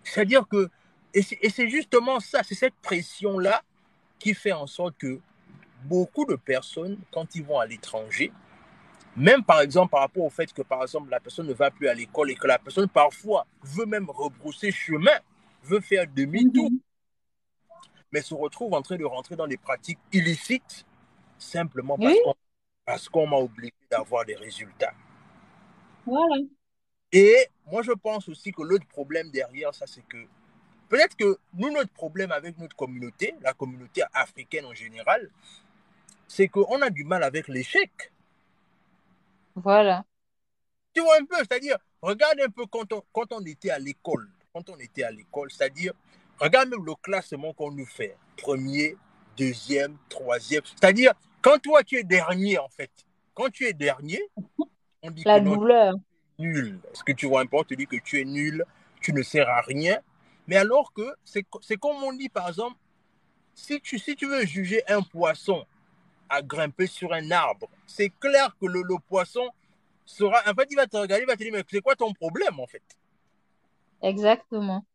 C'est-à-dire 0.03 0.47
que, 0.47 0.69
et 1.19 1.49
c'est 1.49 1.69
justement 1.69 2.19
ça, 2.19 2.43
c'est 2.43 2.55
cette 2.55 2.75
pression-là 2.81 3.63
qui 4.19 4.33
fait 4.33 4.51
en 4.51 4.67
sorte 4.67 4.97
que 4.97 5.19
beaucoup 5.83 6.25
de 6.25 6.35
personnes, 6.35 6.97
quand 7.11 7.35
ils 7.35 7.43
vont 7.43 7.59
à 7.59 7.65
l'étranger, 7.65 8.31
même 9.15 9.43
par 9.43 9.61
exemple 9.61 9.91
par 9.91 10.01
rapport 10.01 10.23
au 10.23 10.29
fait 10.29 10.51
que 10.53 10.61
par 10.61 10.81
exemple 10.81 11.09
la 11.09 11.19
personne 11.19 11.47
ne 11.47 11.53
va 11.53 11.71
plus 11.71 11.87
à 11.87 11.93
l'école 11.93 12.31
et 12.31 12.35
que 12.35 12.47
la 12.47 12.59
personne 12.59 12.87
parfois 12.87 13.47
veut 13.63 13.85
même 13.85 14.09
rebrousser 14.09 14.71
chemin, 14.71 15.19
veut 15.63 15.79
faire 15.79 16.05
demi-tour, 16.07 16.69
mhm 16.71 16.79
mais 18.11 18.21
se 18.21 18.33
retrouve 18.33 18.73
en 18.73 18.81
train 18.81 18.97
de 18.97 19.05
rentrer 19.05 19.35
dans 19.35 19.47
des 19.47 19.57
pratiques 19.57 19.99
illicites 20.11 20.85
simplement 21.37 21.97
parce 22.85 23.09
qu'on 23.09 23.27
m'a 23.27 23.37
obligé 23.37 23.73
d'avoir 23.91 24.25
des 24.25 24.35
résultats. 24.35 24.93
Voilà. 26.05 26.43
Et 27.11 27.47
moi, 27.65 27.81
je 27.81 27.91
pense 27.91 28.29
aussi 28.29 28.51
que 28.51 28.61
l'autre 28.61 28.87
problème 28.87 29.29
derrière 29.29 29.73
ça, 29.73 29.85
c'est 29.87 30.05
que 30.07 30.17
peut-être 30.89 31.15
que 31.15 31.37
nous, 31.53 31.71
notre 31.71 31.91
problème 31.91 32.31
avec 32.31 32.57
notre 32.57 32.75
communauté, 32.75 33.35
la 33.41 33.53
communauté 33.53 34.03
africaine 34.13 34.65
en 34.65 34.73
général, 34.73 35.29
c'est 36.27 36.47
qu'on 36.47 36.81
a 36.81 36.89
du 36.89 37.03
mal 37.03 37.23
avec 37.23 37.47
l'échec. 37.47 37.91
Voilà. 39.55 40.05
Tu 40.93 41.01
vois 41.01 41.17
un 41.19 41.25
peu, 41.25 41.37
c'est-à-dire, 41.37 41.77
regarde 42.01 42.39
un 42.45 42.49
peu 42.49 42.65
quand 42.65 42.91
on, 42.93 43.03
quand 43.11 43.31
on 43.31 43.41
était 43.41 43.69
à 43.69 43.79
l'école, 43.79 44.29
quand 44.53 44.69
on 44.69 44.77
était 44.77 45.03
à 45.03 45.11
l'école, 45.11 45.51
c'est-à-dire, 45.51 45.93
Regarde 46.39 46.69
même 46.69 46.85
le 46.85 46.93
classement 46.95 47.53
qu'on 47.53 47.71
nous 47.71 47.85
fait. 47.85 48.15
Premier, 48.37 48.95
deuxième, 49.37 49.97
troisième. 50.09 50.61
C'est-à-dire, 50.65 51.13
quand 51.41 51.59
toi 51.59 51.83
tu 51.83 51.97
es 51.97 52.03
dernier, 52.03 52.59
en 52.59 52.69
fait, 52.69 52.91
quand 53.33 53.49
tu 53.49 53.65
es 53.65 53.73
dernier, 53.73 54.21
on 55.01 55.11
dit 55.11 55.23
La 55.25 55.39
que 55.39 55.45
douleur. 55.45 55.95
nul. 56.37 56.79
Est-ce 56.93 57.03
que 57.03 57.13
tu 57.13 57.25
vois 57.25 57.41
un 57.41 57.47
peu, 57.47 57.57
on 57.57 57.63
te 57.63 57.73
dit 57.73 57.87
que 57.87 57.95
tu 57.97 58.21
es 58.21 58.25
nul, 58.25 58.63
tu 59.01 59.13
ne 59.13 59.21
sers 59.23 59.49
à 59.49 59.61
rien. 59.61 59.99
Mais 60.47 60.55
alors 60.55 60.93
que 60.93 61.15
c'est 61.23 61.43
comme 61.77 62.03
on 62.03 62.13
dit, 62.13 62.29
par 62.29 62.47
exemple, 62.47 62.77
si 63.53 63.81
tu, 63.81 63.99
si 63.99 64.15
tu 64.15 64.27
veux 64.27 64.45
juger 64.45 64.81
un 64.87 65.01
poisson 65.01 65.65
à 66.29 66.41
grimper 66.41 66.87
sur 66.87 67.13
un 67.13 67.31
arbre. 67.31 67.69
C'est 67.85 68.09
clair 68.09 68.55
que 68.59 68.65
le, 68.65 68.81
le 68.81 68.95
poisson 69.07 69.49
sera. 70.05 70.41
En 70.49 70.53
fait, 70.53 70.67
il 70.69 70.75
va 70.75 70.87
te 70.87 70.97
regarder, 70.97 71.23
il 71.23 71.27
va 71.27 71.35
te 71.35 71.43
dire 71.43 71.53
Mais 71.53 71.63
c'est 71.69 71.81
quoi 71.81 71.95
ton 71.95 72.13
problème 72.13 72.59
en 72.59 72.67
fait? 72.67 72.83
Exactement. 74.01 74.85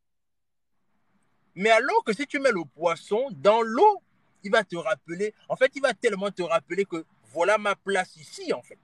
Mais 1.55 1.70
alors 1.70 2.03
que 2.05 2.12
si 2.12 2.26
tu 2.26 2.38
mets 2.38 2.53
le 2.53 2.64
poisson 2.64 3.28
dans 3.32 3.61
l'eau, 3.62 4.03
il 4.42 4.50
va 4.50 4.64
te 4.64 4.76
rappeler. 4.76 5.34
En 5.48 5.57
fait, 5.57 5.70
il 5.74 5.82
va 5.82 5.92
tellement 5.92 6.30
te 6.30 6.42
rappeler 6.42 6.84
que 6.84 7.05
voilà 7.32 7.59
ma 7.59 7.74
place 7.74 8.16
ici 8.16 8.53
en 8.53 8.62
fait. 8.62 8.78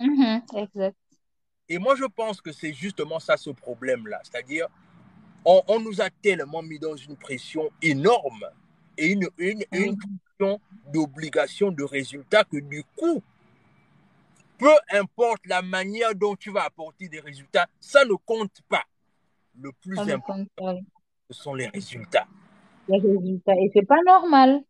Mhm, 0.00 0.42
exact. 0.56 0.96
Et 1.68 1.78
moi, 1.78 1.96
je 1.96 2.04
pense 2.04 2.40
que 2.40 2.52
c'est 2.52 2.74
justement 2.74 3.18
ça 3.18 3.36
ce 3.36 3.50
problème-là. 3.50 4.20
C'est-à-dire, 4.22 4.68
on, 5.44 5.62
on 5.68 5.80
nous 5.80 6.00
a 6.00 6.10
tellement 6.10 6.62
mis 6.62 6.78
dans 6.78 6.96
une 6.96 7.16
pression 7.16 7.70
énorme 7.82 8.44
et 8.96 9.08
une, 9.08 9.28
une, 9.38 9.62
une 9.72 9.96
pression 9.96 10.60
d'obligation 10.92 11.70
de 11.70 11.82
résultat 11.82 12.44
que 12.44 12.58
du 12.58 12.84
coup, 12.96 13.22
peu 14.58 14.72
importe 14.92 15.44
la 15.46 15.62
manière 15.62 16.14
dont 16.14 16.36
tu 16.36 16.50
vas 16.50 16.64
apporter 16.64 17.08
des 17.08 17.20
résultats, 17.20 17.66
ça 17.80 18.04
ne 18.04 18.14
compte 18.14 18.60
pas. 18.68 18.84
Le 19.60 19.70
plus 19.72 19.96
Ça 19.96 20.02
important, 20.02 20.44
pas. 20.56 20.74
ce 21.30 21.42
sont 21.42 21.54
les 21.54 21.66
résultats. 21.68 22.26
Les 22.88 22.98
résultats. 22.98 23.54
Et 23.54 23.70
c'est 23.72 23.86
pas 23.86 24.02
normal. 24.06 24.62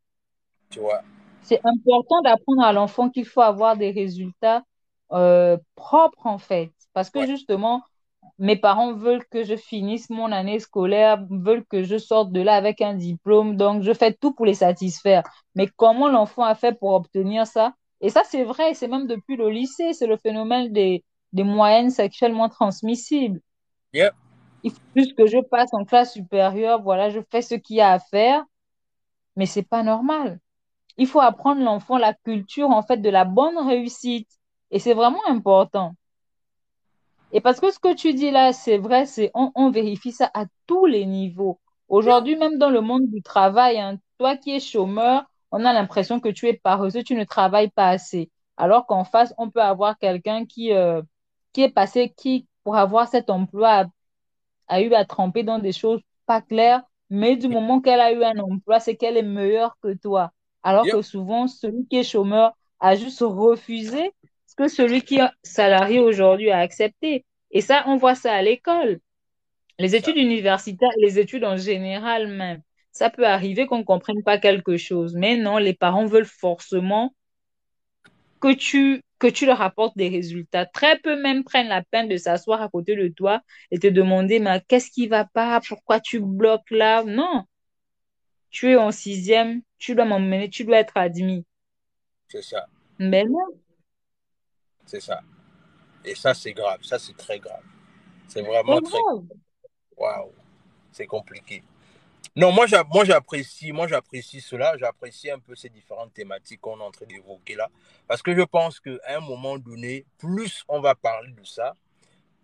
Tu 0.70 0.80
vois? 0.80 1.02
C'est 1.42 1.60
important 1.64 2.20
d'apprendre 2.22 2.62
à 2.62 2.72
l'enfant 2.72 3.10
qu'il 3.10 3.26
faut 3.26 3.40
avoir 3.42 3.76
des 3.76 3.90
résultats 3.90 4.64
euh, 5.12 5.58
propres, 5.74 6.26
en 6.26 6.38
fait. 6.38 6.70
Parce 6.92 7.10
que 7.10 7.20
Ouais. 7.20 7.26
justement, 7.26 7.82
mes 8.38 8.56
parents 8.56 8.94
veulent 8.94 9.24
que 9.30 9.44
je 9.44 9.56
finisse 9.56 10.10
mon 10.10 10.32
année 10.32 10.58
scolaire, 10.58 11.24
veulent 11.30 11.64
que 11.64 11.82
je 11.82 11.98
sorte 11.98 12.32
de 12.32 12.40
là 12.40 12.54
avec 12.54 12.80
un 12.80 12.94
diplôme. 12.94 13.56
Donc, 13.56 13.82
je 13.82 13.92
fais 13.92 14.12
tout 14.12 14.32
pour 14.32 14.46
les 14.46 14.54
satisfaire. 14.54 15.22
Mais 15.54 15.68
comment 15.76 16.08
l'enfant 16.08 16.42
a 16.42 16.54
fait 16.54 16.78
pour 16.78 16.94
obtenir 16.94 17.46
ça? 17.46 17.74
Et 18.00 18.08
ça, 18.08 18.22
c'est 18.24 18.44
vrai, 18.44 18.74
c'est 18.74 18.88
même 18.88 19.06
depuis 19.06 19.36
le 19.36 19.48
lycée, 19.50 19.92
c'est 19.92 20.06
le 20.06 20.16
phénomène 20.16 20.72
des, 20.72 21.04
des 21.32 21.44
moyennes 21.44 21.90
sexuellement 21.90 22.48
transmissibles. 22.48 23.40
Yep. 23.92 24.12
Il 24.64 24.70
faut 24.72 24.80
juste 24.96 25.14
que 25.14 25.26
je 25.26 25.38
passe 25.38 25.72
en 25.72 25.84
classe 25.84 26.14
supérieure, 26.14 26.82
voilà, 26.82 27.10
je 27.10 27.20
fais 27.30 27.42
ce 27.42 27.54
qu'il 27.54 27.76
y 27.76 27.80
a 27.80 27.92
à 27.92 27.98
faire, 27.98 28.42
mais 29.36 29.46
c'est 29.46 29.62
pas 29.62 29.82
normal. 29.82 30.40
Il 30.96 31.06
faut 31.06 31.20
apprendre 31.20 31.62
l'enfant 31.62 31.98
la 31.98 32.14
culture, 32.14 32.70
en 32.70 32.82
fait, 32.82 32.98
de 32.98 33.10
la 33.10 33.24
bonne 33.24 33.58
réussite. 33.58 34.28
Et 34.70 34.78
c'est 34.78 34.94
vraiment 34.94 35.20
important. 35.28 35.94
Et 37.34 37.40
parce 37.42 37.60
que 37.60 37.70
ce 37.72 37.78
que 37.78 37.94
tu 37.94 38.14
dis 38.14 38.30
là, 38.30 38.52
c'est 38.54 38.78
vrai, 38.78 39.04
c'est 39.06 39.30
on, 39.34 39.52
on 39.56 39.70
vérifie 39.70 40.12
ça 40.12 40.30
à 40.34 40.46
tous 40.66 40.86
les 40.86 41.04
niveaux. 41.06 41.60
Aujourd'hui, 41.88 42.36
même 42.36 42.58
dans 42.58 42.70
le 42.70 42.80
monde 42.80 43.08
du 43.10 43.22
travail, 43.22 43.78
hein, 43.78 43.98
toi 44.18 44.36
qui 44.38 44.52
es 44.56 44.60
chômeur, 44.60 45.24
on 45.52 45.64
a 45.66 45.72
l'impression 45.74 46.20
que 46.20 46.30
tu 46.30 46.48
es 46.48 46.54
paresseux, 46.54 47.02
tu 47.02 47.14
ne 47.14 47.24
travailles 47.24 47.70
pas 47.70 47.88
assez. 47.90 48.30
Alors 48.56 48.86
qu'en 48.86 49.04
face, 49.04 49.34
on 49.38 49.50
peut 49.50 49.60
avoir 49.62 49.98
quelqu'un 49.98 50.46
qui, 50.46 50.72
euh, 50.72 51.02
qui 51.52 51.62
est 51.62 51.70
passé, 51.70 52.14
qui, 52.16 52.48
pour 52.64 52.76
avoir 52.76 53.08
cet 53.08 53.28
emploi, 53.30 53.68
a, 53.82 53.86
a 54.68 54.80
eu 54.82 54.92
à 54.94 55.04
tremper 55.04 55.42
dans 55.42 55.58
des 55.58 55.72
choses 55.72 56.00
pas 56.26 56.40
claires, 56.42 56.82
mais 57.10 57.36
du 57.36 57.48
moment 57.48 57.80
qu'elle 57.80 58.00
a 58.00 58.12
eu 58.12 58.22
un 58.24 58.38
emploi, 58.38 58.80
c'est 58.80 58.96
qu'elle 58.96 59.16
est 59.16 59.22
meilleure 59.22 59.76
que 59.80 59.94
toi. 59.94 60.32
Alors 60.62 60.88
Yep. 60.88 60.90
que 60.90 61.02
souvent, 61.02 61.46
celui 61.48 61.86
qui 61.88 61.96
est 61.98 62.04
chômeur 62.04 62.52
a 62.80 62.96
juste 62.96 63.20
refusé 63.20 64.12
que 64.56 64.68
celui 64.68 65.02
qui 65.02 65.16
est 65.16 65.28
salarié 65.42 66.00
aujourd'hui 66.00 66.50
a 66.50 66.58
accepté. 66.58 67.24
Et 67.50 67.60
ça, 67.60 67.84
on 67.86 67.96
voit 67.96 68.14
ça 68.14 68.32
à 68.32 68.42
l'école. 68.42 69.00
Les 69.78 69.96
études 69.96 70.16
universitaires, 70.16 70.90
les 70.98 71.18
études 71.18 71.44
en 71.44 71.56
général 71.56 72.28
même. 72.28 72.62
Ça 72.92 73.10
peut 73.10 73.26
arriver 73.26 73.66
qu'on 73.66 73.78
ne 73.78 73.84
comprenne 73.84 74.22
pas 74.22 74.38
quelque 74.38 74.76
chose. 74.76 75.14
Mais 75.14 75.36
non, 75.36 75.58
les 75.58 75.74
parents 75.74 76.06
veulent 76.06 76.24
forcément 76.24 77.14
que 78.40 78.52
tu, 78.54 79.02
que 79.18 79.26
tu 79.26 79.46
leur 79.46 79.62
apportes 79.62 79.96
des 79.96 80.08
résultats. 80.08 80.66
Très 80.66 80.98
peu 80.98 81.20
même 81.20 81.42
prennent 81.42 81.68
la 81.68 81.82
peine 81.82 82.08
de 82.08 82.16
s'asseoir 82.16 82.62
à 82.62 82.68
côté 82.68 82.94
de 82.94 83.08
toi 83.08 83.40
et 83.70 83.78
te 83.78 83.86
demander, 83.88 84.38
mais 84.38 84.62
qu'est-ce 84.68 84.90
qui 84.90 85.08
va 85.08 85.24
pas? 85.24 85.60
Pourquoi 85.66 85.98
tu 85.98 86.20
bloques 86.20 86.70
là? 86.70 87.02
Non. 87.02 87.44
Tu 88.50 88.70
es 88.70 88.76
en 88.76 88.92
sixième, 88.92 89.62
tu 89.78 89.96
dois 89.96 90.04
m'emmener, 90.04 90.48
tu 90.48 90.64
dois 90.64 90.78
être 90.78 90.96
admis. 90.96 91.44
C'est 92.28 92.42
ça. 92.42 92.66
Mais 93.00 93.24
non. 93.24 93.46
C'est 94.86 95.00
ça. 95.00 95.20
Et 96.04 96.14
ça, 96.14 96.34
c'est 96.34 96.52
grave. 96.52 96.82
Ça, 96.82 96.98
c'est 96.98 97.16
très 97.16 97.38
grave. 97.38 97.62
C'est 98.28 98.42
vraiment 98.42 98.80
très. 98.80 98.98
grave. 99.00 99.24
Waouh. 99.96 100.32
C'est 100.92 101.06
compliqué. 101.06 101.62
Non, 102.36 102.50
moi, 102.52 102.66
j'a- 102.66 102.84
moi 102.84 103.04
j'apprécie, 103.04 103.70
moi 103.70 103.86
j'apprécie 103.86 104.40
cela, 104.40 104.76
j'apprécie 104.76 105.30
un 105.30 105.38
peu 105.38 105.54
ces 105.54 105.68
différentes 105.68 106.12
thématiques 106.14 106.60
qu'on 106.60 106.80
est 106.80 106.82
en 106.82 106.90
train 106.90 107.06
d'évoquer 107.06 107.54
là, 107.54 107.70
parce 108.08 108.22
que 108.22 108.34
je 108.34 108.42
pense 108.42 108.80
qu'à 108.80 108.90
un 109.08 109.20
moment 109.20 109.56
donné, 109.56 110.04
plus 110.18 110.64
on 110.66 110.80
va 110.80 110.96
parler 110.96 111.30
de 111.32 111.44
ça, 111.44 111.74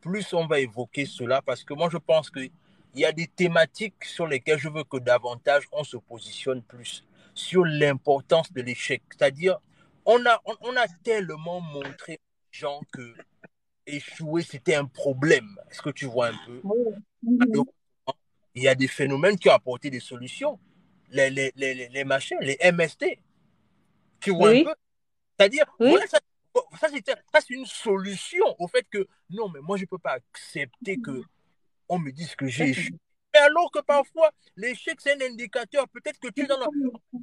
plus 0.01 0.33
on 0.33 0.47
va 0.47 0.61
évoquer 0.61 1.07
cela, 1.07 1.43
parce 1.43 1.65
que 1.65 1.75
moi 1.75 1.89
je 1.91 1.99
pense 1.99 2.31
qu'il 2.31 2.53
y 2.95 3.05
a 3.05 3.11
des 3.11 3.27
thématiques 3.27 4.05
sur 4.05 4.29
lesquelles 4.29 4.61
je 4.61 4.69
veux 4.69 4.85
que 4.85 4.99
davantage 4.99 5.65
on 5.73 5.83
se 5.83 5.97
positionne 5.97 6.63
plus 6.63 7.05
sur 7.35 7.65
l'importance 7.65 8.53
de 8.53 8.63
l'échec. 8.63 9.03
C'est-à-dire, 9.11 9.59
on 10.05 10.25
a, 10.25 10.41
on, 10.45 10.55
on 10.61 10.77
a 10.77 10.87
tellement 11.03 11.61
montré 11.61 12.21
gens 12.51 12.81
que 12.93 13.15
échouer 13.87 14.43
c'était 14.43 14.75
un 14.75 14.87
problème. 14.87 15.59
Est-ce 15.71 15.83
que 15.83 15.91
tu 15.91 16.07
vois 16.07 16.29
un 16.29 16.39
peu? 16.47 16.63
Alors, 17.41 17.67
il 18.55 18.63
y 18.63 18.69
a 18.69 18.75
des 18.75 18.89
phénomènes 18.89 19.39
qui 19.39 19.49
ont 19.49 19.55
apporté 19.55 19.91
des 19.91 20.01
solutions. 20.01 20.59
Les, 21.11 21.29
les, 21.31 21.53
les, 21.57 21.89
les- 21.89 22.05
machins, 22.05 22.39
les 22.41 22.57
MST. 22.61 23.19
Tu 24.21 24.31
vois 24.31 24.51
un 24.51 24.65
peu? 24.65 24.75
C'est-à-dire, 25.37 25.65
oui. 25.81 25.91
voilà, 25.91 26.07
ça, 26.07 26.21
ça, 26.79 26.89
c'est, 26.89 27.05
ça, 27.09 27.41
c'est 27.41 27.55
une 27.55 27.67
solution 27.67 28.45
au 28.59 28.69
fait 28.69 28.87
que 28.89 29.09
non, 29.31 29.49
mais 29.49 29.61
moi, 29.61 29.77
je 29.77 29.83
ne 29.83 29.87
peux 29.87 29.99
pas 29.99 30.13
accepter 30.13 30.99
que 30.99 31.23
on 31.89 31.99
me 31.99 32.13
dise 32.13 32.37
que 32.37 32.47
j'ai 32.47 32.69
échoué. 32.71 32.97
Mais 33.35 33.41
alors 33.41 33.71
que 33.73 33.81
parfois, 33.81 34.31
l'échec, 34.57 35.01
c'est 35.01 35.21
un 35.21 35.27
indicateur. 35.27 35.89
Peut-être 35.89 36.19
que 36.21 36.29
tu 36.29 36.43
es 36.43 36.47
dans 36.47 36.59
la... 36.59 36.67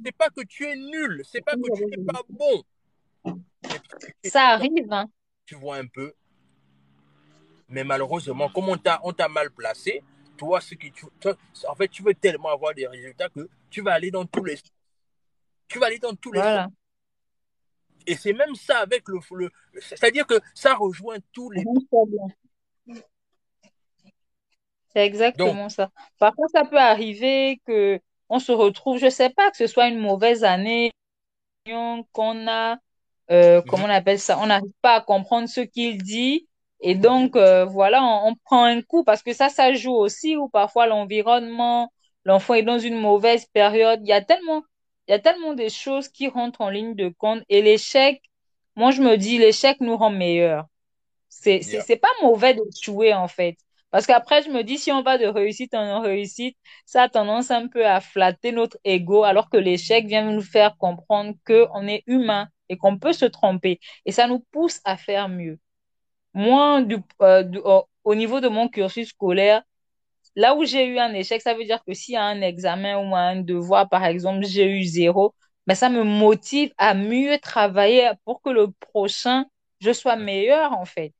C'est 0.04 0.16
pas 0.16 0.28
que 0.30 0.42
tu 0.42 0.64
es 0.66 0.76
nul, 0.76 1.22
c'est 1.24 1.40
pas 1.40 1.54
que 1.54 1.74
tu 1.74 1.84
n'es 1.86 2.04
pas 2.04 2.22
bon. 2.28 2.64
Ça 4.24 4.48
arrive, 4.48 4.90
hein. 4.90 5.08
Tu 5.48 5.54
vois 5.54 5.76
un 5.76 5.86
peu. 5.86 6.12
Mais 7.70 7.82
malheureusement, 7.82 8.50
comme 8.50 8.68
on 8.68 8.76
t'a, 8.76 9.00
on 9.02 9.14
t'a 9.14 9.28
mal 9.28 9.50
placé, 9.50 10.02
toi, 10.36 10.60
ce 10.60 10.74
qui, 10.74 10.92
tu, 10.92 11.06
toi, 11.18 11.34
en 11.66 11.74
fait, 11.74 11.88
tu 11.88 12.02
veux 12.02 12.12
tellement 12.12 12.50
avoir 12.50 12.74
des 12.74 12.86
résultats 12.86 13.30
que 13.30 13.48
tu 13.70 13.80
vas 13.80 13.94
aller 13.94 14.10
dans 14.10 14.26
tous 14.26 14.44
les 14.44 14.58
tu 15.68 15.78
vas 15.78 15.86
aller 15.86 15.98
dans 15.98 16.14
tous 16.14 16.32
les 16.32 16.40
Voilà. 16.40 16.68
Et 18.06 18.14
c'est 18.14 18.32
même 18.32 18.54
ça 18.54 18.78
avec 18.78 19.08
le, 19.08 19.18
le 19.32 19.50
c'est-à-dire 19.80 20.26
que 20.26 20.40
ça 20.54 20.74
rejoint 20.74 21.18
tous 21.32 21.50
les. 21.50 21.62
C'est 24.88 25.00
donc 25.00 25.06
exactement 25.06 25.68
ça. 25.68 25.90
Parfois, 26.18 26.46
ça 26.52 26.64
peut 26.64 26.78
arriver 26.78 27.60
que 27.66 28.00
on 28.28 28.38
se 28.38 28.52
retrouve, 28.52 28.98
je 28.98 29.10
sais 29.10 29.30
pas, 29.30 29.50
que 29.50 29.56
ce 29.56 29.66
soit 29.66 29.88
une 29.88 29.98
mauvaise 29.98 30.44
année, 30.44 30.92
qu'on 31.64 32.48
a, 32.48 32.78
euh, 33.30 33.62
comment 33.66 33.84
Mhm. 33.84 33.86
on 33.86 33.90
appelle 33.90 34.18
ça, 34.20 34.38
on 34.40 34.46
n'arrive 34.46 34.72
pas 34.82 34.96
à 34.96 35.00
comprendre 35.00 35.48
ce 35.48 35.60
qu'il 35.60 36.02
dit. 36.02 36.48
Et 36.80 36.94
donc, 36.94 37.36
euh, 37.36 37.64
voilà, 37.64 38.02
on, 38.02 38.30
on 38.30 38.34
prend 38.44 38.64
un 38.64 38.82
coup 38.82 39.04
parce 39.04 39.22
que 39.22 39.32
ça, 39.32 39.48
ça 39.48 39.72
joue 39.74 39.92
aussi, 39.94 40.36
ou 40.36 40.48
parfois 40.48 40.86
l'environnement, 40.86 41.92
l'enfant 42.24 42.54
est 42.54 42.62
dans 42.62 42.78
une 42.78 42.98
mauvaise 43.00 43.46
période. 43.46 44.00
Il 44.04 44.08
y 44.08 44.12
a 44.12 44.22
tellement, 44.22 44.62
il 45.08 45.12
y 45.12 45.14
a 45.14 45.18
tellement 45.18 45.54
de 45.54 45.68
choses 45.68 46.08
qui 46.08 46.28
rentrent 46.28 46.60
en 46.60 46.70
ligne 46.70 46.94
de 46.94 47.08
compte. 47.08 47.42
Et 47.48 47.62
l'échec, 47.62 48.22
moi, 48.76 48.90
je 48.92 49.02
me 49.02 49.16
dis, 49.16 49.38
l'échec 49.38 49.80
nous 49.80 49.96
rend 49.96 50.10
meilleurs. 50.10 50.66
C'est, 51.28 51.62
c'est, 51.62 51.80
Yeah. 51.80 51.82
c'est 51.82 51.96
pas 51.96 52.08
mauvais 52.22 52.54
d'échouer, 52.54 53.14
en 53.14 53.28
fait. 53.28 53.56
Parce 53.90 54.06
qu'après, 54.06 54.42
je 54.42 54.50
me 54.50 54.62
dis, 54.64 54.78
si 54.78 54.92
on 54.92 55.02
va 55.02 55.18
de 55.18 55.26
réussite 55.26 55.74
en 55.74 56.00
réussite, 56.00 56.56
ça 56.86 57.04
a 57.04 57.08
tendance 57.08 57.50
un 57.50 57.68
peu 57.68 57.86
à 57.86 58.00
flatter 58.00 58.52
notre 58.52 58.78
ego, 58.84 59.24
alors 59.24 59.48
que 59.50 59.56
l'échec 59.56 60.06
vient 60.06 60.30
nous 60.30 60.42
faire 60.42 60.76
comprendre 60.78 61.34
qu'on 61.46 61.86
est 61.88 62.02
humain 62.06 62.48
et 62.68 62.76
qu'on 62.76 62.98
peut 62.98 63.12
se 63.12 63.24
tromper. 63.26 63.80
Et 64.06 64.12
ça 64.12 64.26
nous 64.26 64.40
pousse 64.52 64.80
à 64.84 64.96
faire 64.96 65.28
mieux. 65.28 65.58
Moi, 66.34 66.82
du, 66.82 66.96
euh, 67.22 67.42
du- 67.42 67.58
au, 67.58 67.84
au 68.04 68.14
niveau 68.14 68.40
de 68.40 68.48
mon 68.48 68.68
cursus 68.68 69.08
scolaire, 69.10 69.62
là 70.36 70.54
où 70.54 70.64
j'ai 70.64 70.86
eu 70.86 70.98
un 70.98 71.12
échec, 71.14 71.42
ça 71.42 71.54
veut 71.54 71.64
dire 71.64 71.82
que 71.84 71.94
s'il 71.94 72.14
y 72.14 72.16
a 72.16 72.24
un 72.24 72.40
examen 72.42 72.98
ou 72.98 73.14
un 73.16 73.36
devoir, 73.36 73.88
par 73.88 74.04
exemple, 74.04 74.44
j'ai 74.46 74.66
eu 74.66 74.84
zéro, 74.84 75.34
ben 75.66 75.74
ça 75.74 75.88
me 75.90 76.02
motive 76.04 76.72
à 76.78 76.94
mieux 76.94 77.38
travailler 77.38 78.10
pour 78.24 78.42
que 78.42 78.50
le 78.50 78.70
prochain, 78.72 79.46
je 79.80 79.92
sois 79.92 80.16
meilleur, 80.16 80.72
en 80.72 80.84
fait. 80.84 81.14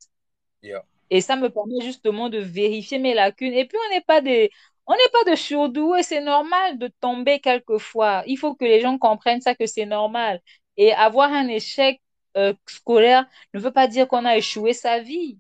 Yeah. 0.63 0.83
Et 1.11 1.21
ça 1.21 1.37
me 1.37 1.49
permet 1.51 1.81
justement 1.85 2.29
de 2.29 2.39
vérifier 2.39 2.99
mes 2.99 3.15
lacunes. 3.15 3.53
Et 3.55 3.67
puis, 3.67 3.79
on 3.87 3.95
n'est 3.95 4.03
pas 4.03 4.21
des, 4.21 4.51
on 4.87 4.93
n'est 4.95 5.09
pas 5.13 5.31
de 5.31 5.37
surdoués. 5.37 6.03
C'est 6.03 6.21
normal 6.21 6.79
de 6.79 6.89
tomber 7.01 7.41
quelquefois. 7.41 8.23
Il 8.27 8.37
faut 8.39 8.55
que 8.55 8.65
les 8.65 8.81
gens 8.81 8.99
comprennent 8.99 9.41
ça, 9.41 9.55
que 9.55 9.67
c'est 9.67 9.87
normal. 9.87 10.41
Et 10.79 10.93
avoir 10.95 11.31
un 11.31 11.49
échec 11.49 12.01
euh, 12.39 12.55
scolaire 12.67 13.27
ne 13.53 13.61
veut 13.61 13.73
pas 13.73 13.87
dire 13.89 14.09
qu'on 14.09 14.25
a 14.25 14.37
échoué 14.37 14.73
sa 14.73 15.01
vie. 15.01 15.39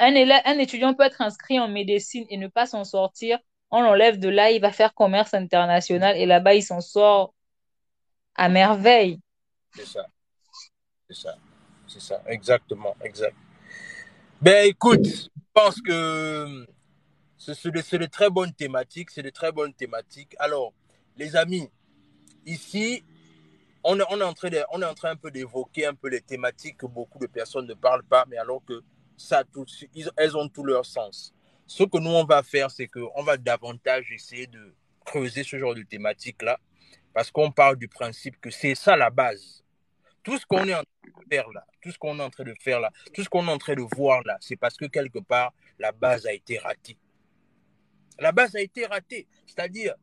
Un 0.00 0.14
élève, 0.14 0.42
un 0.44 0.58
étudiant 0.58 0.94
peut 0.94 1.04
être 1.04 1.20
inscrit 1.20 1.60
en 1.60 1.68
médecine 1.68 2.26
et 2.28 2.36
ne 2.36 2.48
pas 2.48 2.66
s'en 2.66 2.82
sortir. 2.82 3.38
On 3.70 3.82
l'enlève 3.82 4.18
de 4.18 4.28
là, 4.28 4.50
il 4.50 4.60
va 4.60 4.72
faire 4.72 4.94
commerce 4.94 5.34
international 5.34 6.16
et 6.16 6.26
là-bas, 6.26 6.54
il 6.54 6.62
s'en 6.62 6.80
sort 6.80 7.34
à 8.34 8.48
merveille. 8.48 9.20
C'est 9.74 9.86
ça. 9.86 10.06
C'est 11.08 11.16
ça. 11.16 11.36
C'est 11.86 12.00
ça. 12.00 12.22
Exactement. 12.26 12.96
Exact. 13.02 13.36
Ben 14.40 14.66
écoute, 14.66 15.06
je 15.06 15.28
pense 15.52 15.80
que 15.80 16.66
c'est 17.36 17.70
de, 17.70 17.98
de, 17.98 18.06
très 18.06 18.30
bonnes 18.30 18.52
thématiques. 18.52 19.10
C'est 19.10 19.22
de 19.22 19.30
très 19.30 19.52
bonnes 19.52 19.74
thématiques. 19.74 20.34
Alors, 20.38 20.72
les 21.16 21.36
amis, 21.36 21.68
ici, 22.46 23.04
on 23.84 23.98
est, 23.98 24.04
on 24.10 24.20
est 24.20 24.24
en 24.24 24.32
train 24.32 24.50
de, 24.50 24.62
on 24.70 24.80
est 24.80 24.86
en 24.86 24.94
train 24.94 25.10
un 25.10 25.16
peu 25.16 25.30
d'évoquer 25.30 25.86
un 25.86 25.94
peu 25.94 26.08
les 26.08 26.20
thématiques 26.20 26.78
que 26.78 26.86
beaucoup 26.86 27.18
de 27.18 27.26
personnes 27.26 27.66
ne 27.66 27.74
parlent 27.74 28.04
pas, 28.04 28.24
mais 28.28 28.36
alors 28.36 28.62
que 28.64 28.82
ça, 29.16 29.44
tout, 29.44 29.66
elles 30.16 30.36
ont 30.36 30.48
tout 30.48 30.64
leur 30.64 30.86
sens. 30.86 31.34
Ce 31.66 31.84
que 31.84 31.98
nous, 31.98 32.10
on 32.10 32.24
va 32.24 32.42
faire, 32.42 32.70
c'est 32.70 32.86
qu'on 32.86 33.22
va 33.22 33.36
davantage 33.36 34.10
essayer 34.12 34.46
de 34.46 34.74
creuser 35.04 35.42
ce 35.42 35.58
genre 35.58 35.74
de 35.74 35.82
thématiques-là, 35.82 36.58
parce 37.12 37.30
qu'on 37.30 37.50
parle 37.50 37.76
du 37.76 37.88
principe 37.88 38.40
que 38.40 38.50
c'est 38.50 38.74
ça 38.74 38.96
la 38.96 39.10
base. 39.10 39.64
Tout 40.22 40.38
ce 40.38 40.46
qu'on 40.46 40.68
est 40.68 40.74
en 40.74 40.82
train 40.82 41.10
de 41.20 41.34
faire 41.34 41.50
là, 41.50 41.66
tout 41.80 41.90
ce 41.90 41.98
qu'on 41.98 42.18
est 42.18 42.22
en 42.22 42.30
train 42.30 42.44
de 42.44 42.54
faire 42.60 42.80
là, 42.80 42.90
tout 43.12 43.24
ce 43.24 43.28
qu'on 43.28 43.46
est 43.48 43.50
en 43.50 43.58
train 43.58 43.74
de 43.74 43.82
voir 43.96 44.22
là, 44.24 44.36
c'est 44.40 44.56
parce 44.56 44.76
que 44.76 44.86
quelque 44.86 45.18
part, 45.18 45.52
la 45.78 45.90
base 45.90 46.26
a 46.26 46.32
été 46.32 46.58
ratée. 46.58 46.96
La 48.20 48.30
base 48.30 48.54
a 48.54 48.60
été 48.60 48.86
ratée. 48.86 49.26
C'est-à-dire, 49.46 49.94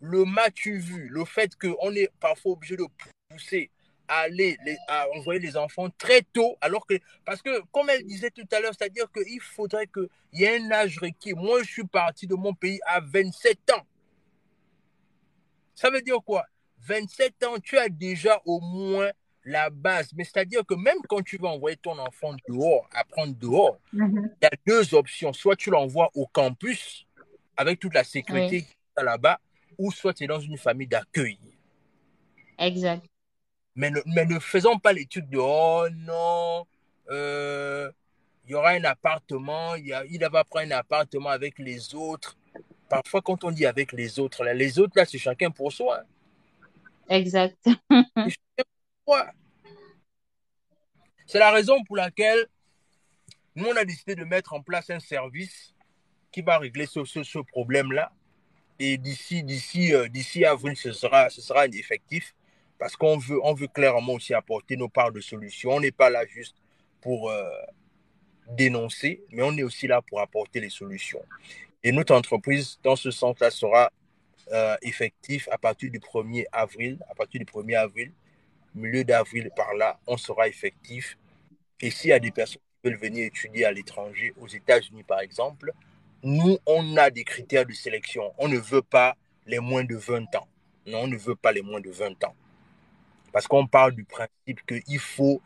le 0.00 0.24
match 0.24 0.66
vu, 0.66 1.08
le 1.08 1.24
fait 1.24 1.56
qu'on 1.56 1.92
est 1.92 2.10
parfois 2.18 2.52
obligé 2.52 2.76
de 2.76 2.84
pousser 3.32 3.70
à 4.10 4.20
aller 4.20 4.56
à 4.88 5.06
envoyer 5.16 5.38
les 5.38 5.56
enfants 5.56 5.90
très 5.98 6.22
tôt, 6.22 6.56
alors 6.62 6.86
que, 6.86 6.94
parce 7.26 7.42
que, 7.42 7.60
comme 7.72 7.90
elle 7.90 8.04
disait 8.06 8.30
tout 8.30 8.46
à 8.52 8.58
l'heure, 8.60 8.72
c'est-à-dire 8.76 9.04
qu'il 9.12 9.40
faudrait 9.40 9.86
qu'il 9.86 10.08
y 10.32 10.44
ait 10.44 10.58
un 10.58 10.70
âge 10.72 10.98
requis. 10.98 11.34
Moi, 11.34 11.62
je 11.62 11.70
suis 11.70 11.84
parti 11.86 12.26
de 12.26 12.34
mon 12.34 12.54
pays 12.54 12.80
à 12.86 13.00
27 13.00 13.70
ans. 13.72 13.86
Ça 15.74 15.90
veut 15.90 16.00
dire 16.00 16.16
quoi? 16.24 16.46
27 16.86 17.44
ans, 17.44 17.58
tu 17.62 17.76
as 17.76 17.90
déjà 17.90 18.40
au 18.46 18.60
moins 18.60 19.10
la 19.44 19.68
base. 19.68 20.10
Mais 20.14 20.24
c'est-à-dire 20.24 20.64
que 20.64 20.74
même 20.74 20.98
quand 21.06 21.22
tu 21.22 21.36
vas 21.36 21.48
envoyer 21.48 21.76
ton 21.76 21.98
enfant 21.98 22.34
dehors, 22.48 22.88
apprendre 22.92 23.34
dehors, 23.36 23.78
Mhm. 23.92 24.30
il 24.40 24.44
y 24.44 24.46
a 24.46 24.50
deux 24.66 24.94
options. 24.94 25.34
Soit 25.34 25.56
tu 25.56 25.68
l'envoies 25.70 26.10
au 26.14 26.26
campus 26.26 27.06
avec 27.58 27.78
toute 27.78 27.92
la 27.92 28.04
sécurité 28.04 28.62
qu'il 28.62 28.76
y 28.96 29.00
a 29.00 29.02
là-bas, 29.02 29.38
ou 29.76 29.92
soit 29.92 30.14
tu 30.14 30.24
es 30.24 30.26
dans 30.26 30.40
une 30.40 30.56
famille 30.56 30.86
d'accueil. 30.88 31.38
Exact. 32.58 33.04
Mais 33.78 33.92
ne, 33.92 34.00
mais 34.06 34.26
ne 34.26 34.40
faisons 34.40 34.76
pas 34.80 34.92
l'étude 34.92 35.30
de 35.30 35.38
oh 35.38 35.86
non, 35.92 36.66
euh, 37.10 37.88
il 38.44 38.50
y 38.50 38.54
aura 38.56 38.70
un 38.70 38.82
appartement, 38.82 39.76
il, 39.76 39.86
y 39.86 39.92
a, 39.92 40.04
il 40.06 40.18
va 40.18 40.42
prendre 40.42 40.66
un 40.66 40.76
appartement 40.78 41.28
avec 41.28 41.60
les 41.60 41.94
autres. 41.94 42.36
Parfois, 42.88 43.22
quand 43.22 43.44
on 43.44 43.52
dit 43.52 43.66
avec 43.66 43.92
les 43.92 44.18
autres, 44.18 44.42
là, 44.42 44.52
les 44.52 44.80
autres, 44.80 44.94
là, 44.96 45.04
c'est 45.04 45.18
chacun 45.18 45.52
pour 45.52 45.72
soi. 45.72 46.02
Exact. 47.08 47.56
C'est 51.26 51.38
la 51.38 51.52
raison 51.52 51.84
pour 51.84 51.96
laquelle 51.96 52.48
nous, 53.54 53.66
on 53.66 53.76
a 53.76 53.84
décidé 53.84 54.16
de 54.16 54.24
mettre 54.24 54.54
en 54.54 54.60
place 54.60 54.90
un 54.90 54.98
service 54.98 55.72
qui 56.32 56.42
va 56.42 56.58
régler 56.58 56.86
ce, 56.86 57.04
ce, 57.04 57.22
ce 57.22 57.38
problème-là. 57.38 58.10
Et 58.80 58.98
d'ici, 58.98 59.44
d'ici, 59.44 59.94
euh, 59.94 60.08
d'ici 60.08 60.44
avril, 60.44 60.76
ce 60.76 60.90
sera, 60.90 61.30
ce 61.30 61.40
sera 61.40 61.66
effectif 61.66 62.34
parce 62.78 62.96
qu'on 62.96 63.18
veut, 63.18 63.38
on 63.44 63.54
veut 63.54 63.68
clairement 63.68 64.14
aussi 64.14 64.34
apporter 64.34 64.76
nos 64.76 64.88
parts 64.88 65.12
de 65.12 65.20
solutions. 65.20 65.70
On 65.70 65.80
n'est 65.80 65.90
pas 65.90 66.10
là 66.10 66.24
juste 66.26 66.56
pour 67.00 67.30
euh, 67.30 67.48
dénoncer, 68.50 69.22
mais 69.30 69.42
on 69.42 69.56
est 69.56 69.62
aussi 69.62 69.86
là 69.86 70.02
pour 70.02 70.20
apporter 70.20 70.60
les 70.60 70.70
solutions. 70.70 71.22
Et 71.82 71.92
notre 71.92 72.14
entreprise, 72.14 72.78
dans 72.82 72.96
ce 72.96 73.10
sens-là, 73.10 73.50
sera 73.50 73.90
euh, 74.52 74.76
effectif 74.82 75.48
à 75.50 75.58
partir 75.58 75.90
du 75.90 75.98
1er 75.98 76.44
avril. 76.52 76.98
À 77.10 77.14
partir 77.14 77.40
du 77.40 77.46
1er 77.46 77.76
avril, 77.76 78.12
milieu 78.74 79.04
d'avril 79.04 79.50
par 79.54 79.74
là, 79.74 79.98
on 80.06 80.16
sera 80.16 80.48
effectif. 80.48 81.18
Et 81.80 81.90
s'il 81.90 82.10
y 82.10 82.12
a 82.12 82.18
des 82.18 82.30
personnes 82.30 82.62
qui 82.82 82.88
veulent 82.90 82.98
venir 82.98 83.26
étudier 83.26 83.64
à 83.64 83.72
l'étranger, 83.72 84.32
aux 84.40 84.48
États-Unis 84.48 85.04
par 85.04 85.20
exemple, 85.20 85.72
nous, 86.22 86.58
on 86.66 86.96
a 86.96 87.10
des 87.10 87.24
critères 87.24 87.66
de 87.66 87.72
sélection. 87.72 88.32
On 88.38 88.48
ne 88.48 88.58
veut 88.58 88.82
pas 88.82 89.16
les 89.46 89.60
moins 89.60 89.84
de 89.84 89.96
20 89.96 90.34
ans. 90.34 90.48
Non, 90.86 91.02
on 91.02 91.06
ne 91.06 91.16
veut 91.16 91.36
pas 91.36 91.52
les 91.52 91.62
moins 91.62 91.80
de 91.80 91.90
20 91.90 92.24
ans. 92.24 92.34
Parce 93.32 93.46
qu'on 93.46 93.66
parle 93.66 93.92
du 93.92 94.04
principe 94.04 94.64
qu'il 94.66 94.98
faut, 94.98 95.40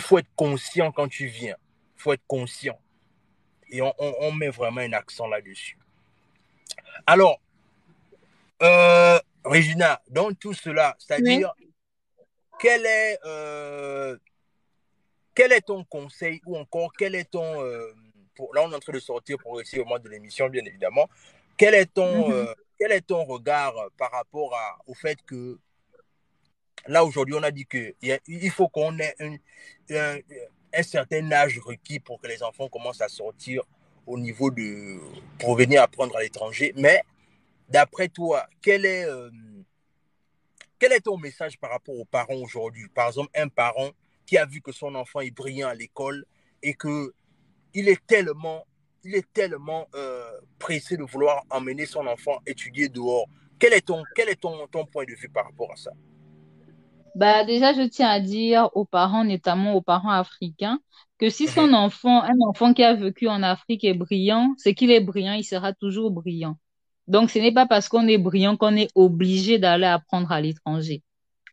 faut 0.00 0.18
être 0.18 0.34
conscient 0.36 0.92
quand 0.92 1.08
tu 1.08 1.26
viens. 1.26 1.56
Il 1.96 2.02
faut 2.02 2.12
être 2.12 2.26
conscient. 2.26 2.78
Et 3.70 3.80
on, 3.82 3.94
on, 3.98 4.14
on 4.20 4.32
met 4.32 4.48
vraiment 4.48 4.80
un 4.82 4.92
accent 4.92 5.26
là-dessus. 5.26 5.78
Alors, 7.06 7.40
euh, 8.62 9.18
Regina, 9.44 10.00
dans 10.08 10.32
tout 10.32 10.54
cela, 10.54 10.94
c'est-à-dire, 10.98 11.52
oui. 11.58 11.68
quel, 12.60 12.86
est, 12.86 13.18
euh, 13.24 14.16
quel 15.34 15.52
est 15.52 15.62
ton 15.62 15.84
conseil 15.84 16.40
ou 16.46 16.56
encore 16.56 16.92
quel 16.96 17.14
est 17.14 17.30
ton... 17.30 17.62
Euh, 17.62 17.92
pour, 18.34 18.54
là, 18.54 18.62
on 18.62 18.70
est 18.72 18.76
en 18.76 18.80
train 18.80 18.92
de 18.92 19.00
sortir 19.00 19.36
progressivement 19.38 19.98
de 19.98 20.08
l'émission, 20.08 20.48
bien 20.48 20.64
évidemment. 20.64 21.08
Quel 21.56 21.74
est 21.74 21.92
ton, 21.92 22.28
mm 22.28 22.32
-hmm. 22.32 22.54
quel 22.78 22.92
est 22.92 23.06
ton 23.06 23.24
regard 23.24 23.74
par 23.98 24.10
rapport 24.12 24.54
à, 24.54 24.78
au 24.86 24.94
fait 24.94 25.18
que 25.26 25.58
là, 26.86 27.04
aujourd'hui, 27.04 27.34
on 27.34 27.42
a 27.42 27.50
dit 27.50 27.66
qu'il 27.66 28.50
faut 28.50 28.68
qu'on 28.68 28.98
ait 28.98 29.14
un, 29.90 30.82
certain 30.82 31.30
âge 31.32 31.58
requis 31.58 32.00
pour 32.00 32.20
que 32.20 32.26
les 32.26 32.42
enfants 32.42 32.68
commencent 32.68 33.00
à 33.00 33.08
sortir 33.08 33.62
au 34.06 34.18
niveau 34.18 34.50
de. 34.50 34.98
pour 35.38 35.56
venir 35.56 35.82
apprendre 35.82 36.16
à 36.16 36.22
l'étranger. 36.22 36.72
Mais 36.76 37.02
d'après 37.68 38.08
toi, 38.08 38.46
quel 38.60 38.84
est, 38.84 39.04
euh, 39.04 39.30
quel 40.78 40.92
est 40.92 41.00
ton 41.00 41.18
message 41.18 41.58
par 41.58 41.70
rapport 41.70 41.98
aux 41.98 42.04
parents 42.04 42.34
aujourd'hui? 42.34 42.88
Par 42.88 43.08
exemple, 43.08 43.30
un 43.34 43.48
parent 43.48 43.90
qui 44.26 44.38
a 44.38 44.46
vu 44.46 44.60
que 44.60 44.72
son 44.72 44.94
enfant 44.94 45.20
est 45.20 45.30
brillant 45.30 45.68
à 45.68 45.74
l'école 45.74 46.24
et 46.62 46.74
que 46.74 47.12
il 47.74 47.88
est 47.88 48.04
tellement, 48.06 48.64
euh, 49.94 50.30
pressé 50.58 50.96
de 50.96 51.04
vouloir 51.04 51.42
emmener 51.50 51.86
son 51.86 52.06
enfant 52.06 52.40
étudier 52.46 52.88
dehors. 52.88 53.26
Quel 53.58 53.72
est 53.72 53.86
ton 53.86 54.04
point 54.86 55.04
de 55.04 55.14
vue 55.14 55.28
par 55.28 55.46
rapport 55.46 55.72
à 55.72 55.76
ça? 55.76 55.92
Bah, 57.14 57.44
déjà, 57.44 57.74
je 57.74 57.82
tiens 57.82 58.08
à 58.08 58.20
dire 58.20 58.70
aux 58.74 58.84
parents, 58.84 59.24
notamment 59.24 59.74
aux 59.74 59.82
parents 59.82 60.10
africains, 60.10 60.80
que 61.18 61.28
si 61.30 61.48
son 61.48 61.72
Mhm. 61.72 61.74
enfant, 61.74 62.22
un 62.22 62.38
enfant 62.48 62.74
qui 62.74 62.82
a 62.82 62.94
vécu 62.94 63.28
en 63.28 63.42
Afrique 63.42 63.84
est 63.84 63.94
brillant, 63.94 64.54
c'est 64.58 64.74
qu'il 64.74 64.90
est 64.90 65.00
brillant, 65.00 65.34
il 65.34 65.44
sera 65.44 65.72
toujours 65.74 66.10
brillant. 66.10 66.56
Donc, 67.08 67.30
ce 67.30 67.38
n'est 67.38 67.52
pas 67.52 67.66
parce 67.66 67.88
qu'on 67.88 68.08
est 68.08 68.18
brillant 68.18 68.56
qu'on 68.56 68.76
est 68.76 68.90
obligé 68.94 69.58
d'aller 69.58 69.84
apprendre 69.86 70.32
à 70.32 70.40
l'étranger. 70.40 71.02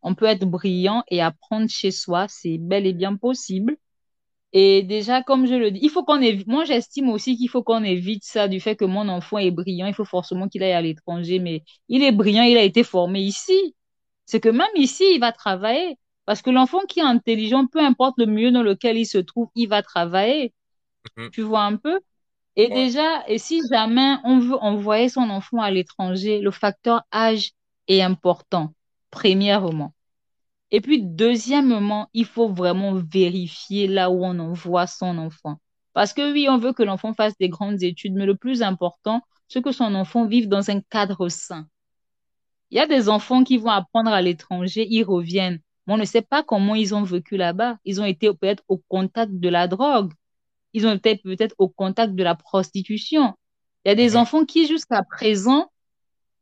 On 0.03 0.15
peut 0.15 0.25
être 0.25 0.45
brillant 0.45 1.03
et 1.09 1.21
apprendre 1.21 1.69
chez 1.69 1.91
soi, 1.91 2.27
c'est 2.29 2.57
bel 2.59 2.87
et 2.87 2.93
bien 2.93 3.15
possible. 3.17 3.77
Et 4.53 4.83
déjà, 4.83 5.23
comme 5.23 5.45
je 5.47 5.55
le 5.55 5.71
dis, 5.71 5.79
il 5.83 5.89
faut 5.89 6.03
qu'on 6.03 6.21
évite, 6.21 6.47
moi 6.47 6.65
j'estime 6.65 7.09
aussi 7.09 7.37
qu'il 7.37 7.49
faut 7.49 7.63
qu'on 7.63 7.83
évite 7.83 8.23
ça 8.23 8.47
du 8.47 8.59
fait 8.59 8.75
que 8.75 8.85
mon 8.85 9.07
enfant 9.09 9.37
est 9.39 9.51
brillant, 9.51 9.87
il 9.87 9.93
faut 9.93 10.05
forcément 10.05 10.47
qu'il 10.49 10.63
aille 10.63 10.73
à 10.73 10.81
l'étranger, 10.81 11.39
mais 11.39 11.63
il 11.89 12.03
est 12.03 12.11
brillant, 12.11 12.43
il 12.43 12.57
a 12.57 12.63
été 12.63 12.83
formé 12.83 13.21
ici. 13.21 13.75
C'est 14.29 14.39
que 14.41 14.49
même 14.49 14.67
ici, 14.75 15.03
il 15.15 15.19
va 15.19 15.31
travailler. 15.33 15.97
Parce 16.25 16.41
que 16.43 16.51
l'enfant 16.51 16.81
qui 16.87 16.99
est 16.99 17.03
intelligent, 17.03 17.65
peu 17.67 17.79
importe 17.79 18.17
le 18.19 18.27
milieu 18.27 18.51
dans 18.51 18.63
lequel 18.63 18.97
il 18.97 19.05
se 19.07 19.17
trouve, 19.17 19.49
il 19.55 19.67
va 19.69 19.81
travailler. 19.83 20.53
Mhm. 21.17 21.29
Tu 21.31 21.41
vois 21.41 21.63
un 21.63 21.77
peu? 21.77 21.99
Et 22.57 22.69
Ouais. 22.69 22.75
déjà, 22.75 23.27
et 23.29 23.37
si 23.39 23.61
jamais 23.71 24.17
on 24.25 24.39
veut 24.39 24.57
envoyer 24.57 25.09
son 25.09 25.29
enfant 25.29 25.61
à 25.61 25.71
l'étranger, 25.71 26.41
le 26.41 26.51
facteur 26.51 27.03
âge 27.13 27.51
est 27.87 28.01
important, 28.01 28.73
premièrement. 29.11 29.93
Et 30.71 30.81
puis, 30.81 31.03
deuxièmement, 31.03 32.09
il 32.13 32.25
faut 32.25 32.49
vraiment 32.49 32.93
vérifier 32.95 33.87
là 33.87 34.11
où 34.11 34.23
on 34.25 34.39
envoie 34.39 34.87
son 34.87 35.17
enfant. 35.17 35.59
Parce 35.93 36.13
que 36.13 36.31
oui, 36.33 36.47
on 36.49 36.57
veut 36.59 36.73
que 36.73 36.83
l'enfant 36.83 37.13
fasse 37.13 37.37
des 37.39 37.49
grandes 37.49 37.83
études, 37.83 38.13
mais 38.15 38.25
le 38.27 38.35
plus 38.35 38.61
important, 38.63 39.21
c'est 39.47 39.63
que 39.63 39.71
son 39.71 39.95
enfant 39.95 40.25
vive 40.27 40.47
dans 40.49 40.69
un 40.71 40.81
cadre 40.81 41.29
sain. 41.29 41.67
Il 42.71 42.77
y 42.77 42.79
a 42.79 42.87
des 42.87 43.09
enfants 43.09 43.43
qui 43.43 43.57
vont 43.57 43.69
apprendre 43.69 44.11
à 44.11 44.21
l'étranger, 44.21 44.87
ils 44.89 45.03
reviennent. 45.03 45.59
Mais 45.87 45.93
on 45.93 45.97
ne 45.97 46.05
sait 46.05 46.21
pas 46.21 46.43
comment 46.43 46.75
ils 46.75 46.93
ont 46.93 47.03
vécu 47.03 47.35
là-bas. 47.37 47.77
Ils 47.85 47.99
ont 48.01 48.05
été 48.05 48.31
peut-être 48.33 48.63
au 48.67 48.77
contact 48.87 49.33
de 49.33 49.49
la 49.49 49.67
drogue. 49.67 50.13
Ils 50.73 50.85
ont 50.85 50.93
été 50.93 51.15
peut-être 51.17 51.55
au 51.57 51.67
contact 51.67 52.13
de 52.13 52.23
la 52.23 52.35
prostitution. 52.35 53.33
Il 53.85 53.89
y 53.89 53.91
a 53.91 53.95
des 53.95 54.15
enfants 54.15 54.45
qui, 54.45 54.67
jusqu'à 54.67 55.03
présent, 55.03 55.71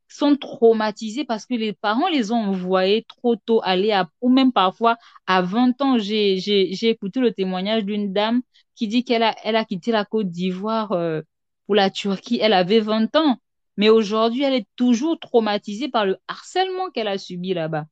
sont 0.09 0.35
traumatisés 0.35 1.25
parce 1.25 1.45
que 1.45 1.53
les 1.53 1.73
parents 1.73 2.07
les 2.09 2.31
ont 2.31 2.35
envoyés 2.35 3.05
trop 3.07 3.35
tôt 3.35 3.61
aller 3.63 3.91
à, 3.91 4.09
ou 4.21 4.29
même 4.29 4.51
parfois 4.51 4.97
à 5.27 5.41
20 5.41 5.81
ans. 5.81 5.97
J'ai, 5.97 6.89
écouté 6.89 7.19
le 7.19 7.31
témoignage 7.33 7.85
d'une 7.85 8.13
dame 8.13 8.41
qui 8.75 8.87
dit 8.87 9.03
qu'elle 9.03 9.23
a, 9.23 9.35
elle 9.43 9.55
a 9.55 9.65
quitté 9.65 9.91
la 9.91 10.05
Côte 10.05 10.29
d'Ivoire 10.29 10.91
euh, 10.93 11.21
pour 11.65 11.75
la 11.75 11.89
Turquie. 11.89 12.39
Elle 12.41 12.53
avait 12.53 12.79
20 12.79 13.15
ans. 13.15 13.37
Mais 13.77 13.89
aujourd'hui, 13.89 14.43
elle 14.43 14.53
est 14.53 14.67
toujours 14.75 15.19
traumatisée 15.19 15.89
par 15.89 16.05
le 16.05 16.17
harcèlement 16.27 16.89
qu'elle 16.91 17.07
a 17.07 17.17
subi 17.17 17.53
là-bas. 17.53 17.85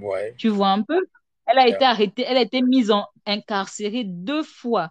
Ouais. 0.00 0.34
Tu 0.36 0.48
vois 0.48 0.68
un 0.68 0.82
peu? 0.82 1.00
Elle 1.46 1.58
a 1.58 1.66
Ouais. 1.66 1.72
été 1.74 1.84
arrêtée, 1.84 2.24
elle 2.26 2.36
a 2.36 2.42
été 2.42 2.60
mise 2.62 2.90
en 2.90 3.06
incarcérée 3.26 4.04
deux 4.04 4.42
fois. 4.42 4.90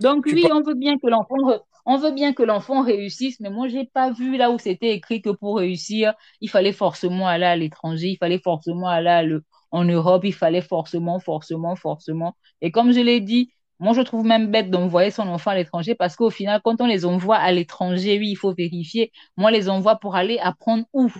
Donc 0.00 0.26
Tu 0.26 0.34
oui, 0.34 0.48
on 0.52 0.62
veut 0.62 0.74
bien 0.74 0.98
que 0.98 1.06
l'enfant, 1.06 1.36
On 1.84 1.96
veut 1.98 2.10
bien 2.12 2.32
que 2.32 2.42
l'enfant 2.42 2.82
réussisse, 2.82 3.40
mais 3.40 3.50
moi, 3.50 3.68
j'ai 3.68 3.84
pas 3.86 4.10
vu 4.12 4.36
là 4.36 4.50
où 4.50 4.58
c'était 4.58 4.92
écrit 4.94 5.22
que 5.22 5.30
pour 5.30 5.58
réussir, 5.58 6.14
il 6.40 6.50
fallait 6.50 6.72
forcément 6.72 7.28
aller 7.28 7.44
à 7.44 7.56
l'étranger, 7.56 8.08
il 8.08 8.16
fallait 8.18 8.38
forcément 8.40 8.88
aller 8.88 9.38
en 9.70 9.84
Europe, 9.84 10.24
il 10.24 10.34
fallait 10.34 10.60
forcément, 10.62 11.18
forcément, 11.20 11.76
forcément. 11.76 12.36
Et 12.60 12.70
comme 12.70 12.92
je 12.92 13.00
l'ai 13.00 13.20
dit, 13.20 13.52
moi, 13.82 13.94
je 13.94 14.00
trouve 14.00 14.24
même 14.24 14.52
bête 14.52 14.70
d'envoyer 14.70 15.10
son 15.10 15.26
enfant 15.26 15.50
à 15.50 15.56
l'étranger 15.56 15.96
parce 15.96 16.14
qu'au 16.14 16.30
final, 16.30 16.60
quand 16.62 16.80
on 16.80 16.86
les 16.86 17.04
envoie 17.04 17.36
à 17.36 17.50
l'étranger, 17.50 18.16
oui, 18.16 18.30
il 18.30 18.36
faut 18.36 18.54
vérifier. 18.54 19.10
Moi, 19.36 19.50
les 19.50 19.68
envoie 19.68 19.96
pour 19.96 20.14
aller 20.14 20.38
apprendre 20.38 20.84
où? 20.92 21.10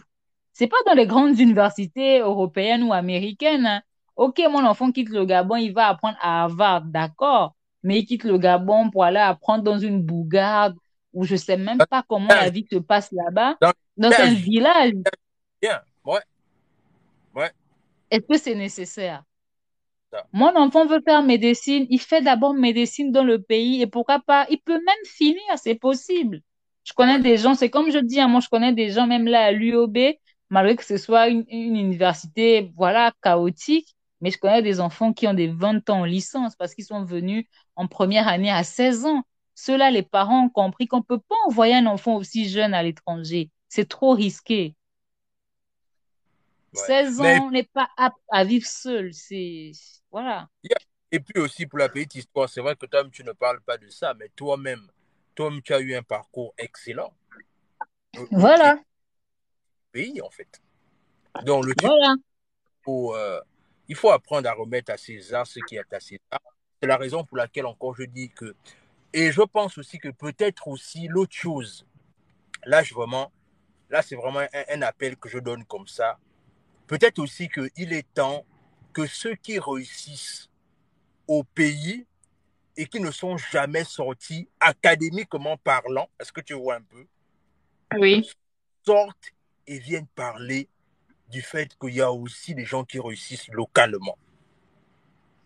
C'est 0.52 0.68
pas 0.68 0.76
dans 0.86 0.92
les 0.92 1.08
grandes 1.08 1.40
universités 1.40 2.20
européennes 2.20 2.84
ou 2.84 2.92
américaines. 2.92 3.66
Hein. 3.66 3.82
Ok, 4.14 4.40
mon 4.48 4.64
enfant 4.64 4.92
quitte 4.92 5.08
le 5.08 5.24
Gabon, 5.24 5.56
il 5.56 5.72
va 5.72 5.88
apprendre 5.88 6.16
à 6.20 6.44
Harvard, 6.44 6.82
d'accord, 6.82 7.56
mais 7.82 7.98
il 7.98 8.06
quitte 8.06 8.22
le 8.22 8.38
Gabon 8.38 8.90
pour 8.90 9.02
aller 9.02 9.18
apprendre 9.18 9.64
dans 9.64 9.78
une 9.78 10.00
bougarde 10.00 10.76
où 11.12 11.24
je 11.24 11.34
sais 11.34 11.56
même 11.56 11.78
pas 11.90 12.04
comment 12.08 12.28
la 12.28 12.48
vie 12.48 12.68
se 12.70 12.78
passe 12.78 13.10
là-bas, 13.10 13.56
dans, 13.96 14.12
un 14.12 14.34
village. 14.34 14.92
Bien, 15.60 15.80
ouais. 16.04 16.20
Ouais. 17.34 17.50
Est-ce 18.08 18.24
que 18.24 18.38
c'est 18.38 18.54
nécessaire? 18.54 19.24
Mon 20.32 20.54
enfant 20.56 20.86
veut 20.86 21.00
faire 21.00 21.22
médecine, 21.22 21.86
il 21.90 22.00
fait 22.00 22.22
d'abord 22.22 22.54
médecine 22.54 23.12
dans 23.12 23.24
le 23.24 23.40
pays 23.40 23.82
et 23.82 23.86
pourquoi 23.86 24.20
pas, 24.20 24.46
il 24.50 24.58
peut 24.58 24.74
même 24.74 25.04
finir, 25.06 25.42
c'est 25.56 25.74
possible. 25.74 26.40
Je 26.84 26.92
connais 26.92 27.18
des 27.20 27.36
gens, 27.36 27.54
c'est 27.54 27.70
comme 27.70 27.90
je 27.90 27.98
dis, 27.98 28.20
hein, 28.20 28.28
moi 28.28 28.40
je 28.40 28.48
connais 28.48 28.72
des 28.72 28.90
gens 28.90 29.06
même 29.06 29.26
là 29.26 29.44
à 29.44 29.52
l'UOB, 29.52 29.98
malgré 30.50 30.76
que 30.76 30.84
ce 30.84 30.96
soit 30.96 31.28
une, 31.28 31.44
université, 31.48 32.72
voilà, 32.76 33.12
chaotique, 33.22 33.94
mais 34.20 34.30
je 34.30 34.38
connais 34.38 34.62
des 34.62 34.80
enfants 34.80 35.12
qui 35.12 35.26
ont 35.26 35.34
des 35.34 35.48
20 35.48 35.88
ans 35.90 36.00
en 36.00 36.04
licence 36.04 36.56
parce 36.56 36.74
qu'ils 36.74 36.84
sont 36.84 37.04
venus 37.04 37.46
en 37.76 37.86
première 37.86 38.28
année 38.28 38.50
à 38.50 38.64
16 38.64 39.06
ans. 39.06 39.22
Ceux-là, 39.54 39.90
les 39.90 40.02
parents 40.02 40.44
ont 40.46 40.48
compris 40.50 40.86
qu'on 40.86 40.98
ne 40.98 41.02
peut 41.02 41.18
pas 41.18 41.36
envoyer 41.46 41.74
un 41.74 41.86
enfant 41.86 42.16
aussi 42.16 42.48
jeune 42.48 42.74
à 42.74 42.82
l'étranger. 42.82 43.50
C'est 43.68 43.88
trop 43.88 44.12
risqué. 44.12 44.76
16 46.72 47.20
ans, 47.20 47.46
on 47.46 47.50
n'est 47.50 47.68
pas 47.72 47.88
apte 47.96 48.16
à 48.30 48.44
vivre 48.44 48.66
seul. 48.66 49.12
C'est. 49.12 49.72
Voilà. 50.10 50.48
Et 51.10 51.20
puis 51.20 51.40
aussi, 51.42 51.66
pour 51.66 51.78
la 51.78 51.88
petite 51.88 52.14
histoire, 52.14 52.48
c'est 52.48 52.60
vrai 52.60 52.74
que 52.74 52.86
toi, 52.86 53.04
tu 53.10 53.22
ne 53.22 53.32
parles 53.32 53.60
pas 53.60 53.76
de 53.76 53.88
ça, 53.88 54.14
mais 54.14 54.30
toi-même, 54.34 54.90
toi-même, 55.34 55.60
tu 55.62 55.74
as 55.74 55.80
eu 55.80 55.94
un 55.94 56.02
parcours 56.02 56.54
excellent. 56.56 57.12
Voilà. 58.30 58.78
Pays, 59.92 60.20
en 60.22 60.30
fait. 60.30 60.62
Donc, 61.44 61.66
le 61.66 61.74
voilà. 61.80 62.14
Euh, 62.88 63.40
il 63.88 63.94
faut 63.94 64.10
apprendre 64.10 64.48
à 64.48 64.52
remettre 64.52 64.90
à 64.90 64.96
César 64.96 65.46
ce 65.46 65.60
qui 65.66 65.76
est 65.76 65.92
à 65.92 66.00
César. 66.00 66.40
C'est 66.80 66.88
la 66.88 66.96
raison 66.96 67.24
pour 67.24 67.36
laquelle, 67.36 67.66
encore, 67.66 67.94
je 67.94 68.04
dis 68.04 68.30
que. 68.30 68.54
Et 69.12 69.30
je 69.30 69.42
pense 69.42 69.76
aussi 69.76 69.98
que 69.98 70.08
peut-être 70.08 70.68
aussi 70.68 71.08
l'autre 71.08 71.34
chose. 71.34 71.86
Là, 72.64 72.82
je 72.82 72.94
vraiment. 72.94 73.30
Là, 73.90 74.00
c'est 74.00 74.16
vraiment 74.16 74.40
un 74.70 74.82
appel 74.82 75.16
que 75.16 75.28
je 75.28 75.38
donne 75.38 75.66
comme 75.66 75.86
ça 75.86 76.18
Peut-être 76.87 77.18
aussi 77.18 77.49
qu'il 77.49 77.93
est 77.93 78.12
temps 78.14 78.45
que 78.93 79.07
ceux 79.07 79.35
qui 79.35 79.59
réussissent 79.59 80.51
au 81.26 81.45
pays 81.45 82.07
et 82.76 82.87
qui 82.87 83.01
ne 83.01 83.11
sont 83.11 83.37
jamais 83.37 83.85
sortis 83.85 84.49
académiquement 84.61 85.57
parlant, 85.57 86.09
est-ce 86.18 86.33
que 86.33 86.41
tu 86.41 86.55
vois 86.55 86.76
un 86.76 86.83
peu? 86.83 87.07
Oui. 87.99 88.30
Sortent 88.85 89.33
et 89.66 89.78
viennent 89.78 90.07
parler 90.09 90.68
du 91.28 91.41
fait 91.41 91.76
qu'il 91.78 91.95
y 91.95 92.01
a 92.01 92.12
aussi 92.12 92.55
des 92.55 92.64
gens 92.64 92.85
qui 92.85 92.99
réussissent 93.01 93.49
localement. 93.49 94.18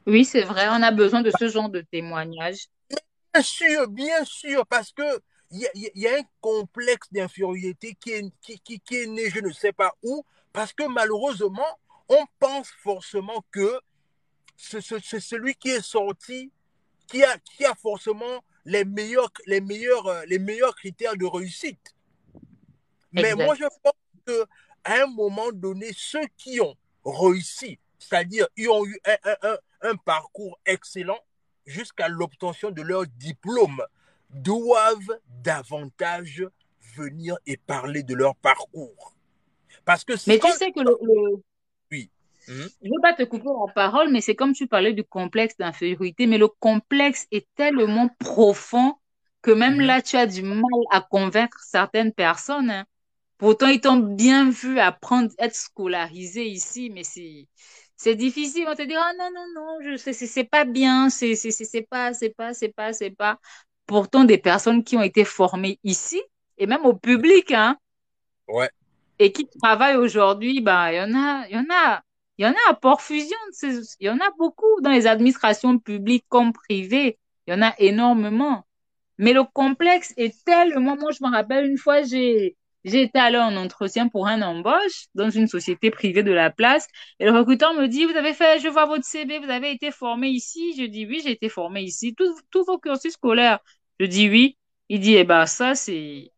Oui, 0.07 0.25
c'est 0.25 0.43
vrai, 0.43 0.69
on 0.69 0.83
a 0.83 0.93
besoin 0.93 1.21
de 1.23 1.31
ce 1.39 1.49
genre 1.49 1.69
de 1.69 1.81
témoignages. 1.81 2.69
Bien 2.89 3.43
sûr, 3.43 3.89
bien 3.89 4.25
sûr, 4.25 4.67
parce 4.67 4.93
que 4.93 5.03
il 5.51 5.69
y, 5.95 6.07
a 6.07 6.19
un 6.19 6.23
complexe 6.41 7.07
d'infériorité 7.13 7.95
qui 7.95 8.13
est, 8.13 8.33
qui, 8.41 8.81
qui 8.81 8.97
est 8.97 9.07
né, 9.07 9.31
je 9.31 9.41
ne 9.41 9.53
sais 9.53 9.73
pas 9.73 9.95
où, 10.03 10.25
parce 10.53 10.73
que 10.73 10.85
malheureusement, 10.85 11.79
on 12.09 12.25
pense 12.39 12.69
forcément 12.83 13.45
que 13.51 13.81
c'est 14.57 14.81
celui 14.81 15.55
qui 15.55 15.71
est 15.71 15.85
sorti, 15.85 16.51
qui 17.07 17.23
a, 17.23 17.39
qui 17.39 17.65
a 17.65 17.75
forcément 17.75 18.43
les 18.65 18.85
meilleurs, 18.85 19.31
les, 19.47 19.61
meilleurs, 19.61 20.07
euh, 20.07 20.25
les 20.27 20.39
meilleurs 20.39 20.75
critères 20.75 21.17
de 21.17 21.27
réussite. 21.27 21.95
Mais 23.13 23.35
moi, 23.35 23.55
je 23.55 23.65
pense 23.83 23.93
qu'à 24.27 25.03
un 25.03 25.07
moment 25.07 25.53
donné, 25.53 25.91
ceux 25.97 26.27
qui 26.37 26.61
ont 26.61 26.77
réussi, 27.05 27.79
c'est-à-dire 27.99 28.47
ils 28.57 28.69
ont 28.69 28.85
eu 28.85 28.99
un, 29.05 29.57
un 29.83 29.97
parcours 29.97 30.59
excellent 30.67 31.19
jusqu'à 31.67 32.09
l'obtention 32.09 32.71
de 32.71 32.83
leur 32.83 33.07
diplôme, 33.07 33.83
doivent 34.31 35.19
davantage 35.43 36.45
venir 36.97 37.37
et 37.47 37.57
parler 37.57 38.03
de 38.03 38.15
leur 38.15 38.35
parcours. 38.37 39.15
Parce 39.85 40.05
que 40.05 40.15
mais 40.27 40.39
tu 40.39 40.51
sais 40.53 40.73
que 40.73 40.81
le, 40.81 40.97
Oui. 41.91 42.11
Je 42.49 42.53
ne 42.53 42.63
veux 42.63 43.03
pas 43.03 43.15
te 43.15 43.23
couper 43.25 43.49
en 43.49 43.69
parole, 43.69 44.11
mais 44.11 44.21
c'est 44.21 44.35
comme 44.35 44.53
tu 44.53 44.67
parlais 44.67 44.93
du 44.93 45.05
complexe 45.05 45.57
d'infériorité, 45.57 46.27
mais 46.27 46.39
le 46.39 46.49
complexe 46.49 47.27
est 47.33 47.47
tellement 47.57 48.09
profond 48.19 48.95
que 49.43 49.51
même 49.51 49.77
mhm. 49.77 49.87
là, 49.87 50.03
tu 50.03 50.17
as 50.17 50.27
du 50.27 50.43
mal 50.43 50.63
à 50.91 51.01
convaincre 51.01 51.59
certaines 51.61 52.13
personnes. 52.13 52.71
Hein. 52.71 52.85
Pourtant, 53.39 53.69
ils 53.69 53.81
t'ont 53.81 53.97
bien 53.97 54.51
vu 54.51 54.79
apprendre, 54.81 55.31
être 55.39 55.55
scolarisé 55.55 56.47
ici, 56.47 56.91
mais 56.91 57.05
c'est 57.05 57.47
c'est 57.97 58.15
difficile. 58.15 58.67
On 58.69 58.75
te 58.75 58.83
dit, 58.83 58.95
ah 58.95 59.13
non, 59.19 59.31
non, 59.35 59.47
non, 59.55 59.79
je 59.83 59.97
c'est 59.97 60.45
pas 60.45 60.65
bien, 60.65 61.09
c'est 61.09 61.35
pas, 61.89 62.13
c'est 62.13 62.31
pas, 62.31 62.55
c'est 62.55 62.69
pas, 62.69 62.93
c'est 62.93 63.11
pas. 63.11 63.39
Pourtant, 63.87 64.25
des 64.25 64.39
personnes 64.39 64.83
qui 64.85 64.97
ont 64.97 65.03
été 65.03 65.25
formées 65.25 65.79
ici, 65.85 66.21
et 66.59 66.67
même 66.67 66.85
au 66.85 66.95
public, 66.95 67.53
hein, 67.53 67.79
ouais. 68.49 68.71
Et 69.19 69.33
qui 69.33 69.47
travaillent 69.63 69.97
aujourd'hui, 69.97 70.61
bah, 70.61 70.93
il 70.93 70.97
y 70.97 71.01
en 71.01 71.15
a, 71.15 71.47
il 71.49 71.55
y 71.55 71.59
en 71.59 71.67
a, 71.71 72.03
il 72.39 72.45
y 72.45 72.49
en 72.49 72.53
a 72.53 72.71
à 72.71 72.75
Port-Fusion, 72.75 73.37
il 73.63 74.07
y 74.07 74.11
en 74.11 74.19
a 74.19 74.31
beaucoup 74.39 74.81
dans 74.83 74.91
les 74.91 75.07
administrations 75.07 75.79
publiques 75.79 76.27
comme 76.29 76.53
privées, 76.53 77.19
il 77.47 77.55
y 77.55 77.57
en 77.57 77.63
a 77.63 77.75
énormément. 77.79 78.67
Mais 79.19 79.33
le 79.33 79.45
complexe 79.45 80.13
est 80.17 80.45
tellement, 80.45 80.97
moi 80.97 81.13
je 81.13 81.25
me 81.25 81.31
rappelle 81.31 81.67
une 81.67 81.79
fois, 81.79 82.03
j'ai, 82.03 82.57
j'ai 82.85 83.03
été 83.03 83.19
allé 83.19 83.39
en 83.39 83.57
entretien 83.57 84.09
pour 84.09 84.29
un 84.29 84.43
embauche 84.43 85.07
dans 85.15 85.29
une 85.29 85.49
société 85.49 85.91
privée 85.91 86.23
de 86.23 86.31
la 86.31 86.51
place 86.51 86.87
et 87.19 87.25
le 87.25 87.33
recruteur 87.33 87.75
me 87.75 87.89
dit, 87.89 88.05
vous 88.05 88.17
avez 88.17 88.33
fait, 88.33 88.61
je 88.61 88.69
vois 88.69 88.87
votre 88.87 89.05
CV, 89.05 89.39
vous 89.41 89.51
avez 89.51 89.73
été 89.73 89.91
formé 89.91 90.29
ici. 90.29 90.75
Je 90.79 90.85
dis 90.85 91.05
oui, 91.07 91.21
j'ai 91.25 91.33
été 91.33 91.49
formé 91.49 91.83
ici. 91.83 92.15
Tous 92.15 92.65
vos 92.65 92.79
cursus 92.79 93.15
scolaires. 93.15 93.59
Je 93.99 94.07
dis 94.07 94.29
oui. 94.29 94.57
Il 94.89 95.01
dit, 95.01 95.17
eh 95.17 95.25
ben, 95.25 95.47
ça, 95.47 95.75
c'est, 95.75 96.31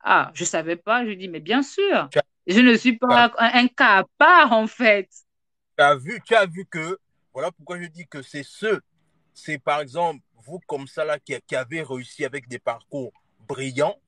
ah, 0.00 0.30
je 0.34 0.44
savais 0.44 0.76
pas. 0.76 1.04
Je 1.04 1.12
dis, 1.12 1.28
mais 1.28 1.40
bien 1.40 1.62
sûr, 1.62 2.08
je 2.46 2.60
ne 2.60 2.74
suis 2.76 2.96
pas 2.96 3.32
un, 3.38 3.68
cas 3.68 3.98
à 4.00 4.04
part, 4.16 4.52
en 4.52 4.66
fait. 4.66 5.08
Tu 5.76 5.84
as 5.84 5.96
vu, 5.96 6.20
tu 6.24 6.34
as 6.34 6.46
vu 6.46 6.64
que, 6.64 6.98
voilà 7.32 7.50
pourquoi 7.50 7.80
je 7.80 7.88
dis 7.88 8.06
que 8.06 8.22
c'est 8.22 8.42
ceux, 8.42 8.80
c'est 9.34 9.58
par 9.58 9.80
exemple, 9.80 10.20
vous 10.46 10.60
comme 10.66 10.86
ça 10.86 11.04
là, 11.04 11.18
qui, 11.18 11.34
qui 11.46 11.56
avez 11.56 11.82
réussi 11.82 12.24
avec 12.24 12.48
des 12.48 12.58
parcours 12.58 13.12
brillants, 13.48 13.98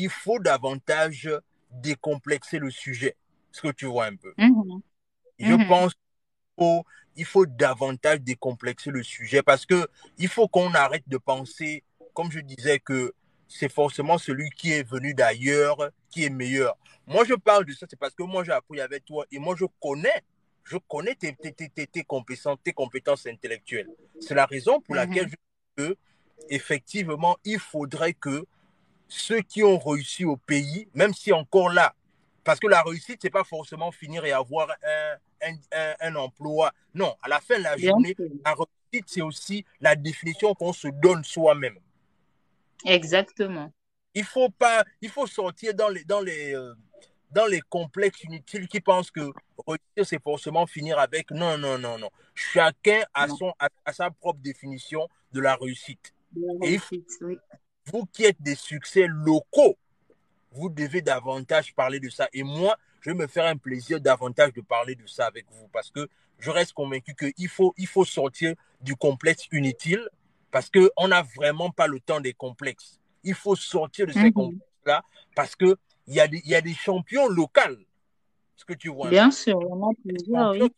il 0.00 0.08
faut 0.08 0.38
davantage 0.38 1.30
décomplexer 1.70 2.58
le 2.58 2.70
sujet. 2.70 3.16
Ce 3.52 3.60
que 3.60 3.68
tu 3.68 3.84
vois 3.86 4.06
un 4.06 4.16
peu? 4.16 4.32
Mm-hmm. 4.38 4.80
Je 5.38 5.52
mm-hmm. 5.52 5.68
pense 5.68 5.92
qu'il 5.92 6.00
faut, 6.58 6.84
il 7.16 7.24
faut 7.24 7.46
davantage 7.46 8.20
décomplexer 8.20 8.90
le 8.90 9.02
sujet 9.02 9.42
parce 9.42 9.66
que 9.66 9.88
il 10.16 10.28
faut 10.28 10.48
qu'on 10.48 10.72
arrête 10.72 11.06
de 11.06 11.18
penser, 11.18 11.84
comme 12.14 12.30
je 12.30 12.40
disais, 12.40 12.78
que 12.78 13.12
c'est 13.46 13.70
forcément 13.70 14.16
celui 14.16 14.48
qui 14.50 14.72
est 14.72 14.88
venu 14.88 15.12
d'ailleurs 15.12 15.90
qui 16.08 16.24
est 16.24 16.30
meilleur. 16.30 16.76
Moi, 17.06 17.24
je 17.24 17.34
parle 17.34 17.64
de 17.66 17.72
ça, 17.72 17.86
c'est 17.88 17.98
parce 17.98 18.14
que 18.14 18.22
moi, 18.22 18.42
j'ai 18.44 18.52
appris 18.52 18.80
avec 18.80 19.04
toi 19.04 19.26
et 19.30 19.38
moi, 19.38 19.54
je 19.58 19.64
connais, 19.80 20.22
je 20.64 20.78
connais 20.88 21.14
tes, 21.14 21.34
tes, 21.34 21.52
tes, 21.52 21.86
tes 21.86 22.04
compétences, 22.04 22.58
tes 22.62 22.72
compétences 22.72 23.26
intellectuelles. 23.26 23.90
C'est 24.20 24.34
la 24.34 24.46
raison 24.46 24.80
pour 24.80 24.94
laquelle 24.94 25.26
mhm. 25.26 25.30
je 25.30 25.36
dis 25.36 25.88
que, 25.88 25.96
effectivement, 26.48 27.36
il 27.44 27.58
faudrait 27.58 28.14
que 28.14 28.46
ceux 29.10 29.42
qui 29.42 29.62
ont 29.62 29.78
réussi 29.78 30.24
au 30.24 30.36
pays, 30.36 30.88
même 30.94 31.12
si 31.12 31.32
encore 31.32 31.70
là, 31.70 31.94
parce 32.44 32.58
que 32.58 32.68
la 32.68 32.82
réussite, 32.82 33.18
c'est 33.20 33.30
pas 33.30 33.44
forcément 33.44 33.92
finir 33.92 34.24
et 34.24 34.32
avoir 34.32 34.70
un, 34.82 35.52
un, 35.72 35.94
un, 36.00 36.14
emploi. 36.14 36.72
Non, 36.94 37.14
à 37.22 37.28
la 37.28 37.40
fin 37.40 37.58
de 37.58 37.64
la 37.64 37.76
journée, 37.76 38.16
la 38.44 38.54
réussite, 38.54 39.08
c'est 39.08 39.20
aussi 39.20 39.64
la 39.80 39.94
définition 39.94 40.54
qu'on 40.54 40.72
se 40.72 40.88
donne 40.88 41.22
soi-même. 41.24 41.78
Exactement. 42.84 43.72
Il 44.14 44.24
faut 44.24 44.48
pas, 44.48 44.84
il 45.00 45.10
faut 45.10 45.26
sortir 45.26 45.74
dans 45.74 45.88
les, 45.88 46.04
dans 46.04 46.20
les, 46.20 46.54
euh, 46.54 46.74
dans 47.30 47.46
les 47.46 47.60
complexes 47.60 48.24
inutiles 48.24 48.68
qui 48.68 48.80
pensent 48.80 49.10
que 49.10 49.32
réussir, 49.66 50.04
c'est 50.04 50.22
forcément 50.22 50.66
finir 50.66 50.98
avec. 50.98 51.30
Non, 51.30 51.58
non, 51.58 51.78
non, 51.78 51.98
non. 51.98 52.10
Chacun 52.34 53.02
a, 53.12 53.28
son, 53.28 53.52
a, 53.58 53.92
sa 53.92 54.10
propre 54.10 54.40
définition 54.40 55.06
de 55.32 55.40
la 55.40 55.56
réussite. 55.56 56.14
Et 56.62 56.78
vous 57.86 58.06
qui 58.06 58.24
êtes 58.24 58.40
des 58.40 58.54
succès 58.54 59.06
locaux, 59.08 59.76
vous 60.52 60.68
devez 60.68 61.02
davantage 61.02 61.74
parler 61.74 62.00
de 62.00 62.08
ça. 62.08 62.28
Et 62.32 62.42
moi, 62.42 62.76
je 63.00 63.10
vais 63.10 63.16
me 63.16 63.26
faire 63.26 63.46
un 63.46 63.56
plaisir 63.56 64.00
davantage 64.00 64.52
de 64.52 64.60
parler 64.60 64.94
de 64.94 65.06
ça 65.06 65.26
avec 65.26 65.46
vous 65.50 65.68
parce 65.68 65.90
que 65.90 66.08
je 66.38 66.50
reste 66.50 66.72
convaincu 66.72 67.14
qu'il 67.14 67.48
faut, 67.48 67.74
il 67.76 67.86
faut 67.86 68.04
sortir 68.04 68.54
du 68.80 68.96
complexe 68.96 69.46
inutile 69.52 70.08
parce 70.50 70.70
qu'on 70.70 71.08
n'a 71.08 71.22
vraiment 71.22 71.70
pas 71.70 71.86
le 71.86 72.00
temps 72.00 72.20
des 72.20 72.32
complexes. 72.32 72.98
Il 73.22 73.34
faut 73.34 73.56
sortir 73.56 74.06
de 74.06 74.12
ces 74.12 74.24
Mhm. 74.24 74.32
complexes-là 74.32 75.02
parce 75.34 75.54
qu'il 75.54 75.76
y, 76.08 76.20
a 76.20 76.26
des- 76.26 76.42
y 76.44 76.54
a 76.54 76.60
des 76.60 76.74
champions 76.74 77.28
locaux. 77.28 77.60
Ce 78.56 78.64
que 78.64 78.74
tu 78.74 78.88
vois. 78.88 79.08
Bien 79.10 79.30
sûr, 79.30 79.58
a 79.58 79.90
plusieurs, 80.02 80.50
oui. 80.52 80.70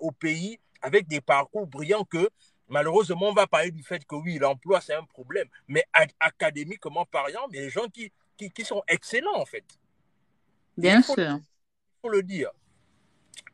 au 0.00 0.12
pays 0.12 0.58
avec 0.82 1.08
des 1.08 1.20
parcours 1.20 1.66
brillants 1.66 2.04
que 2.04 2.28
malheureusement 2.68 3.28
on 3.28 3.32
va 3.34 3.46
parler 3.46 3.70
du 3.70 3.82
fait 3.82 4.04
que 4.04 4.14
oui 4.16 4.38
l'emploi 4.38 4.80
c'est 4.80 4.94
un 4.94 5.04
problème. 5.04 5.48
Mais 5.68 5.84
académiquement 6.20 7.04
parlant 7.04 7.46
mais 7.50 7.60
les 7.60 7.70
gens 7.70 7.86
qui, 7.88 8.12
qui, 8.36 8.50
qui 8.50 8.64
sont 8.64 8.82
excellents 8.88 9.36
en 9.36 9.46
fait. 9.46 9.64
Bien 10.76 10.98
il 10.98 11.02
faut, 11.04 11.14
sûr. 11.14 11.38
faut 12.02 12.08
le 12.10 12.22
dire. 12.22 12.50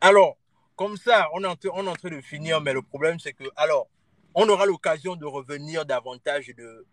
Alors 0.00 0.36
comme 0.76 0.96
ça 0.96 1.28
on 1.34 1.42
est, 1.44 1.46
en, 1.46 1.56
train- 1.56 1.70
on 1.74 1.86
est 1.86 1.90
en 1.90 1.94
train 1.96 2.10
de 2.10 2.20
finir 2.20 2.60
mais 2.60 2.72
le 2.72 2.82
problème 2.82 3.18
c'est 3.20 3.32
que 3.32 3.44
alors 3.56 3.88
on 4.34 4.48
aura 4.48 4.64
l'occasion 4.66 5.14
de 5.14 5.26
revenir 5.26 5.84
davantage 5.84 6.48
et 6.48 6.54
de 6.54 6.86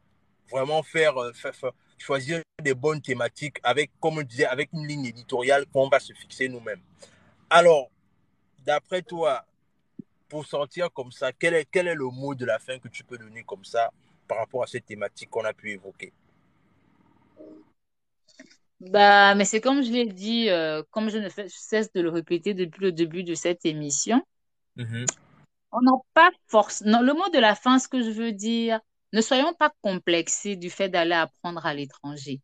vraiment 0.51 0.83
faire, 0.83 1.15
euh, 1.17 1.31
faire- 1.31 1.55
faire- 1.55 1.71
choisir 1.97 2.41
des 2.61 2.73
bonnes 2.73 3.01
thématiques 3.01 3.57
avec 3.63 3.91
comme 3.99 4.17
on 4.17 4.21
disait 4.23 4.45
avec 4.45 4.73
une 4.73 4.85
ligne 4.85 5.05
éditoriale 5.05 5.65
qu'on 5.67 5.87
va 5.89 5.99
se 5.99 6.11
fixer 6.13 6.49
nous-mêmes. 6.49 6.81
Alors 7.49 7.89
d'après 8.65 9.01
toi 9.01 9.45
pour 10.29 10.45
sortir 10.45 10.91
comme 10.93 11.11
ça, 11.11 11.33
quel 11.33 11.53
est, 11.55 11.65
quel 11.71 11.87
est 11.87 11.95
le 11.95 12.05
mot 12.09 12.35
de 12.35 12.45
la 12.45 12.59
fin 12.59 12.79
que 12.79 12.87
tu 12.87 13.03
peux 13.03 13.17
donner 13.17 13.43
comme 13.43 13.65
ça 13.65 13.91
par 14.27 14.37
rapport 14.37 14.63
à 14.63 14.67
cette 14.67 14.85
thématique 14.85 15.29
qu'on 15.29 15.43
a 15.45 15.53
pu 15.53 15.71
évoquer? 15.71 16.13
Bah, 18.79 19.35
mais 19.35 19.43
c'est 19.45 19.59
comme 19.61 19.83
je 19.83 19.91
l'ai 19.91 20.05
dit, 20.05 20.49
euh, 20.49 20.83
comme 20.91 21.09
je 21.09 21.17
ne 21.17 21.27
fais- 21.29 21.47
cesse 21.49 21.91
de 21.93 22.01
le 22.01 22.09
répéter 22.09 22.53
depuis 22.53 22.81
le 22.81 22.91
début 22.93 23.23
de 23.23 23.35
cette 23.35 23.65
émission, 23.65 24.21
Mhm. 24.75 25.05
on 25.71 25.81
n'a 25.81 25.91
pas 26.13 26.31
force. 26.47 26.81
Non, 26.85 27.01
le 27.01 27.13
mot 27.13 27.29
de 27.33 27.39
la 27.39 27.55
fin, 27.55 27.79
ce 27.79 27.87
que 27.87 28.01
je 28.01 28.09
veux 28.11 28.31
dire, 28.31 28.79
ne 29.13 29.21
soyons 29.21 29.53
pas 29.53 29.71
complexés 29.81 30.55
du 30.55 30.69
fait 30.69 30.89
d'aller 30.89 31.13
apprendre 31.13 31.65
à 31.65 31.73
l'étranger. 31.73 32.41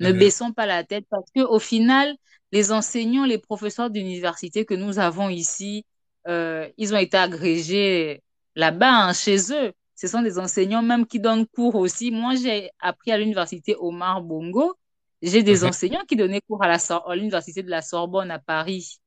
Ne 0.00 0.12
Mhm. 0.12 0.18
baissons 0.18 0.52
pas 0.52 0.66
la 0.66 0.84
tête 0.84 1.06
parce 1.10 1.30
que 1.34 1.42
au 1.42 1.58
final, 1.60 2.16
les 2.52 2.72
enseignants, 2.72 3.24
les 3.26 3.38
professeurs 3.38 3.90
d'université 3.90 4.64
que 4.66 4.74
nous 4.74 4.98
avons 4.98 5.28
ici, 5.30 5.86
euh, 6.26 6.68
ils 6.76 6.94
ont 6.94 6.98
été 6.98 7.16
agrégés 7.16 8.22
là-bas, 8.54 8.90
hein, 9.08 9.12
chez 9.12 9.52
eux. 9.52 9.72
Ce 9.94 10.06
sont 10.06 10.22
des 10.22 10.38
enseignants 10.38 10.82
même 10.82 11.06
qui 11.06 11.20
donnent 11.20 11.46
cours 11.46 11.74
aussi. 11.76 12.10
Moi, 12.10 12.34
j'ai 12.36 12.70
appris 12.80 13.10
à 13.12 13.18
l'université 13.18 13.74
Omar 13.78 14.22
Bongo. 14.22 14.74
J'ai 15.22 15.42
des 15.42 15.64
Mhm. 15.64 15.64
enseignants 15.64 16.04
qui 16.06 16.16
donnaient 16.16 16.40
cours 16.42 16.62
à 16.62 17.14
l'université 17.16 17.62
de 17.62 17.70
la 17.70 17.82
Sorbonne 17.82 18.30
à 18.30 18.38
Paris. 18.38 18.98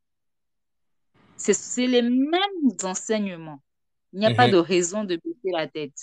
C'est, 1.36 1.53
c'est 1.53 1.88
les 1.88 2.01
mêmes 2.01 2.72
enseignements. 2.84 3.62
Il 4.14 4.20
n'y 4.20 4.26
a 4.26 4.32
pas 4.32 4.47
Mhm. 4.47 4.51
de 4.51 4.57
raison 4.57 5.03
de 5.03 5.16
baisser 5.16 5.51
la 5.53 5.68
tête. 5.68 5.97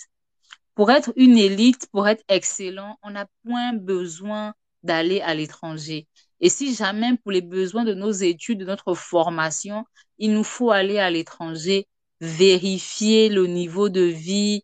Pour 0.75 0.91
être 0.91 1.13
une 1.15 1.37
élite, 1.37 1.87
pour 1.91 2.07
être 2.07 2.23
excellent, 2.29 2.97
on 3.03 3.11
n'a 3.11 3.27
point 3.45 3.73
besoin 3.73 4.53
d'aller 4.83 5.21
à 5.21 5.33
l'étranger. 5.35 6.07
Et 6.41 6.49
si 6.49 6.73
jamais, 6.75 7.17
pour 7.17 7.31
les 7.31 7.41
besoins 7.41 7.83
de 7.85 7.93
nos 7.93 8.11
études, 8.11 8.59
de 8.59 8.65
notre 8.65 8.93
formation, 8.95 9.85
il 10.19 10.33
nous 10.33 10.43
faut 10.43 10.71
aller 10.71 10.99
à 10.99 11.09
l'étranger, 11.09 11.87
vérifier 12.21 13.29
le 13.29 13.47
niveau 13.47 13.89
de 13.89 14.01
vie 14.01 14.63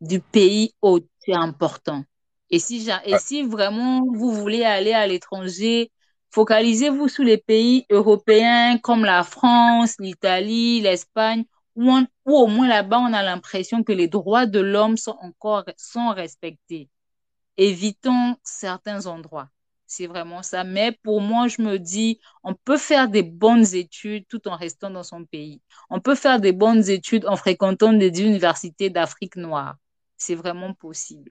du 0.00 0.20
pays 0.20 0.72
hôte, 0.82 1.06
c'est 1.20 1.34
important. 1.34 2.04
Et 2.50 2.58
si, 2.58 2.82
ja- 2.84 3.02
et 3.06 3.12
Ouais. 3.12 3.18
si 3.18 3.42
vraiment 3.42 4.02
vous 4.12 4.32
voulez 4.32 4.64
aller 4.64 4.92
à 4.92 5.06
l'étranger, 5.06 5.90
focalisez-vous 6.30 7.08
sur 7.08 7.24
les 7.24 7.38
pays 7.38 7.86
européens 7.90 8.78
comme 8.78 9.04
la 9.04 9.22
France, 9.24 9.96
l'Italie, 9.98 10.80
l'Espagne, 10.80 11.44
où, 11.76 11.90
on- 11.90 12.06
où 12.26 12.36
au 12.36 12.46
moins 12.46 12.68
là-bas, 12.68 12.98
on 13.00 13.12
a 13.12 13.22
l'impression 13.22 13.82
que 13.82 13.92
les 13.92 14.08
droits 14.08 14.46
de 14.46 14.60
l'homme 14.60 14.96
sont 14.96 15.16
encore 15.20 15.64
sont 15.76 16.10
respectés. 16.10 16.88
Évitons 17.56 18.36
certains 18.44 19.06
endroits. 19.06 19.50
C'est 19.96 20.08
vraiment 20.08 20.42
ça. 20.42 20.64
Mais 20.64 20.90
pour 21.04 21.20
moi, 21.20 21.46
je 21.46 21.62
me 21.62 21.78
dis, 21.78 22.18
on 22.42 22.52
peut 22.54 22.78
faire 22.78 23.08
des 23.08 23.22
bonnes 23.22 23.76
études 23.76 24.26
tout 24.26 24.48
en 24.48 24.56
restant 24.56 24.90
dans 24.90 25.04
son 25.04 25.24
pays. 25.24 25.62
On 25.88 26.00
peut 26.00 26.16
faire 26.16 26.40
des 26.40 26.50
bonnes 26.50 26.88
études 26.90 27.26
en 27.26 27.36
fréquentant 27.36 27.92
des 27.92 28.20
universités 28.20 28.90
d'Afrique 28.90 29.36
noire. 29.36 29.76
C'est 30.16 30.34
vraiment 30.34 30.74
possible. 30.74 31.30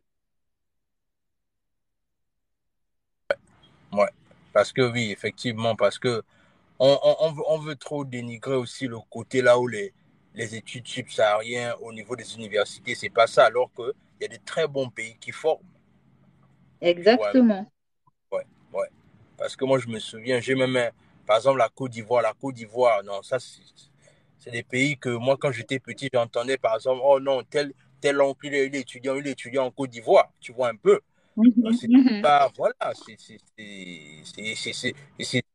Ouais. 3.91 4.09
Parce 4.53 4.72
que 4.72 4.89
oui, 4.89 5.11
effectivement, 5.11 5.76
parce 5.76 5.99
que 5.99 6.24
on, 6.80 6.97
on, 7.03 7.36
on 7.49 7.57
veut, 7.59 7.76
trop 7.76 8.05
dénigrer 8.05 8.55
aussi 8.55 8.88
le 8.88 8.97
côté 9.09 9.41
là 9.41 9.59
où 9.59 9.68
les, 9.68 9.93
les 10.36 10.55
études 10.55 10.88
subsahariennes 10.88 11.74
au 11.82 11.91
niveau 11.91 12.16
des 12.16 12.34
universités, 12.36 12.95
c'est 12.95 13.09
pas 13.09 13.28
ça, 13.28 13.43
alors 13.45 13.70
qu'il 13.76 13.91
y 14.22 14.26
a 14.26 14.30
des 14.30 14.39
très 14.39 14.70
bons 14.70 14.89
pays 14.89 15.18
qui 15.20 15.32
forment. 15.34 15.68
Exactement. 16.80 17.72
Ouais. 18.74 18.89
Parce 19.38 19.55
que 19.55 19.65
moi, 19.65 19.80
je 19.80 19.88
me 19.88 19.99
souviens, 19.99 20.39
j'ai 20.39 20.55
même, 20.55 20.76
un- 20.76 20.89
par 21.26 21.38
exemple, 21.38 21.59
la 21.59 21.69
Côte 21.69 21.91
d'Ivoire. 21.91 22.21
La 22.21 22.34
Côte 22.34 22.55
d'Ivoire, 22.55 23.03
non, 23.03 23.21
ça, 23.21 23.38
c'est 23.39 24.51
des 24.51 24.63
pays 24.63 24.97
que 24.97 25.09
moi, 25.09 25.38
quand 25.39 25.51
j'étais 25.51 25.80
petit, 25.80 26.09
j'entendais, 26.13 26.57
par 26.57 26.76
exemple, 26.76 27.01
oh 27.03 27.19
non, 27.19 27.43
tel, 27.43 27.74
tel 28.01 28.21
oncle, 28.21 28.47
il 28.47 28.53
est, 28.55 28.76
étudiant, 28.76 29.15
il 29.15 29.28
est 29.28 29.32
étudiant 29.32 29.65
en 29.65 29.71
Côte 29.71 29.89
d'Ivoire. 29.89 30.30
Tu 30.39 30.51
vois 30.51 30.69
un 30.69 30.76
peu. 30.76 30.99
Mhm, 31.36 31.51
mhm. 31.89 32.21
pas, 32.21 32.51
voilà, 32.55 32.93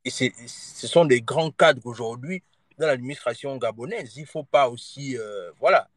ce 0.04 0.86
sont 0.86 1.04
des 1.04 1.20
grands 1.20 1.52
cadres 1.52 1.86
aujourd'hui 1.86 2.42
dans 2.78 2.86
l'administration 2.88 3.56
gabonaise. 3.56 4.16
Il 4.16 4.26
faut 4.26 4.42
pas 4.42 4.68
aussi, 4.68 5.16
euh, 5.16 5.52
voilà, 5.60 5.88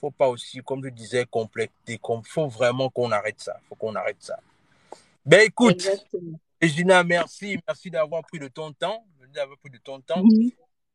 faut 0.00 0.10
pas 0.10 0.28
aussi, 0.28 0.60
comme 0.60 0.82
je 0.84 0.90
disais, 0.90 1.26
compléter. 1.26 1.72
Il 1.88 1.98
faut 2.24 2.48
vraiment 2.48 2.88
qu'on 2.88 3.10
arrête 3.12 3.40
ça. 3.40 3.60
faut 3.68 3.74
qu'on 3.74 3.94
arrête 3.94 4.16
ça. 4.20 4.38
Ben 5.26 5.40
écoute, 5.46 5.74
Exactement. 5.74 6.38
Regina, 6.60 7.04
merci, 7.04 7.58
merci 7.66 7.90
d'avoir 7.90 8.22
pris 8.22 8.38
de 8.38 8.48
ton 8.48 8.72
temps, 8.72 9.04
d'avoir 9.32 9.58
pris 9.58 9.70
de 9.70 9.78
ton 9.78 10.00
temps. 10.00 10.22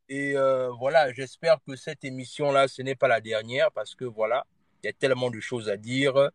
Et 0.09 0.35
euh, 0.35 0.69
voilà, 0.77 1.13
j'espère 1.13 1.57
que 1.65 1.75
cette 1.75 2.03
émission-là, 2.03 2.67
ce 2.67 2.81
n'est 2.81 2.95
pas 2.95 3.07
la 3.07 3.21
dernière 3.21 3.71
parce 3.71 3.95
que 3.95 4.03
voilà, 4.03 4.45
il 4.83 4.87
y 4.87 4.89
a 4.89 4.93
tellement 4.93 5.29
de 5.29 5.39
choses 5.39 5.69
à 5.69 5.77
dire 5.77 6.29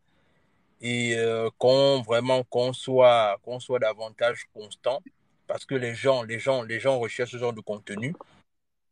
et 0.81 1.17
euh, 1.17 1.51
qu'on 1.59 2.01
vraiment 2.03 2.45
qu'on 2.45 2.73
soit 2.73 3.37
qu'on 3.43 3.61
soit 3.61 3.81
davantage 3.81 4.45
constant 4.55 5.03
parce 5.47 5.67
que 5.67 5.75
les 5.75 5.95
gens, 5.95 6.23
les 6.23 6.39
gens, 6.39 6.63
les 6.63 6.81
gens 6.81 6.99
recherchent 6.99 7.33
ce 7.33 7.39
genre 7.39 7.53
de 7.53 7.61
contenu 7.61 8.15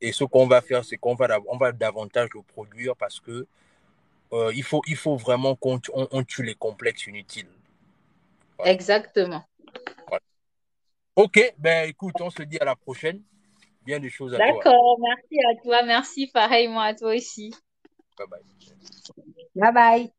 et 0.01 0.13
ce 0.13 0.25
qu'on 0.25 0.47
va 0.47 0.61
faire, 0.61 0.85
c'est 0.85 0.99
qu'on 0.99 1.15
va 1.15 1.39
on 1.49 1.57
va 1.57 1.73
davantage 1.73 2.29
le 2.35 2.43
produire 2.43 2.95
parce 2.97 3.21
que 3.21 3.47
euh, 4.33 4.53
il 4.55 4.63
faut 4.63 4.83
il 4.87 4.97
faut 4.97 5.17
vraiment 5.17 5.55
qu'on 5.57 5.81
on, 5.95 6.09
on 6.11 6.23
tue 6.23 6.43
les 6.43 6.55
complexes 6.55 7.07
inutiles. 7.07 7.49
Voilà. 8.59 8.73
Exactement. 8.73 9.45
Voilà. 10.09 10.26
Ok, 11.17 11.55
ben 11.59 11.89
écoute, 11.89 12.15
on 12.21 12.29
se 12.29 12.43
dit 12.43 12.59
à 12.61 12.65
la 12.67 12.77
prochaine. 12.77 13.23
Bien 13.87 13.99
des 13.99 14.11
choses 14.11 14.35
à 14.35 14.39
toi. 14.39 14.47
D'accord. 14.47 14.99
Merci 15.01 15.39
à 15.49 15.63
toi. 15.63 15.83
Merci 15.83 16.27
pareillement 16.27 16.81
à 16.81 16.95
toi 16.95 17.15
aussi. 17.15 17.55
Bye 18.19 18.27
bye. 18.29 18.41
Bye 19.55 19.73
bye. 19.73 20.13